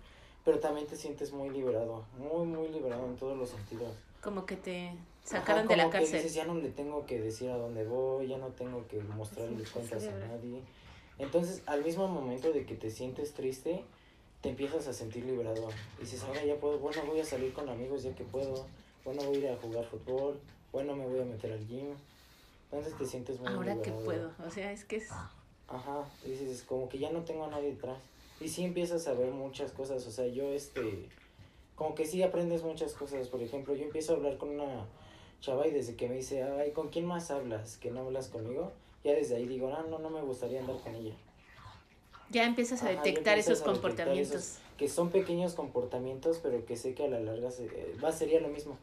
pero 0.45 0.59
también 0.61 0.87
te 0.87 0.97
sientes 0.97 1.33
muy 1.33 1.51
liberado, 1.51 2.05
muy 2.19 2.47
muy 2.47 2.69
liberado 2.69 3.05
en 3.07 3.17
todos 3.17 3.37
los 3.37 3.51
sentidos. 3.51 3.93
Como 4.23 4.47
que 4.47 4.57
te 4.57 4.89
Ajá, 4.89 5.41
sacaron 5.41 5.69
de 5.69 5.77
la 5.77 5.85
que 5.87 5.91
cárcel. 5.91 6.13
dices, 6.23 6.35
ya 6.35 6.45
no 6.45 6.55
le 6.55 6.71
tengo 6.71 7.05
que 7.07 7.21
decir 7.21 7.51
a 7.51 7.57
dónde 7.57 7.85
voy, 7.85 8.29
ya 8.29 8.39
no 8.39 8.49
tengo 8.49 8.87
que 8.89 9.01
mostrarle 9.01 9.65
Sí, 9.65 9.71
cuentas 9.73 10.05
a 10.05 10.13
nadie. 10.13 10.61
Entonces, 11.19 11.63
al 11.67 11.83
mismo 11.85 12.09
momento 12.09 12.53
de 12.53 12.65
que 12.67 12.75
te 12.75 12.91
sientes 12.91 13.33
triste, 13.35 13.85
te 14.45 14.51
empiezas 14.51 14.87
a 14.87 14.93
sentir 14.93 15.25
liberado. 15.25 15.69
Dices, 15.99 16.23
ahora 16.23 16.45
ya 16.45 16.55
puedo, 16.57 16.79
bueno, 16.79 17.03
voy 17.07 17.19
a 17.19 17.25
salir 17.25 17.55
con 17.55 17.67
amigos 17.67 18.03
ya 18.03 18.15
que 18.15 18.25
puedo, 18.25 18.67
bueno, 19.03 19.23
voy 19.25 19.37
a 19.37 19.39
ir 19.39 19.49
a 19.49 19.57
jugar 19.57 19.87
fútbol, 19.87 20.39
bueno, 20.71 20.95
me 20.95 21.07
voy 21.07 21.21
a 21.21 21.25
meter 21.25 21.51
al 21.51 21.67
gym. 21.67 21.95
Entonces 22.65 22.95
te 22.99 23.07
sientes 23.07 23.41
muy 23.41 23.49
Ahora 23.49 23.73
que 23.77 23.89
liberado. 23.91 24.05
puedo. 24.05 24.31
O 24.47 24.51
sea, 24.51 24.71
es 24.71 24.85
que 24.85 24.97
es... 24.97 25.09
Ajá, 25.67 26.05
dices, 26.27 26.63
como 26.65 26.91
que 26.91 26.99
ya 26.99 27.11
no 27.11 27.23
tengo 27.25 27.45
a 27.45 27.49
nadie 27.49 27.71
detrás. 27.71 27.97
Y 28.39 28.47
sí 28.47 28.65
empiezas 28.65 29.09
a 29.09 29.15
ver 29.15 29.31
muchas 29.31 29.73
cosas, 29.73 30.07
o 30.07 30.11
sea, 30.11 30.27
yo 30.27 30.53
este, 30.53 31.09
como 31.75 31.95
que 31.95 32.05
sí 32.05 32.23
aprendes 32.23 32.63
muchas 32.63 32.93
cosas. 32.93 33.29
Por 33.29 33.43
ejemplo, 33.43 33.75
yo 33.75 33.85
empiezo 33.85 34.13
a 34.13 34.17
hablar 34.17 34.37
con 34.37 34.51
una 34.51 34.85
chava 35.41 35.67
y 35.67 35.71
desde 35.71 35.97
que 35.97 36.07
me 36.07 36.17
dice, 36.17 36.43
ay, 36.43 36.73
¿con 36.73 36.91
quién 36.91 37.07
más 37.07 37.31
hablas? 37.31 37.79
¿Que 37.79 37.91
no 37.91 38.01
hablas 38.01 38.29
conmigo? 38.29 38.73
Ya 39.05 39.13
desde 39.13 39.37
ahí 39.37 39.47
digo, 39.47 39.73
ah, 39.75 39.87
no, 39.89 39.99
no 40.01 40.11
me 40.11 40.21
gustaría 40.21 40.61
andar 40.61 40.77
con 40.81 40.95
ella. 40.95 41.15
Ya 42.31 42.45
empiezas 42.45 42.83
a 42.83 42.87
Ajá, 42.91 42.97
detectar 43.03 43.39
empiezas 43.39 43.59
esos 43.59 43.69
a 43.69 43.73
detectar 43.73 43.83
comportamientos. 43.83 44.35
esos- 44.41 44.59
que 44.79 44.89
son 44.89 45.11
pequeños 45.11 45.55
comportamientos, 45.55 46.41
pero 46.43 46.65
que 46.67 46.77
sé 46.77 46.95
que 46.95 47.05
a 47.05 47.09
la 47.09 47.21
larga 47.21 47.51
se, 47.53 47.67
eh, 47.67 47.95
va 48.03 48.11
sería 48.13 48.41
lo 48.41 48.49
mismo. 48.49 48.77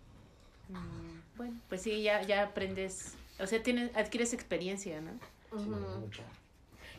Mm, 0.70 1.20
Bueno, 1.38 1.60
pues 1.70 1.82
sí, 1.82 2.02
ya, 2.04 2.22
ya 2.22 2.44
aprendes, 2.44 3.14
o 3.40 3.48
sea, 3.48 3.62
tienes, 3.64 3.96
adquieres 3.96 4.34
experiencia, 4.34 5.02
¿no? 5.02 5.12
Sí, 5.60 5.70
mucha. 5.70 6.24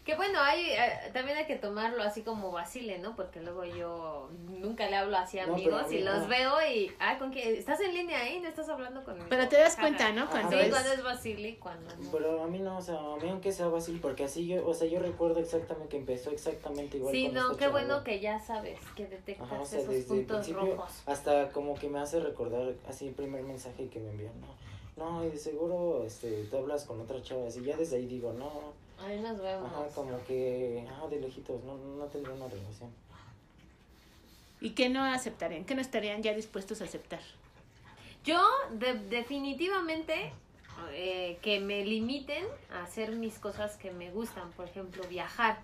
Que 0.05 0.17
bueno, 0.17 0.41
hay, 0.41 0.71
eh, 0.71 1.11
también 1.13 1.39
hay 1.39 1.47
que 1.47 1.55
tomarlo 1.55 2.03
así 2.03 2.23
como 2.23 2.51
vacile, 2.51 2.99
¿no? 2.99 3.15
Porque 3.15 3.41
luego 3.41 3.65
yo 3.65 4.31
nunca 4.49 4.91
le 4.91 4.97
hablo 4.97 5.17
así 5.17 5.39
a 5.39 5.47
No, 5.47 5.53
amigos 5.55 5.85
pero 5.89 6.01
y 6.01 6.03
los 6.03 6.23
no. 6.23 6.29
veo 6.29 6.55
y, 6.75 6.91
ah, 6.99 7.19
¿con 7.19 7.31
quién? 7.31 7.55
¿Estás 7.55 7.81
en 7.83 7.95
línea 7.95 8.19
ahí? 8.19 8.41
¿No 8.41 8.49
estás 8.49 8.69
hablando 8.69 9.05
conmigo? 9.05 9.27
Pero 9.31 9.49
te 9.49 9.59
das 9.59 9.75
Ajá. 9.75 9.83
cuenta, 9.83 10.11
¿no? 10.11 10.29
Cuando 10.29 10.51
Sí, 10.59 10.65
es- 10.65 10.71
cuando 10.71 10.93
es 10.93 11.05
vacile 11.05 11.49
y 11.51 11.55
cuando 11.57 11.95
no. 11.95 12.11
Pero 12.11 12.43
a 12.43 12.49
mí 12.49 12.59
no, 12.59 12.79
o 12.79 12.83
sea, 12.83 12.99
a 12.99 13.17
mí 13.23 13.29
aunque 13.29 13.53
sea 13.53 13.71
fácil, 13.71 14.01
porque 14.01 14.25
así 14.25 14.45
yo, 14.49 14.67
o 14.67 14.75
sea, 14.75 14.89
yo 14.89 14.99
recuerdo 14.99 15.39
exactamente 15.39 15.91
que 15.91 15.99
empezó 15.99 16.31
exactamente 16.33 16.97
igual 16.97 17.15
Sí, 17.15 17.27
con 17.27 17.35
no, 17.35 17.41
esta 17.43 17.53
qué 17.55 17.61
chava. 17.67 17.71
bueno 17.71 18.03
que 18.03 18.19
ya 18.19 18.41
sabes, 18.41 18.81
que 18.97 19.07
detectas 19.07 19.47
Ajá, 19.53 19.61
o 19.61 19.65
sea, 19.65 19.79
esos 19.79 19.91
desde 19.95 20.01
el 20.15 20.25
puntos 20.27 20.47
principio 20.49 20.75
rojos. 20.77 21.03
hasta 21.07 21.49
como 21.51 21.75
que 21.75 21.89
me 21.89 22.01
hace 22.01 22.19
recordar 22.19 22.75
así 22.89 23.07
el 23.07 23.15
primer 23.15 23.45
mensaje 23.45 23.87
que 23.89 24.01
me 24.01 24.11
envían, 24.11 24.33
no, 24.41 24.49
no, 24.97 25.25
y 25.25 25.31
de 25.31 25.39
seguro 25.39 26.03
este, 26.05 26.43
te 26.47 26.59
hablas 26.59 26.87
con 26.87 27.01
otra 27.01 27.23
chava, 27.23 27.47
así 27.47 27.63
ya 27.63 27.77
desde 27.77 27.97
ahí 27.99 28.07
digo, 28.07 28.33
no, 28.33 28.51
Ahí 29.05 29.21
nos 29.21 29.41
vemos. 29.41 29.71
ajá, 29.73 29.89
como 29.95 30.25
que, 30.25 30.87
ah, 30.91 31.07
de 31.09 31.21
lejitos, 31.21 31.63
no, 31.65 31.77
no 31.77 32.05
tendría 32.07 32.35
una 32.35 32.47
relación. 32.49 32.91
¿Y 34.61 34.71
qué 34.71 34.89
no 34.89 35.03
aceptarían? 35.05 35.65
¿Qué 35.65 35.75
no 35.75 35.81
estarían 35.81 36.23
ya 36.23 36.35
dispuestos 36.35 36.81
a 36.81 36.85
aceptar? 36.85 37.21
Yo 38.25 38.41
de- 38.73 38.95
definitivamente 38.95 40.33
eh, 40.93 41.39
que 41.43 41.59
me 41.61 41.85
limiten 41.85 42.45
a 42.73 42.85
hacer 42.85 43.13
mis 43.13 43.39
cosas 43.39 43.77
que 43.77 43.91
me 43.91 44.11
gustan, 44.11 44.51
por 44.53 44.67
ejemplo, 44.69 45.03
viajar. 45.09 45.59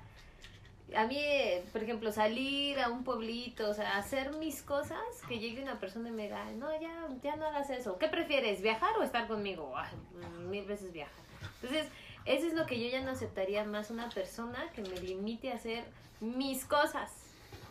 A 0.96 1.06
mí, 1.06 1.16
eh, 1.18 1.64
por 1.72 1.82
ejemplo, 1.82 2.10
salir 2.12 2.80
a 2.80 2.88
un 2.88 3.04
pueblito, 3.04 3.68
o 3.70 3.74
sea, 3.74 3.98
hacer 3.98 4.32
mis 4.34 4.62
cosas, 4.62 4.98
que 5.28 5.38
llegue 5.38 5.62
una 5.62 5.78
persona 5.78 6.08
y 6.08 6.12
me 6.12 6.22
diga, 6.24 6.44
no, 6.52 6.72
ya, 6.80 7.08
ya 7.22 7.36
no 7.36 7.46
hagas 7.46 7.68
eso. 7.70 7.98
¿Qué 7.98 8.08
prefieres, 8.08 8.62
viajar 8.62 8.96
o 8.98 9.02
estar 9.02 9.28
conmigo? 9.28 9.72
Ay, 9.76 9.92
mm, 10.14 10.50
mil 10.50 10.64
veces 10.64 10.92
viajar. 10.92 11.14
Entonces, 11.62 11.86
eso 12.34 12.46
es 12.46 12.54
lo 12.54 12.66
que 12.66 12.78
yo 12.82 12.88
ya 12.90 13.02
no 13.02 13.10
aceptaría 13.12 13.64
más 13.64 13.90
una 13.90 14.08
persona 14.10 14.70
que 14.74 14.82
me 14.82 15.00
limite 15.00 15.50
a 15.50 15.54
hacer 15.56 15.84
mis 16.20 16.64
cosas, 16.64 17.10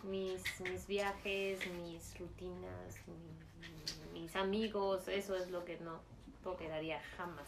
mis, 0.04 0.42
mis 0.60 0.86
viajes, 0.86 1.60
mis 1.84 2.18
rutinas, 2.18 2.96
mi- 3.06 4.20
mis 4.20 4.36
amigos, 4.36 5.08
eso 5.08 5.36
es 5.36 5.50
lo 5.50 5.64
que 5.64 5.78
no 5.78 6.00
toleraría 6.42 7.00
jamás. 7.16 7.46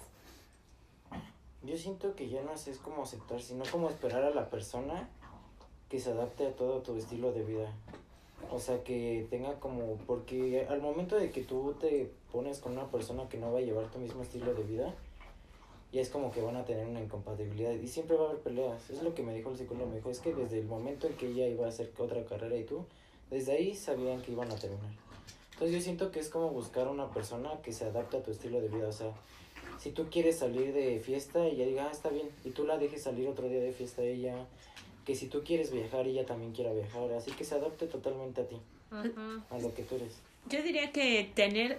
Yo 1.63 1.77
siento 1.77 2.15
que 2.15 2.29
ya 2.29 2.43
no 2.43 2.53
es 2.53 2.69
como 2.79 3.03
aceptar, 3.03 3.41
sino 3.43 3.65
como 3.71 3.91
esperar 3.91 4.25
a 4.25 4.31
la 4.31 4.49
persona 4.49 5.09
que 5.91 5.99
se 6.01 6.11
adapte 6.13 6.47
a 6.47 6.53
todo 6.57 6.81
tu 6.81 6.97
estilo 6.97 7.33
de 7.33 7.43
vida. 7.45 7.73
O 8.51 8.59
sea, 8.59 8.83
que 8.83 9.27
tenga 9.29 9.61
como, 9.61 9.97
porque 10.07 10.67
al 10.71 10.81
momento 10.81 11.17
de 11.17 11.31
que 11.31 11.43
tú 11.43 11.75
te 11.79 12.11
pones 12.33 12.61
con 12.61 12.73
una 12.73 12.87
persona 12.91 13.29
que 13.29 13.37
no 13.37 13.53
va 13.53 13.59
a 13.59 13.63
llevar 13.63 13.91
tu 13.91 13.99
mismo 13.99 14.23
estilo 14.23 14.55
de 14.55 14.63
vida, 14.63 14.95
ya 15.93 16.01
es 16.01 16.09
como 16.09 16.31
que 16.31 16.41
van 16.41 16.57
a 16.57 16.65
tener 16.65 16.87
una 16.87 17.01
incompatibilidad 17.01 17.73
y 17.73 17.87
siempre 17.89 18.17
va 18.17 18.27
a 18.27 18.29
haber 18.31 18.43
peleas. 18.43 18.91
Es 18.91 19.03
lo 19.03 19.15
que 19.15 19.23
me 19.23 19.35
dijo 19.35 19.51
el 19.51 19.57
psicólogo, 19.59 19.89
me 19.89 19.97
dijo, 19.97 20.11
es 20.11 20.21
que 20.21 20.33
desde 20.33 20.59
el 20.59 20.67
momento 20.67 21.07
en 21.07 21.15
que 21.15 21.29
ella 21.29 21.47
iba 21.49 21.67
a 21.67 21.69
hacer 21.69 21.91
otra 21.99 22.25
carrera 22.25 22.57
y 22.57 22.65
tú, 22.65 22.85
desde 23.31 23.53
ahí 23.53 23.75
sabían 23.75 24.23
que 24.23 24.33
iban 24.33 24.51
a 24.51 24.57
terminar. 24.57 24.93
Entonces 25.53 25.77
yo 25.77 25.83
siento 25.83 26.11
que 26.11 26.21
es 26.21 26.29
como 26.31 26.51
buscar 26.51 26.89
una 26.89 27.11
persona 27.11 27.51
que 27.63 27.73
se 27.73 27.85
adapte 27.85 28.17
a 28.17 28.23
tu 28.23 28.31
estilo 28.31 28.61
de 28.61 28.69
vida, 28.69 28.89
o 28.89 28.93
sea, 28.93 29.13
si 29.79 29.91
tú 29.91 30.07
quieres 30.11 30.39
salir 30.39 30.73
de 30.73 31.01
fiesta, 31.01 31.45
ella 31.47 31.67
diga, 31.67 31.87
ah, 31.87 31.91
está 31.93 32.09
bien, 32.11 32.29
y 32.45 32.51
tú 32.51 32.65
la 32.65 32.79
dejes 32.79 33.03
salir 33.03 33.29
otro 33.29 33.49
día 33.49 33.61
de 33.61 33.73
fiesta 33.73 34.03
a 34.03 34.05
ella, 34.07 34.47
que 35.05 35.15
si 35.15 35.27
tú 35.27 35.43
quieres 35.45 35.71
viajar, 35.71 36.07
ella 36.07 36.25
también 36.25 36.53
quiera 36.53 36.73
viajar, 36.73 37.13
así 37.13 37.31
que 37.33 37.45
se 37.45 37.55
adapte 37.57 37.87
totalmente 37.87 38.43
a 38.43 38.47
ti, 38.47 38.57
Ujú. 38.91 39.43
a 39.51 39.59
lo 39.59 39.75
que 39.75 39.83
tú 39.83 39.97
eres. 39.97 40.21
Yo 40.49 40.63
diría 40.63 40.93
que 40.93 41.31
tener, 41.35 41.79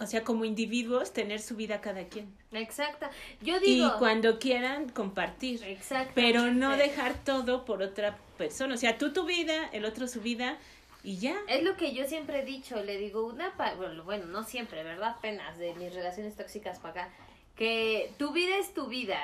o 0.00 0.06
sea, 0.06 0.24
como 0.24 0.44
individuos, 0.44 1.12
tener 1.12 1.40
su 1.40 1.54
vida 1.56 1.80
cada 1.80 2.04
quien. 2.08 2.32
Exacta. 2.52 3.10
Yo 3.42 3.60
digo. 3.60 3.86
Y 3.86 3.98
cuando 3.98 4.38
quieran 4.38 4.88
compartir. 4.88 5.62
Exacto. 5.64 6.12
Pero 6.14 6.50
no 6.52 6.76
dejar 6.76 7.14
todo 7.24 7.64
por 7.64 7.82
otra 7.82 8.16
persona. 8.38 8.74
O 8.74 8.78
sea, 8.78 8.98
tú 8.98 9.12
tu 9.12 9.24
vida, 9.26 9.68
el 9.72 9.84
otro 9.84 10.08
su 10.08 10.20
vida 10.20 10.58
y 11.04 11.18
ya. 11.18 11.36
Es 11.48 11.62
lo 11.62 11.76
que 11.76 11.94
yo 11.94 12.06
siempre 12.06 12.40
he 12.40 12.44
dicho, 12.44 12.82
le 12.82 12.98
digo 12.98 13.26
una, 13.26 13.56
pa- 13.56 13.74
bueno, 13.74 14.04
bueno, 14.04 14.26
no 14.26 14.42
siempre, 14.44 14.82
¿verdad? 14.82 15.10
Apenas 15.18 15.58
de 15.58 15.74
mis 15.74 15.94
relaciones 15.94 16.34
tóxicas 16.36 16.78
para 16.78 17.04
acá, 17.04 17.14
que 17.56 18.10
tu 18.18 18.32
vida 18.32 18.56
es 18.58 18.72
tu 18.74 18.86
vida, 18.86 19.18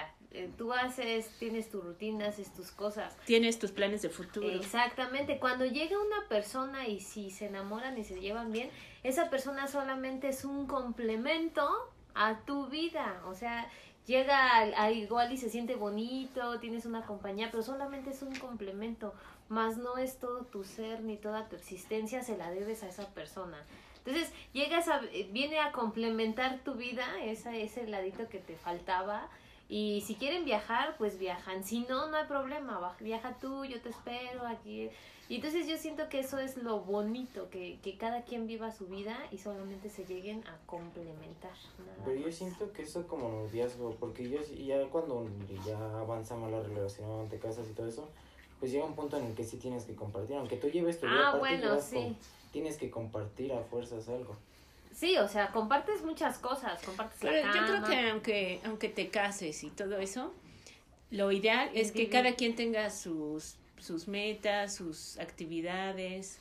tú 0.56 0.72
haces, 0.72 1.28
tienes 1.38 1.70
tu 1.70 1.80
rutina, 1.80 2.26
haces 2.26 2.52
tus 2.52 2.70
cosas. 2.70 3.16
Tienes 3.24 3.58
tus 3.58 3.70
planes 3.70 4.02
de 4.02 4.10
futuro. 4.10 4.48
Exactamente, 4.48 5.38
cuando 5.38 5.64
llega 5.64 5.96
una 5.98 6.28
persona 6.28 6.86
y 6.88 7.00
si 7.00 7.30
se 7.30 7.46
enamoran 7.46 7.96
y 7.98 8.04
se 8.04 8.20
llevan 8.20 8.52
bien, 8.52 8.70
esa 9.02 9.30
persona 9.30 9.66
solamente 9.66 10.28
es 10.28 10.44
un 10.44 10.66
complemento 10.66 11.68
a 12.14 12.40
tu 12.40 12.66
vida, 12.66 13.22
o 13.26 13.34
sea, 13.34 13.68
llega 14.06 14.58
a, 14.58 14.90
igual 14.90 15.32
y 15.32 15.36
se 15.36 15.50
siente 15.50 15.74
bonito, 15.74 16.58
tienes 16.60 16.86
una 16.86 17.04
compañía, 17.04 17.50
pero 17.50 17.62
solamente 17.62 18.10
es 18.10 18.22
un 18.22 18.34
complemento, 18.36 19.14
más 19.48 19.76
no 19.76 19.98
es 19.98 20.18
todo 20.18 20.44
tu 20.44 20.64
ser 20.64 21.02
ni 21.02 21.16
toda 21.16 21.48
tu 21.48 21.56
existencia 21.56 22.22
se 22.22 22.36
la 22.36 22.50
debes 22.50 22.82
a 22.82 22.88
esa 22.88 23.08
persona. 23.14 23.58
Entonces, 23.98 24.32
llegas 24.52 24.88
a, 24.88 25.02
eh, 25.12 25.28
viene 25.32 25.58
a 25.58 25.72
complementar 25.72 26.60
tu 26.60 26.74
vida, 26.74 27.04
esa, 27.24 27.56
ese 27.56 27.86
ladito 27.88 28.28
que 28.28 28.38
te 28.38 28.56
faltaba, 28.56 29.28
y 29.68 30.02
si 30.06 30.14
quieren 30.14 30.44
viajar, 30.44 30.96
pues 30.96 31.18
viajan. 31.18 31.64
Si 31.64 31.80
no, 31.80 32.08
no 32.08 32.16
hay 32.16 32.26
problema. 32.26 32.96
Viaja 33.00 33.36
tú, 33.40 33.64
yo 33.64 33.80
te 33.80 33.88
espero 33.90 34.46
aquí. 34.46 34.88
Y 35.28 35.36
entonces 35.36 35.66
yo 35.66 35.76
siento 35.76 36.08
que 36.08 36.20
eso 36.20 36.38
es 36.38 36.56
lo 36.56 36.80
bonito, 36.80 37.50
que, 37.50 37.80
que 37.82 37.96
cada 37.98 38.22
quien 38.22 38.46
viva 38.46 38.70
su 38.70 38.86
vida 38.86 39.18
y 39.32 39.38
solamente 39.38 39.88
se 39.88 40.04
lleguen 40.04 40.46
a 40.46 40.56
complementar. 40.66 41.50
nada 41.80 42.04
Pero 42.04 42.20
yo 42.20 42.30
siento 42.30 42.72
que 42.72 42.82
eso 42.82 43.08
como 43.08 43.28
noviazgo, 43.28 43.96
porque 43.98 44.28
yo 44.30 44.38
ya 44.54 44.84
cuando 44.88 45.26
ya 45.66 45.76
avanza 45.98 46.36
más 46.36 46.52
la 46.52 46.62
relación, 46.62 47.28
te 47.28 47.40
casas 47.40 47.66
y 47.68 47.72
todo 47.72 47.88
eso, 47.88 48.08
pues 48.60 48.70
llega 48.70 48.84
un 48.84 48.94
punto 48.94 49.16
en 49.18 49.24
el 49.26 49.34
que 49.34 49.42
sí 49.42 49.56
tienes 49.56 49.84
que 49.84 49.96
compartir, 49.96 50.36
aunque 50.36 50.58
tú 50.58 50.68
lleves 50.68 51.00
tu 51.00 51.06
vida 51.06 51.16
Ah, 51.24 51.28
aparte, 51.30 51.38
bueno, 51.40 51.62
llevas 51.64 51.84
sí. 51.84 51.96
con- 51.96 52.16
tienes 52.52 52.76
que 52.76 52.88
compartir 52.88 53.52
a 53.52 53.62
fuerzas 53.64 54.08
algo. 54.08 54.36
Sí, 54.96 55.18
o 55.18 55.28
sea, 55.28 55.48
compartes 55.52 56.02
muchas 56.02 56.38
cosas, 56.38 56.82
compartes 56.82 57.22
la 57.22 57.30
Pero 57.30 57.54
yo 57.54 57.66
creo 57.66 57.84
que 57.84 58.10
aunque, 58.10 58.60
aunque 58.64 58.88
te 58.88 59.10
cases 59.10 59.62
y 59.62 59.68
todo 59.68 59.98
eso, 59.98 60.32
lo 61.10 61.30
ideal 61.32 61.70
es 61.74 61.92
que 61.92 62.08
cada 62.08 62.34
quien 62.34 62.56
tenga 62.56 62.88
sus, 62.88 63.56
sus 63.78 64.08
metas, 64.08 64.74
sus 64.74 65.18
actividades. 65.18 66.38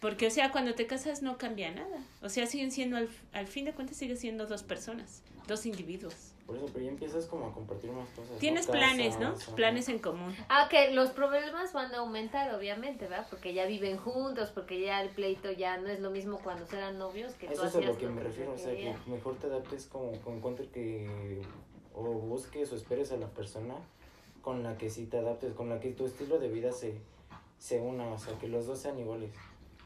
Porque, 0.00 0.26
o 0.26 0.30
sea, 0.30 0.52
cuando 0.52 0.74
te 0.74 0.86
casas 0.86 1.20
no 1.20 1.36
cambia 1.36 1.70
nada. 1.70 1.98
O 2.22 2.30
sea, 2.30 2.46
siguen 2.46 2.72
siendo, 2.72 2.96
al, 2.96 3.10
al 3.34 3.46
fin 3.46 3.66
de 3.66 3.74
cuentas, 3.74 3.98
siguen 3.98 4.16
siendo 4.16 4.46
dos 4.46 4.62
personas, 4.62 5.22
dos 5.46 5.66
individuos. 5.66 6.33
Por 6.46 6.56
eso, 6.56 6.66
pero 6.72 6.84
ya 6.84 6.90
empiezas 6.90 7.24
como 7.26 7.46
a 7.46 7.52
compartir 7.52 7.90
más 7.90 8.08
cosas. 8.10 8.32
¿no? 8.32 8.38
Tienes 8.38 8.66
planes, 8.66 9.18
¿no? 9.18 9.34
Planes 9.56 9.88
en 9.88 9.98
común. 9.98 10.36
Ah, 10.50 10.68
que 10.70 10.90
los 10.90 11.10
problemas 11.10 11.72
van 11.72 11.94
a 11.94 11.98
aumentar, 11.98 12.54
obviamente, 12.54 13.06
¿verdad? 13.08 13.26
Porque 13.30 13.54
ya 13.54 13.64
viven 13.64 13.96
juntos, 13.96 14.50
porque 14.50 14.80
ya 14.80 15.00
el 15.00 15.08
pleito 15.08 15.50
ya 15.52 15.78
no 15.78 15.88
es 15.88 16.00
lo 16.00 16.10
mismo 16.10 16.38
cuando 16.44 16.66
eran 16.76 16.98
novios 16.98 17.32
que 17.34 17.46
tú 17.46 17.54
Eso 17.54 17.66
es 17.66 17.76
a 17.76 17.80
lo 17.80 17.96
que 17.96 18.08
me 18.08 18.22
refiero, 18.22 18.52
o 18.52 18.58
sea, 18.58 18.74
que 18.76 18.94
mejor 19.06 19.36
te 19.36 19.46
adaptes 19.46 19.86
como 19.86 20.12
con 20.20 20.36
encuentre 20.36 20.68
que 20.68 21.40
o 21.94 22.02
busques 22.02 22.72
o 22.72 22.76
esperes 22.76 23.12
a 23.12 23.16
la 23.16 23.28
persona 23.28 23.76
con 24.42 24.62
la 24.62 24.76
que 24.76 24.90
sí 24.90 25.06
te 25.06 25.18
adaptes, 25.18 25.54
con 25.54 25.70
la 25.70 25.80
que 25.80 25.92
tu 25.92 26.04
estilo 26.04 26.38
de 26.38 26.48
vida 26.48 26.70
se, 26.72 27.00
se 27.58 27.80
una, 27.80 28.06
o 28.08 28.18
sea, 28.18 28.38
que 28.38 28.48
los 28.48 28.66
dos 28.66 28.78
sean 28.78 28.98
iguales. 28.98 29.30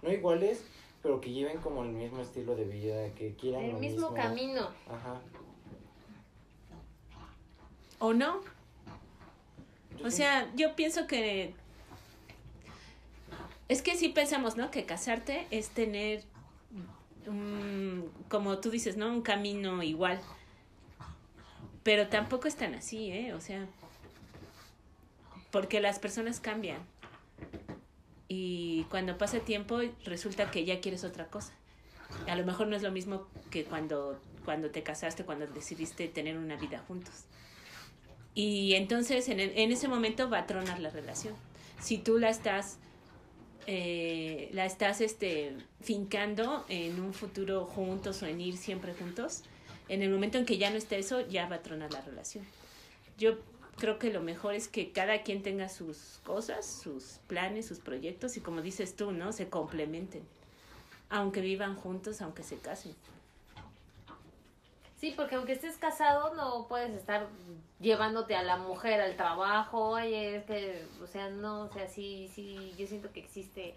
No 0.02 0.11
iguales, 0.11 0.64
pero 1.00 1.20
que 1.20 1.30
lleven 1.30 1.59
como 1.59 1.84
el 1.84 1.90
mismo 1.90 2.20
estilo 2.20 2.56
de 2.56 2.64
vida, 2.64 3.14
que 3.14 3.34
quieran 3.34 3.62
El 3.62 3.72
lo 3.72 3.78
mismo 3.78 4.12
camino. 4.12 4.68
Ajá. 4.88 5.20
¿O 7.99 8.12
no? 8.12 8.40
O 10.05 10.11
sea, 10.11 10.51
yo 10.55 10.76
pienso 10.76 11.07
que... 11.07 11.55
Es 13.68 13.82
que 13.82 13.96
sí 13.96 14.09
pensamos, 14.09 14.57
¿no? 14.57 14.70
Que 14.70 14.86
casarte 14.86 15.46
es 15.51 15.68
tener, 15.68 16.24
un, 17.26 18.11
como 18.28 18.59
tú 18.59 18.70
dices, 18.70 18.96
¿no? 18.96 19.09
Un 19.09 19.22
camino 19.22 19.82
igual. 19.82 20.20
Pero 21.82 22.09
tampoco 22.09 22.49
es 22.49 22.57
tan 22.57 22.74
así, 22.74 23.11
¿eh? 23.11 23.34
O 23.34 23.40
sea, 23.40 23.66
porque 25.51 25.80
las 25.80 25.99
personas 25.99 26.40
cambian. 26.40 26.78
Y 28.28 28.84
cuando 28.90 29.18
pasa 29.18 29.40
tiempo 29.40 29.80
resulta 30.05 30.51
que 30.51 30.64
ya 30.64 30.80
quieres 30.80 31.05
otra 31.05 31.26
cosa. 31.26 31.53
A 32.26 32.36
lo 32.36 32.44
mejor 32.44 32.68
no 32.68 32.76
es 32.76 32.82
lo 32.82 32.90
mismo 32.90 33.26
que 33.51 33.64
cuando, 33.64 34.20
cuando 34.44 34.70
te 34.70 34.82
casaste, 34.82 35.24
cuando 35.24 35.46
decidiste 35.46 36.09
tener 36.09 36.36
una 36.38 36.57
vida 36.57 36.82
juntos. 36.86 37.24
Y 38.39 38.76
entonces 38.76 39.28
en, 39.28 39.41
en 39.41 39.72
ese 39.72 39.89
momento 39.89 40.30
va 40.30 40.39
a 40.39 40.47
tronar 40.47 40.78
la 40.78 40.91
relación. 40.91 41.34
Si 41.80 41.99
tú 41.99 42.20
la 42.20 42.30
estás, 42.30 42.78
eh, 43.66 44.49
la 44.53 44.64
estás 44.64 45.01
este, 45.01 45.57
fincando 45.80 46.64
en 46.68 47.01
un 47.01 47.12
futuro 47.14 47.66
juntos 47.66 48.22
o 48.22 48.26
en 48.26 48.41
ir 48.41 48.57
siempre 48.57 48.95
juntos, 48.95 49.43
en 49.89 50.03
el 50.03 50.11
momento 50.11 50.39
en 50.39 50.47
que 50.47 50.57
ya 50.57 50.70
no 50.70 50.76
está 50.76 50.95
eso, 50.95 51.26
ya 51.28 51.49
va 51.49 51.57
a 51.57 51.62
tronar 51.62 51.93
la 51.93 52.01
relación. 52.01 52.45
Yo 53.18 53.39
creo 53.76 53.99
que 53.99 54.12
lo 54.12 54.20
mejor 54.20 54.55
es 54.55 54.68
que 54.68 54.93
cada 54.93 55.24
quien 55.24 55.43
tenga 55.43 55.68
sus 55.68 56.20
cosas, 56.22 56.64
sus 56.64 57.18
planes, 57.26 57.66
sus 57.66 57.80
proyectos 57.80 58.36
y 58.36 58.41
como 58.41 58.62
dices 58.62 58.95
tú, 58.95 59.11
¿no? 59.11 59.32
Se 59.32 59.49
complementen. 59.49 60.22
Aunque 61.11 61.41
vivan 61.41 61.74
juntos, 61.74 62.22
aunque 62.22 62.45
se 62.45 62.59
casen. 62.59 62.95
Sí, 64.99 65.14
porque 65.16 65.36
aunque 65.36 65.53
estés 65.53 65.76
casado 65.76 66.34
no 66.34 66.66
puedes 66.66 66.90
estar 66.90 67.28
llevándote 67.80 68.34
a 68.34 68.42
la 68.42 68.57
mujer 68.57 69.01
al 69.01 69.16
trabajo, 69.16 69.90
oye, 69.90 70.36
es 70.36 70.44
que, 70.44 70.84
o 71.03 71.07
sea, 71.07 71.30
no, 71.30 71.62
o 71.62 71.72
sea, 71.72 71.88
sí, 71.88 72.28
sí, 72.34 72.74
yo 72.76 72.86
siento 72.86 73.12
que 73.12 73.20
existe 73.20 73.74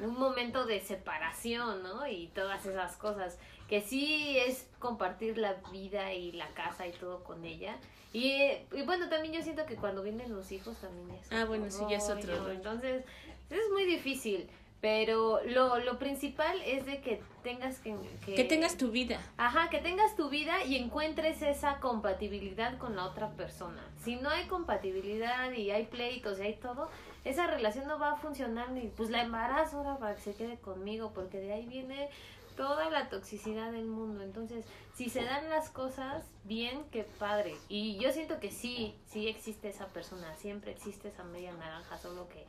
un 0.00 0.18
momento 0.18 0.66
de 0.66 0.80
separación, 0.80 1.82
¿no? 1.82 2.06
Y 2.06 2.26
todas 2.34 2.66
esas 2.66 2.96
cosas, 2.96 3.38
que 3.66 3.80
sí 3.80 4.38
es 4.38 4.68
compartir 4.78 5.38
la 5.38 5.54
vida 5.72 6.12
y 6.12 6.32
la 6.32 6.48
casa 6.48 6.86
y 6.86 6.92
todo 6.92 7.24
con 7.24 7.44
ella. 7.46 7.78
Y, 8.12 8.34
y 8.72 8.82
bueno, 8.84 9.08
también 9.08 9.32
yo 9.34 9.42
siento 9.42 9.64
que 9.64 9.76
cuando 9.76 10.02
vienen 10.02 10.34
los 10.34 10.52
hijos 10.52 10.76
también 10.76 11.10
es 11.18 11.32
Ah, 11.32 11.46
bueno, 11.46 11.70
sí, 11.70 11.82
ya 11.88 11.96
es 11.96 12.10
otro 12.10 12.36
rollo. 12.38 12.52
Entonces, 12.52 13.04
es 13.48 13.70
muy 13.72 13.84
difícil, 13.84 14.50
pero 14.80 15.40
lo, 15.44 15.78
lo 15.78 15.98
principal 15.98 16.60
es 16.62 16.84
de 16.86 17.00
que 17.00 17.22
tengas 17.42 17.78
que... 17.80 17.96
Que 18.24 18.44
tengas 18.44 18.76
tu 18.76 18.90
vida. 18.90 19.20
Ajá, 19.36 19.70
que 19.70 19.78
tengas 19.78 20.16
tu 20.16 20.28
vida 20.28 20.64
y 20.64 20.76
encuentres 20.76 21.42
esa 21.42 21.80
compatibilidad 21.80 22.76
con 22.78 22.94
la 22.94 23.04
otra 23.06 23.30
persona. 23.30 23.82
Si 24.04 24.16
no 24.16 24.28
hay 24.28 24.46
compatibilidad 24.46 25.52
y 25.52 25.70
hay 25.70 25.86
pleitos 25.86 26.38
y 26.38 26.42
hay 26.42 26.56
todo, 26.56 26.90
esa 27.24 27.46
relación 27.46 27.88
no 27.88 27.98
va 27.98 28.12
a 28.12 28.16
funcionar 28.16 28.70
ni 28.70 28.88
pues 28.88 29.10
la 29.10 29.22
embarazo 29.22 29.78
ahora 29.78 29.96
para 29.96 30.14
que 30.14 30.22
se 30.22 30.34
quede 30.34 30.58
conmigo, 30.58 31.12
porque 31.14 31.38
de 31.38 31.52
ahí 31.52 31.66
viene 31.66 32.08
toda 32.56 32.90
la 32.90 33.08
toxicidad 33.08 33.72
del 33.72 33.86
mundo. 33.86 34.22
Entonces, 34.22 34.64
si 34.94 35.08
se 35.08 35.24
dan 35.24 35.48
las 35.50 35.70
cosas 35.70 36.24
bien, 36.44 36.84
qué 36.90 37.04
padre. 37.18 37.56
Y 37.68 37.98
yo 37.98 38.12
siento 38.12 38.40
que 38.40 38.50
sí, 38.50 38.94
sí 39.06 39.28
existe 39.28 39.68
esa 39.68 39.88
persona, 39.88 40.34
siempre 40.36 40.72
existe 40.72 41.08
esa 41.08 41.24
media 41.24 41.52
naranja, 41.52 41.98
solo 41.98 42.28
que 42.28 42.46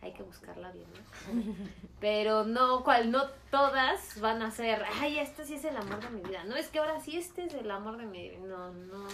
hay 0.00 0.12
que 0.12 0.22
buscarla 0.22 0.70
bien, 0.72 0.86
¿no? 0.92 1.54
Pero 2.00 2.44
no, 2.44 2.84
cual, 2.84 3.10
no 3.10 3.28
todas 3.50 4.20
van 4.20 4.42
a 4.42 4.50
ser, 4.50 4.84
ay, 5.00 5.18
este 5.18 5.44
sí 5.44 5.54
es 5.54 5.64
el 5.64 5.76
amor 5.76 6.00
de 6.00 6.10
mi 6.10 6.20
vida. 6.22 6.44
No, 6.44 6.56
es 6.56 6.68
que 6.68 6.78
ahora 6.78 7.00
sí 7.00 7.16
este 7.16 7.44
es 7.44 7.54
el 7.54 7.70
amor 7.70 7.96
de 7.96 8.06
mi 8.06 8.28
vida. 8.28 8.38
No, 8.46 8.72
no, 8.72 9.08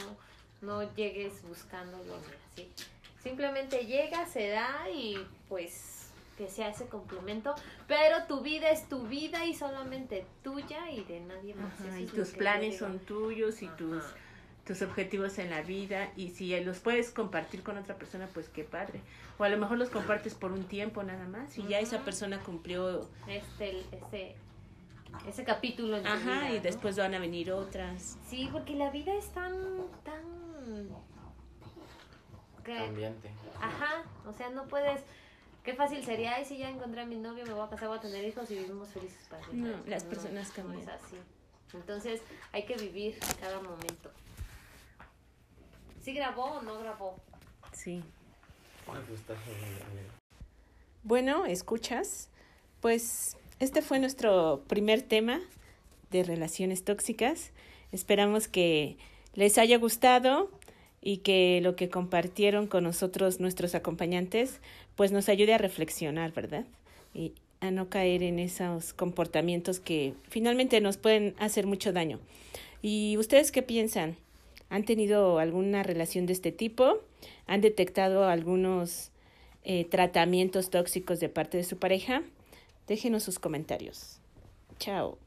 no 0.60 0.94
llegues 0.94 1.42
buscándolo 1.42 2.14
así. 2.52 2.70
Simplemente 3.22 3.86
llega, 3.86 4.26
se 4.26 4.48
da 4.48 4.88
y 4.90 5.26
pues 5.48 5.94
que 6.36 6.48
sea 6.48 6.68
ese 6.68 6.86
complemento. 6.86 7.54
Pero 7.86 8.24
tu 8.26 8.40
vida 8.40 8.70
es 8.70 8.88
tu 8.88 9.06
vida 9.06 9.44
y 9.46 9.54
solamente 9.54 10.26
tuya 10.42 10.90
y 10.90 11.04
de 11.04 11.20
nadie 11.20 11.54
más. 11.54 11.80
Ajá, 11.80 11.98
y 11.98 12.06
tus 12.06 12.30
planes 12.30 12.78
son 12.78 12.98
tuyos 12.98 13.62
y 13.62 13.66
Ajá. 13.66 13.76
tus 13.76 14.04
objetivos 14.82 15.38
en 15.38 15.50
la 15.50 15.62
vida. 15.62 16.10
Y 16.16 16.30
si 16.30 16.58
los 16.60 16.78
puedes 16.78 17.10
compartir 17.10 17.62
con 17.62 17.76
otra 17.78 17.96
persona, 17.96 18.28
pues 18.32 18.48
qué 18.48 18.64
padre. 18.64 19.00
O 19.38 19.44
a 19.44 19.48
lo 19.48 19.58
mejor 19.58 19.78
los 19.78 19.90
compartes 19.90 20.34
por 20.34 20.52
un 20.52 20.64
tiempo 20.64 21.02
nada 21.02 21.26
más 21.26 21.58
y 21.58 21.66
ya 21.66 21.80
esa 21.80 21.98
persona 22.00 22.40
cumplió. 22.42 23.08
Este, 23.26 23.80
ese, 23.92 24.36
ese 25.28 25.44
capítulo 25.44 25.96
en 25.98 26.06
Ajá, 26.06 26.18
vida, 26.40 26.50
y 26.52 26.56
¿no? 26.56 26.62
después 26.62 26.96
van 26.96 27.14
a 27.14 27.18
venir 27.18 27.52
otras. 27.52 28.16
Sí, 28.28 28.48
porque 28.52 28.74
la 28.74 28.90
vida 28.90 29.12
es 29.14 29.28
tan, 29.32 29.52
tan... 30.04 30.22
que- 32.64 32.76
Cambiante. 32.76 33.30
Ajá, 33.60 34.02
o 34.26 34.32
sea, 34.32 34.50
no 34.50 34.64
puedes... 34.66 35.02
Qué 35.62 35.72
fácil 35.74 36.04
sería, 36.04 36.34
ay, 36.34 36.44
si 36.44 36.58
ya 36.58 36.68
encontré 36.68 37.00
a 37.00 37.06
mi 37.06 37.16
novio, 37.16 37.44
me 37.46 37.54
voy 37.54 37.66
a 37.66 37.70
casar, 37.70 37.88
voy 37.88 37.96
a 37.96 38.00
tener 38.02 38.22
hijos 38.24 38.50
y 38.50 38.56
vivimos 38.58 38.88
felices 38.90 39.26
para 39.30 39.42
siempre. 39.44 39.72
No, 39.72 39.78
las 39.86 40.04
personas 40.04 40.50
cambian. 40.50 40.76
No 40.84 40.92
es 40.92 41.02
así. 41.02 41.16
Entonces, 41.72 42.20
hay 42.52 42.66
que 42.66 42.76
vivir 42.76 43.18
cada 43.40 43.60
momento. 43.62 44.10
¿Sí 46.04 46.12
grabó 46.12 46.44
o 46.44 46.62
no 46.62 46.78
grabó? 46.78 47.16
Sí. 47.72 48.02
Pues, 48.84 48.98
genial. 49.26 49.82
Bueno, 51.02 51.46
escuchas. 51.46 52.28
Pues 52.82 53.38
este 53.58 53.80
fue 53.80 53.98
nuestro 53.98 54.62
primer 54.68 55.00
tema 55.00 55.40
de 56.10 56.22
relaciones 56.22 56.84
tóxicas. 56.84 57.52
Esperamos 57.90 58.48
que 58.48 58.98
les 59.32 59.56
haya 59.56 59.78
gustado 59.78 60.50
y 61.00 61.18
que 61.18 61.60
lo 61.62 61.74
que 61.74 61.88
compartieron 61.88 62.66
con 62.66 62.84
nosotros 62.84 63.40
nuestros 63.40 63.74
acompañantes 63.74 64.60
pues 64.96 65.10
nos 65.10 65.30
ayude 65.30 65.54
a 65.54 65.58
reflexionar, 65.58 66.32
¿verdad? 66.32 66.66
Y 67.14 67.32
a 67.60 67.70
no 67.70 67.88
caer 67.88 68.22
en 68.22 68.38
esos 68.38 68.92
comportamientos 68.92 69.80
que 69.80 70.12
finalmente 70.28 70.82
nos 70.82 70.98
pueden 70.98 71.34
hacer 71.38 71.66
mucho 71.66 71.94
daño. 71.94 72.20
¿Y 72.82 73.16
ustedes 73.16 73.50
qué 73.52 73.62
piensan? 73.62 74.18
¿Han 74.68 74.84
tenido 74.84 75.38
alguna 75.38 75.82
relación 75.82 76.26
de 76.26 76.32
este 76.32 76.52
tipo? 76.52 77.00
¿Han 77.46 77.60
detectado 77.60 78.24
algunos 78.24 79.10
eh, 79.62 79.84
tratamientos 79.84 80.70
tóxicos 80.70 81.20
de 81.20 81.28
parte 81.28 81.56
de 81.56 81.64
su 81.64 81.78
pareja? 81.78 82.22
Déjenos 82.86 83.22
sus 83.22 83.38
comentarios. 83.38 84.20
Chao. 84.78 85.23